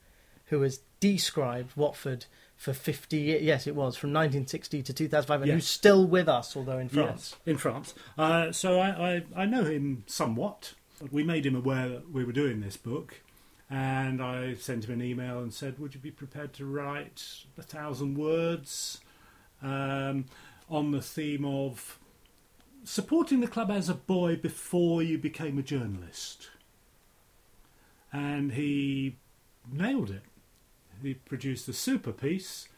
who 0.47 0.61
has 0.61 0.81
described 1.01 1.77
Watford 1.77 2.27
for 2.57 2.73
50 2.73 3.17
years. 3.17 3.43
Yes, 3.43 3.67
it 3.67 3.75
was 3.75 3.97
from 3.97 4.11
1960 4.13 4.83
to 4.83 4.93
2005, 4.93 5.43
and 5.43 5.49
Yes. 5.49 5.55
who's 5.57 5.67
still 5.67 6.07
with 6.07 6.29
us, 6.29 6.57
although 6.57 6.79
in 6.79 6.89
France. 6.89 7.35
Yes, 7.39 7.41
in 7.47 7.59
France. 7.59 7.95
Uh, 8.17 8.53
so 8.53 8.79
I, 8.79 8.89
I, 9.17 9.43
I 9.43 9.45
know 9.47 9.65
him 9.65 10.05
somewhat. 10.07 10.75
We 11.11 11.23
made 11.25 11.45
him 11.45 11.57
aware 11.57 11.89
that 11.89 12.11
we 12.13 12.25
were 12.25 12.33
doing 12.33 12.61
this 12.61 12.77
book, 12.77 13.21
and 13.69 14.23
I 14.23 14.55
sent 14.55 14.85
him 14.85 14.93
an 14.93 15.03
email 15.03 15.41
and 15.41 15.53
said, 15.53 15.79
"Would 15.79 15.95
you 15.95 16.01
be 16.01 16.11
prepared 16.13 16.53
to 16.55 16.65
write 16.65 17.23
a 17.59 17.63
thousand 17.63 18.17
words 18.17 19.01
um, 19.63 20.27
on 20.71 20.93
the 20.93 21.03
theme 21.03 21.45
of 21.45 21.99
supporting 22.85 23.41
the 23.41 23.49
club 23.49 23.71
as 23.71 23.89
a 23.89 23.95
boy 23.95 24.37
before 24.37 25.03
you 25.03 25.19
became 25.19 25.59
a 25.59 25.63
journalist?" 25.63 26.49
And 28.13 28.53
he 28.53 29.17
nailed 29.71 30.11
it. 30.11 30.23
He 31.05 31.15
produced 31.15 31.69
a 31.69 31.73
super 31.73 32.13
piece. 32.13 32.69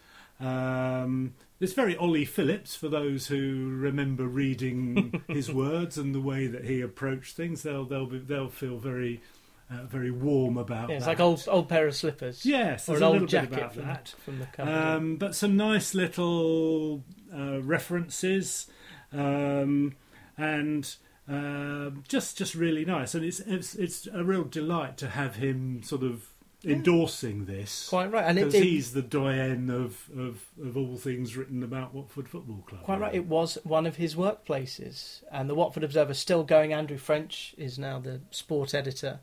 Um, 0.41 1.35
it's 1.61 1.73
very 1.73 1.97
Ollie 1.97 2.27
Phillips 2.27 2.77
for 2.77 2.89
those 2.89 3.29
who 3.29 3.71
remember 3.75 4.27
reading 4.27 5.23
his 5.29 5.51
words 5.51 5.97
and 5.97 6.15
the 6.15 6.21
way 6.21 6.47
that 6.47 6.65
he 6.67 6.81
approached 6.83 7.37
things. 7.37 7.63
They'll 7.63 7.85
they'll 7.87 8.07
be, 8.07 8.19
they'll 8.19 8.51
feel 8.51 8.77
very 8.79 9.23
uh, 9.71 9.85
very 9.85 10.11
warm 10.11 10.59
about 10.59 10.91
Yeah, 10.91 10.97
it's 10.97 11.07
that. 11.07 11.13
like 11.13 11.21
old 11.21 11.43
old 11.49 11.69
pair 11.71 11.87
of 11.87 11.97
slippers. 11.97 12.45
yes, 12.45 12.89
or 12.89 12.97
an 12.99 13.03
old 13.03 13.29
jacket 13.29 13.55
about 13.59 13.73
from, 13.75 13.83
that. 13.87 14.15
from 14.25 14.39
the 14.39 14.47
cover. 14.47 14.71
Um, 14.71 15.17
but 15.17 15.35
some 15.35 15.57
nice 15.57 15.95
little 15.95 17.03
uh, 17.35 17.63
references, 17.63 18.67
um, 19.13 19.95
and 20.37 20.95
Um, 21.29 22.05
just 22.07 22.39
just 22.39 22.55
really 22.55 22.85
nice, 22.85 23.15
and 23.17 23.25
it's 23.25 23.41
it's 23.41 23.75
it's 23.75 24.07
a 24.13 24.23
real 24.23 24.45
delight 24.45 24.97
to 24.99 25.09
have 25.09 25.37
him 25.37 25.83
sort 25.83 26.03
of 26.05 26.29
endorsing 26.65 27.45
this. 27.45 27.89
Quite 27.89 28.11
right, 28.11 28.25
and 28.25 28.39
it, 28.39 28.47
because 28.47 28.61
it 28.61 28.65
he's 28.65 28.93
the 28.93 29.03
doyen 29.03 29.71
of, 29.71 30.09
of, 30.17 30.45
of 30.63 30.77
all 30.77 30.97
things 30.97 31.37
written 31.37 31.63
about 31.63 31.95
Watford 31.95 32.29
Football 32.29 32.65
Club. 32.67 32.83
quite 32.83 33.01
right. 33.01 33.15
It 33.15 33.27
was 33.27 33.59
one 33.65 33.87
of 33.87 33.97
his 33.97 34.15
workplaces, 34.15 35.23
and 35.31 35.49
the 35.49 35.55
Watford 35.55 35.85
Observer 35.85 36.15
still 36.15 36.45
going. 36.45 36.73
Andrew 36.73 36.99
French 36.99 37.55
is 37.59 37.79
now 37.79 37.99
the 37.99 38.21
sport 38.31 38.75
editor, 38.75 39.21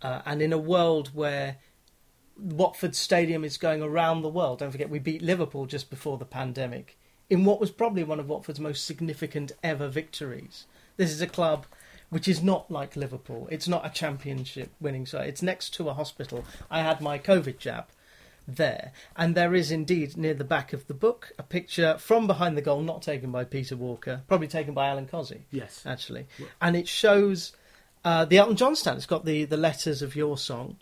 uh, 0.00 0.22
and 0.24 0.42
in 0.42 0.52
a 0.52 0.58
world 0.58 1.10
where 1.14 1.58
Watford 2.36 2.94
Stadium 2.94 3.44
is 3.44 3.56
going 3.56 3.82
around 3.82 4.22
the 4.22 4.28
world. 4.28 4.58
Don't 4.60 4.72
forget, 4.72 4.90
we 4.90 4.98
beat 4.98 5.22
Liverpool 5.22 5.66
just 5.66 5.90
before 5.90 6.18
the 6.18 6.24
pandemic 6.24 6.98
in 7.30 7.44
what 7.44 7.60
was 7.60 7.70
probably 7.70 8.04
one 8.04 8.20
of 8.20 8.28
Watford's 8.28 8.60
most 8.60 8.84
significant 8.84 9.52
ever 9.62 9.88
victories. 9.88 10.66
This 10.96 11.10
is 11.10 11.22
a 11.22 11.26
club 11.26 11.66
which 12.12 12.28
is 12.28 12.42
not 12.42 12.70
like 12.70 12.94
Liverpool. 12.94 13.48
It's 13.50 13.66
not 13.66 13.86
a 13.86 13.90
championship 13.90 14.70
winning 14.80 15.06
side. 15.06 15.28
It's 15.30 15.40
next 15.40 15.70
to 15.74 15.88
a 15.88 15.94
hospital. 15.94 16.44
I 16.70 16.80
had 16.82 17.00
my 17.00 17.18
COVID 17.18 17.56
jab 17.56 17.86
there, 18.46 18.92
and 19.16 19.34
there 19.34 19.54
is 19.54 19.70
indeed 19.70 20.16
near 20.18 20.34
the 20.34 20.44
back 20.44 20.74
of 20.74 20.86
the 20.88 20.94
book 20.94 21.32
a 21.38 21.42
picture 21.42 21.96
from 21.98 22.26
behind 22.26 22.54
the 22.56 22.60
goal, 22.60 22.82
not 22.82 23.00
taken 23.00 23.30
by 23.32 23.44
Peter 23.44 23.76
Walker, 23.76 24.20
probably 24.28 24.48
taken 24.48 24.74
by 24.74 24.88
Alan 24.88 25.06
Cozzi 25.06 25.40
Yes. 25.50 25.82
actually, 25.86 26.26
Yeah. 26.38 26.46
and 26.60 26.76
it 26.76 26.86
shows 26.86 27.52
uh, 28.04 28.24
the 28.26 28.36
Elton 28.36 28.56
John 28.56 28.76
stand. 28.76 28.98
It's 28.98 29.06
got 29.06 29.24
the 29.24 29.44
the 29.46 29.56
letters 29.56 30.02
of 30.02 30.14
your 30.14 30.36
song, 30.36 30.76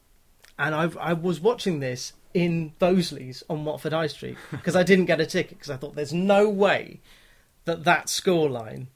and 0.58 0.74
I 0.74 0.90
I 0.98 1.12
was 1.12 1.38
watching 1.38 1.78
this 1.80 2.12
in 2.34 2.72
Bosley's 2.80 3.44
on 3.48 3.64
Watford 3.64 3.92
High 3.92 4.06
Street 4.08 4.38
because 4.50 4.74
I 4.74 4.82
didn't 4.82 5.04
get 5.06 5.20
a 5.20 5.26
ticket 5.26 5.58
because 5.58 5.70
I 5.70 5.76
thought 5.76 5.94
there's 5.94 6.14
no 6.14 6.48
way 6.48 7.00
that 7.66 7.84
that 7.84 8.06
scoreline 8.06 8.86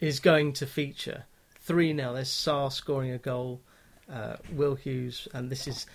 is 0.00 0.20
going 0.20 0.52
to 0.54 0.66
feature 0.66 1.24
three 1.66 1.94
0 1.94 2.14
There's 2.14 2.30
Sarr 2.30 2.72
scoring 2.72 3.10
a 3.10 3.18
goal, 3.18 3.60
uh, 4.10 4.36
Will 4.52 4.76
Hughes, 4.76 5.28
and 5.34 5.50
this 5.50 5.66
is 5.66 5.86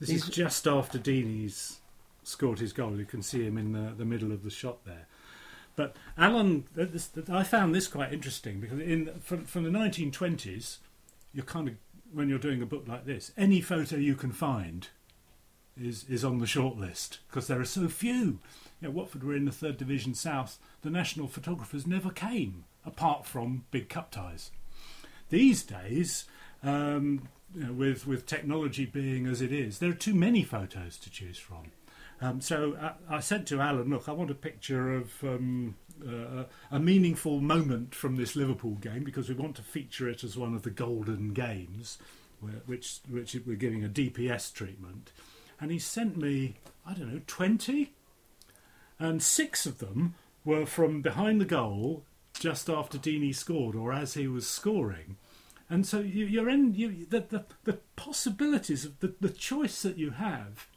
This 0.00 0.10
is 0.10 0.28
just 0.28 0.66
after 0.66 0.98
Deeney's 0.98 1.80
scored 2.22 2.58
his 2.58 2.72
goal. 2.72 2.98
You 2.98 3.04
can 3.04 3.22
see 3.22 3.44
him 3.44 3.58
in 3.58 3.72
the, 3.72 3.92
the 3.96 4.06
middle 4.06 4.32
of 4.32 4.42
the 4.42 4.50
shot 4.50 4.84
there. 4.84 5.06
But 5.76 5.94
Alan, 6.16 6.64
this, 6.74 7.10
I 7.30 7.42
found 7.42 7.74
this 7.74 7.86
quite 7.86 8.12
interesting 8.12 8.60
because 8.60 8.80
in 8.80 9.10
from, 9.20 9.44
from 9.44 9.64
the 9.64 9.70
1920s, 9.70 10.78
you're 11.32 11.44
kind 11.44 11.68
of 11.68 11.74
when 12.12 12.28
you're 12.28 12.38
doing 12.38 12.62
a 12.62 12.66
book 12.66 12.84
like 12.86 13.04
this, 13.04 13.32
any 13.36 13.60
photo 13.60 13.96
you 13.96 14.14
can 14.14 14.32
find 14.32 14.88
is 15.76 16.04
is 16.08 16.24
on 16.24 16.38
the 16.38 16.46
short 16.46 16.76
list 16.76 17.18
because 17.28 17.46
there 17.46 17.60
are 17.60 17.66
so 17.66 17.88
few. 17.88 18.38
You 18.80 18.88
know, 18.88 18.90
Watford 18.90 19.24
were 19.24 19.34
in 19.34 19.44
the 19.44 19.52
third 19.52 19.76
division 19.76 20.14
south. 20.14 20.58
The 20.82 20.90
national 20.90 21.28
photographers 21.28 21.86
never 21.86 22.10
came, 22.10 22.64
apart 22.86 23.26
from 23.26 23.64
big 23.70 23.88
cup 23.88 24.10
ties. 24.10 24.50
These 25.30 25.62
days, 25.64 26.24
um, 26.62 27.28
you 27.54 27.64
know, 27.64 27.72
with 27.72 28.06
with 28.06 28.26
technology 28.26 28.86
being 28.86 29.26
as 29.26 29.40
it 29.40 29.52
is, 29.52 29.78
there 29.78 29.90
are 29.90 29.94
too 29.94 30.14
many 30.14 30.42
photos 30.42 30.98
to 30.98 31.10
choose 31.10 31.38
from. 31.38 31.72
Um, 32.20 32.40
so 32.40 32.76
I, 32.80 33.16
I 33.16 33.20
said 33.20 33.46
to 33.48 33.60
Alan, 33.60 33.90
"Look, 33.90 34.08
I 34.08 34.12
want 34.12 34.30
a 34.30 34.34
picture 34.34 34.92
of 34.94 35.22
um, 35.22 35.76
uh, 36.06 36.44
a 36.70 36.78
meaningful 36.78 37.40
moment 37.40 37.94
from 37.94 38.16
this 38.16 38.36
Liverpool 38.36 38.74
game 38.76 39.04
because 39.04 39.28
we 39.28 39.34
want 39.34 39.56
to 39.56 39.62
feature 39.62 40.08
it 40.08 40.24
as 40.24 40.36
one 40.36 40.54
of 40.54 40.62
the 40.62 40.70
golden 40.70 41.32
games, 41.32 41.98
which 42.66 43.00
which 43.08 43.36
we're 43.46 43.56
giving 43.56 43.84
a 43.84 43.88
DPS 43.88 44.52
treatment." 44.52 45.12
And 45.60 45.70
he 45.70 45.78
sent 45.78 46.16
me, 46.16 46.56
I 46.84 46.94
don't 46.94 47.12
know, 47.12 47.20
twenty, 47.26 47.92
and 48.98 49.22
six 49.22 49.66
of 49.66 49.78
them 49.78 50.14
were 50.44 50.66
from 50.66 51.00
behind 51.00 51.40
the 51.40 51.46
goal 51.46 52.04
just 52.38 52.68
after 52.68 52.98
Deeney 52.98 53.34
scored 53.34 53.74
or 53.74 53.92
as 53.92 54.14
he 54.14 54.26
was 54.26 54.48
scoring. 54.48 55.16
And 55.70 55.86
so 55.86 56.00
you, 56.00 56.26
you're 56.26 56.50
in 56.50 56.74
you, 56.74 57.06
the, 57.08 57.20
the 57.20 57.44
the 57.64 57.78
possibilities 57.96 58.84
of 58.84 59.00
the, 59.00 59.14
the 59.20 59.30
choice 59.30 59.82
that 59.82 59.96
you 59.96 60.10
have 60.10 60.68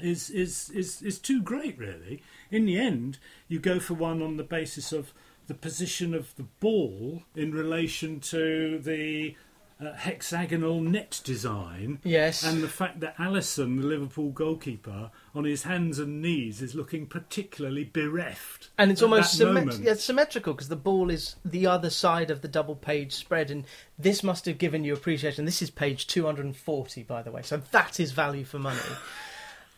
is 0.00 0.30
is 0.30 0.70
is 0.70 1.02
is 1.02 1.18
too 1.18 1.42
great 1.42 1.78
really. 1.78 2.22
In 2.50 2.66
the 2.66 2.78
end, 2.78 3.18
you 3.48 3.58
go 3.58 3.78
for 3.78 3.94
one 3.94 4.22
on 4.22 4.36
the 4.36 4.44
basis 4.44 4.92
of 4.92 5.12
the 5.46 5.54
position 5.54 6.14
of 6.14 6.34
the 6.36 6.46
ball 6.60 7.22
in 7.34 7.52
relation 7.52 8.20
to 8.20 8.78
the 8.78 9.36
uh, 9.78 9.92
hexagonal 9.92 10.80
net 10.80 11.20
design 11.22 11.98
yes, 12.02 12.42
and 12.42 12.62
the 12.62 12.68
fact 12.68 13.00
that 13.00 13.16
Alisson, 13.18 13.80
the 13.80 13.86
Liverpool 13.86 14.30
goalkeeper, 14.30 15.10
on 15.34 15.44
his 15.44 15.64
hands 15.64 15.98
and 15.98 16.22
knees 16.22 16.62
is 16.62 16.74
looking 16.74 17.06
particularly 17.06 17.84
bereft. 17.84 18.70
And 18.78 18.90
it's 18.90 19.02
almost 19.02 19.38
symmet- 19.38 19.82
yeah, 19.82 19.94
symmetrical 19.94 20.54
because 20.54 20.68
the 20.68 20.76
ball 20.76 21.10
is 21.10 21.36
the 21.44 21.66
other 21.66 21.90
side 21.90 22.30
of 22.30 22.40
the 22.40 22.48
double 22.48 22.74
page 22.74 23.12
spread, 23.12 23.50
and 23.50 23.64
this 23.98 24.22
must 24.22 24.46
have 24.46 24.58
given 24.58 24.82
you 24.84 24.94
appreciation. 24.94 25.44
This 25.44 25.60
is 25.60 25.70
page 25.70 26.06
240, 26.06 27.02
by 27.02 27.22
the 27.22 27.30
way, 27.30 27.42
so 27.42 27.58
that 27.72 28.00
is 28.00 28.12
value 28.12 28.44
for 28.44 28.58
money. 28.58 28.80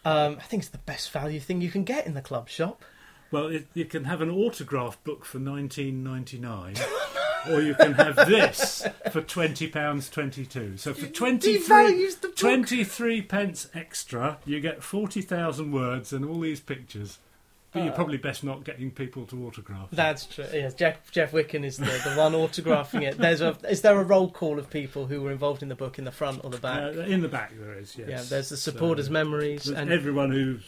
Um, 0.04 0.36
I 0.38 0.44
think 0.44 0.62
it's 0.62 0.70
the 0.70 0.78
best 0.78 1.10
value 1.10 1.40
thing 1.40 1.60
you 1.60 1.70
can 1.70 1.84
get 1.84 2.06
in 2.06 2.14
the 2.14 2.22
club 2.22 2.48
shop. 2.48 2.82
Well, 3.30 3.48
it, 3.48 3.66
you 3.74 3.84
can 3.84 4.04
have 4.04 4.22
an 4.22 4.30
autograph 4.30 5.02
book 5.04 5.24
for 5.24 5.38
nineteen 5.38 6.02
ninety 6.02 6.38
nine, 6.38 6.76
or 7.50 7.60
you 7.60 7.74
can 7.74 7.92
have 7.94 8.16
this 8.16 8.86
for 9.10 9.20
twenty 9.20 9.68
pounds 9.68 10.08
twenty 10.10 10.44
two. 10.46 10.76
So 10.76 10.92
for 10.94 11.06
twenty 11.06 11.58
three. 11.58 12.08
Book. 12.20 12.36
23 12.36 13.22
pence 13.22 13.68
extra, 13.74 14.38
you 14.44 14.60
get 14.60 14.82
40,000 14.82 15.72
words 15.72 16.12
and 16.12 16.24
all 16.24 16.40
these 16.40 16.60
pictures. 16.60 17.18
But 17.72 17.82
you're 17.82 17.92
Uh, 17.92 17.96
probably 17.96 18.16
best 18.16 18.42
not 18.44 18.64
getting 18.64 18.90
people 18.90 19.26
to 19.26 19.46
autograph. 19.46 19.92
it. 19.92 19.96
That's 19.96 20.24
true. 20.24 20.46
Yes, 20.52 20.72
Geoff 20.74 21.10
Geoff 21.12 21.32
Wicken 21.32 21.64
is 21.64 21.76
the, 21.76 21.84
the 21.84 22.14
one 22.16 22.32
autographing 22.32 23.02
it. 23.02 23.18
There's 23.18 23.40
a 23.42 23.56
is 23.68 23.82
there 23.82 23.98
a 24.00 24.04
roll 24.04 24.30
call 24.30 24.58
of 24.58 24.70
people 24.70 25.06
who 25.06 25.20
were 25.20 25.30
involved 25.32 25.62
in 25.62 25.68
the 25.68 25.74
book 25.74 25.98
in 25.98 26.04
the 26.04 26.12
front 26.12 26.40
or 26.44 26.50
the 26.50 26.58
back? 26.58 26.96
Uh, 26.96 27.00
in 27.00 27.20
the 27.20 27.28
back 27.28 27.52
there 27.58 27.76
is, 27.78 27.94
yes. 27.98 28.08
yeah, 28.08 28.22
there's 28.28 28.48
the 28.48 28.56
supporters' 28.56 29.06
So- 29.06 29.12
memories 29.12 29.68
and 29.68 29.92
everyone 29.92 30.30
who 30.30 30.58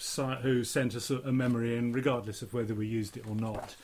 who 0.42 0.62
sent 0.64 0.94
us 0.94 1.10
a, 1.10 1.18
a 1.20 1.32
memory 1.32 1.76
in, 1.76 1.92
regardless 1.92 2.42
of 2.42 2.52
whether 2.52 2.74
we 2.74 2.86
used 2.86 3.16
it 3.16 3.24
or 3.26 3.34
not, 3.34 3.76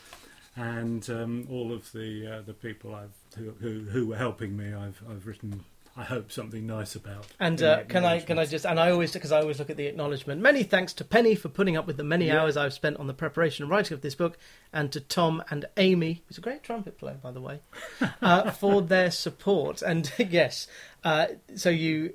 and 0.57 1.09
um, 1.11 1.47
all 1.51 1.73
of 1.73 1.93
the 1.93 2.27
uh, 2.39 2.43
the 2.43 2.55
people 2.55 2.95
I've 2.95 3.15
who, 3.37 3.51
who 3.61 3.81
who 3.91 4.07
were 4.07 4.17
helping 4.17 4.57
me, 4.57 4.73
I've 4.75 5.03
I've 5.09 5.27
written. 5.27 5.65
I 5.99 6.05
hope 6.05 6.31
something 6.31 6.67
nice 6.67 6.95
about. 6.95 7.27
And 7.41 7.63
uh, 7.63 7.85
can 7.85 8.05
I 8.05 8.21
can 8.21 8.39
I 8.39 8.45
just 8.45 8.67
and 8.67 8.79
I 8.79 8.91
always 8.91 9.15
because 9.15 9.33
I 9.33 9.41
always 9.41 9.59
look 9.59 9.71
at 9.71 9.79
the 9.79 9.87
acknowledgement. 9.87 10.43
Many 10.43 10.63
thanks 10.63 10.93
to 10.95 11.05
Penny 11.05 11.35
for 11.35 11.49
putting 11.49 11.75
up 11.75 11.87
with 11.87 11.97
the 11.97 12.05
many 12.05 12.27
Yeah. 12.27 12.43
hours 12.43 12.55
I've 12.59 12.75
spent 12.75 12.99
on 12.99 13.07
the 13.07 13.15
preparation 13.15 13.63
and 13.63 13.71
writing 13.71 13.95
of 13.95 14.03
this 14.03 14.15
book, 14.15 14.37
and 14.75 14.93
to 14.93 15.01
Tom 15.01 15.43
and 15.49 15.65
Amy, 15.79 16.23
who's 16.29 16.37
a 16.37 16.43
great 16.43 16.63
trumpet 16.63 16.99
player 16.99 17.17
by 17.23 17.31
the 17.31 17.41
way, 17.41 17.61
uh, 18.21 18.51
for 18.51 18.83
their 18.83 19.11
support. 19.11 19.81
And 19.81 20.13
yes, 20.19 20.67
uh, 21.03 21.29
so 21.55 21.71
you. 21.71 22.13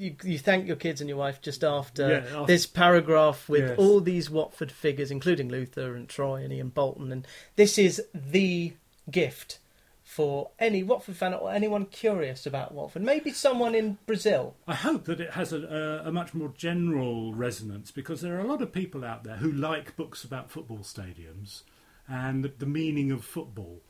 You, 0.00 0.16
you 0.24 0.38
thank 0.38 0.66
your 0.66 0.76
kids 0.76 1.00
and 1.02 1.08
your 1.08 1.18
wife 1.18 1.42
just 1.42 1.62
after 1.62 2.08
Yeah, 2.08 2.16
after- 2.40 2.46
this 2.46 2.64
paragraph 2.66 3.48
with 3.48 3.68
Yes. 3.68 3.78
all 3.78 4.00
these 4.00 4.30
Watford 4.30 4.72
figures, 4.72 5.10
including 5.10 5.48
Luther 5.50 5.94
and 5.94 6.08
Troy 6.08 6.42
and 6.42 6.52
Ian 6.52 6.70
Bolton, 6.70 7.12
and 7.12 7.26
this 7.56 7.76
is 7.78 8.02
the 8.14 8.72
gift 9.10 9.58
for 10.02 10.50
any 10.58 10.82
Watford 10.82 11.16
fan 11.16 11.34
or 11.34 11.52
anyone 11.52 11.84
curious 11.86 12.46
about 12.46 12.72
Watford. 12.72 13.02
Maybe 13.02 13.30
someone 13.30 13.74
in 13.74 13.98
Brazil 14.06 14.54
I 14.66 14.74
hope 14.74 15.04
that 15.04 15.20
it 15.20 15.32
has 15.34 15.52
a, 15.52 16.02
a, 16.04 16.08
a 16.08 16.12
much 16.12 16.32
more 16.34 16.52
general 16.56 17.34
resonance 17.34 17.90
because 17.90 18.20
there 18.22 18.36
are 18.36 18.40
a 18.40 18.46
lot 18.46 18.62
of 18.62 18.72
people 18.72 19.04
out 19.04 19.22
there 19.24 19.36
who 19.36 19.52
like 19.52 19.96
books 19.96 20.24
about 20.24 20.50
football 20.50 20.78
stadiums 20.78 21.62
and 22.08 22.42
the, 22.42 22.52
the 22.58 22.66
meaning 22.66 23.12
of 23.12 23.24
football. 23.24 23.82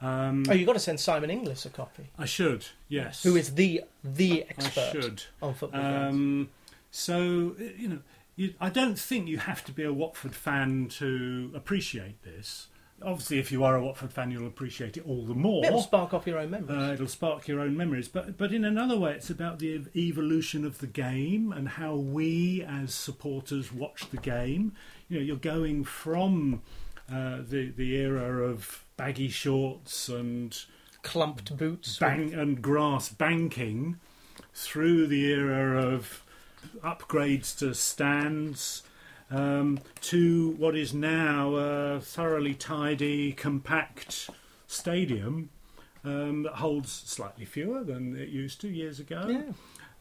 Um, 0.00 0.44
Oh, 0.48 0.52
you've 0.52 0.66
got 0.66 0.74
to 0.74 0.78
send 0.80 1.00
Simon 1.00 1.30
Inglis 1.30 1.64
a 1.66 1.70
copy, 1.70 2.10
I 2.18 2.26
should, 2.26 2.66
yes. 2.88 3.22
who 3.22 3.34
is 3.36 3.54
the 3.54 3.82
the 4.04 4.42
I 4.44 4.46
expert 4.50 4.90
should. 4.92 5.22
on 5.40 5.54
football. 5.54 5.80
Um, 5.84 6.50
so 6.90 7.54
you 7.78 7.88
know, 7.88 7.98
you, 8.36 8.54
I 8.60 8.68
don't 8.68 8.98
think 8.98 9.28
you 9.28 9.38
have 9.38 9.64
to 9.64 9.72
be 9.72 9.82
a 9.84 9.92
Watford 9.92 10.34
fan 10.34 10.88
to 10.98 11.50
appreciate 11.54 12.22
this. 12.22 12.68
Obviously, 13.02 13.38
if 13.38 13.52
you 13.52 13.62
are 13.62 13.76
a 13.76 13.82
Watford 13.84 14.10
fan, 14.12 14.30
you'll 14.30 14.46
appreciate 14.46 14.96
it 14.96 15.04
all 15.06 15.24
the 15.26 15.34
more. 15.34 15.64
It'll 15.66 15.82
spark 15.82 16.14
off 16.14 16.26
your 16.26 16.38
own 16.38 16.50
memories. 16.50 16.70
Uh, 16.88 16.92
it'll 16.94 17.06
spark 17.08 17.46
your 17.46 17.60
own 17.60 17.76
memories, 17.76 18.08
but 18.08 18.36
but 18.38 18.52
in 18.52 18.64
another 18.64 18.98
way, 18.98 19.12
it's 19.12 19.28
about 19.30 19.58
the 19.58 19.82
evolution 19.94 20.64
of 20.66 20.78
the 20.78 20.86
game 20.86 21.52
and 21.52 21.68
how 21.70 21.94
we 21.94 22.62
as 22.66 22.94
supporters 22.94 23.72
watch 23.72 24.08
the 24.10 24.16
game. 24.18 24.72
You 25.08 25.18
know, 25.18 25.24
you're 25.24 25.36
going 25.36 25.84
from 25.84 26.62
uh, 27.12 27.38
the 27.48 27.72
the 27.76 27.96
era 27.96 28.42
of 28.44 28.84
baggy 28.96 29.28
shorts 29.28 30.08
and 30.08 30.58
Clumped 31.02 31.56
boots. 31.56 31.98
bang 31.98 32.34
and 32.34 32.60
grass 32.60 33.08
banking 33.10 33.98
through 34.54 35.06
the 35.06 35.30
era 35.32 35.80
of 35.82 36.24
upgrades 36.82 37.56
to 37.58 37.74
stands 37.74 38.82
um, 39.30 39.78
to 40.00 40.50
what 40.58 40.76
is 40.76 40.92
now 40.94 41.54
a 41.54 42.00
thoroughly 42.00 42.54
tidy, 42.54 43.32
compact 43.32 44.30
stadium 44.66 45.50
um, 46.04 46.42
that 46.44 46.54
holds 46.54 46.90
slightly 46.92 47.44
fewer 47.44 47.82
than 47.84 48.16
it 48.16 48.28
used 48.28 48.60
to 48.60 48.68
years 48.68 49.00
ago. 49.00 49.26
Yeah. 49.28 49.52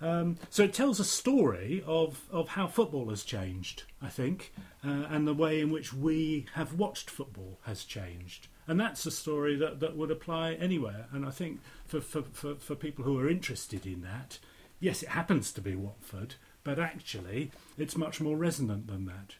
Um, 0.05 0.37
so 0.51 0.63
it 0.63 0.73
tells 0.73 0.99
a 0.99 1.03
story 1.03 1.83
of, 1.87 2.21
of 2.29 2.49
how 2.49 2.67
football 2.67 3.09
has 3.09 3.23
changed, 3.23 3.83
I 3.99 4.09
think, 4.09 4.53
uh, 4.85 5.05
and 5.09 5.27
the 5.27 5.33
way 5.33 5.59
in 5.59 5.71
which 5.71 5.93
we 5.93 6.45
have 6.53 6.73
watched 6.73 7.09
football 7.09 7.57
has 7.63 7.83
changed. 7.83 8.47
And 8.67 8.79
that's 8.79 9.07
a 9.07 9.11
story 9.11 9.55
that, 9.55 9.79
that 9.79 9.97
would 9.97 10.11
apply 10.11 10.53
anywhere. 10.53 11.07
And 11.11 11.25
I 11.25 11.31
think 11.31 11.59
for, 11.87 12.01
for, 12.01 12.21
for, 12.21 12.53
for 12.55 12.75
people 12.75 13.03
who 13.03 13.19
are 13.19 13.27
interested 13.27 13.87
in 13.87 14.03
that, 14.03 14.37
yes, 14.79 15.01
it 15.01 15.09
happens 15.09 15.51
to 15.53 15.61
be 15.61 15.75
Watford, 15.75 16.35
but 16.63 16.77
actually 16.77 17.49
it's 17.75 17.97
much 17.97 18.21
more 18.21 18.37
resonant 18.37 18.85
than 18.85 19.05
that. 19.05 19.35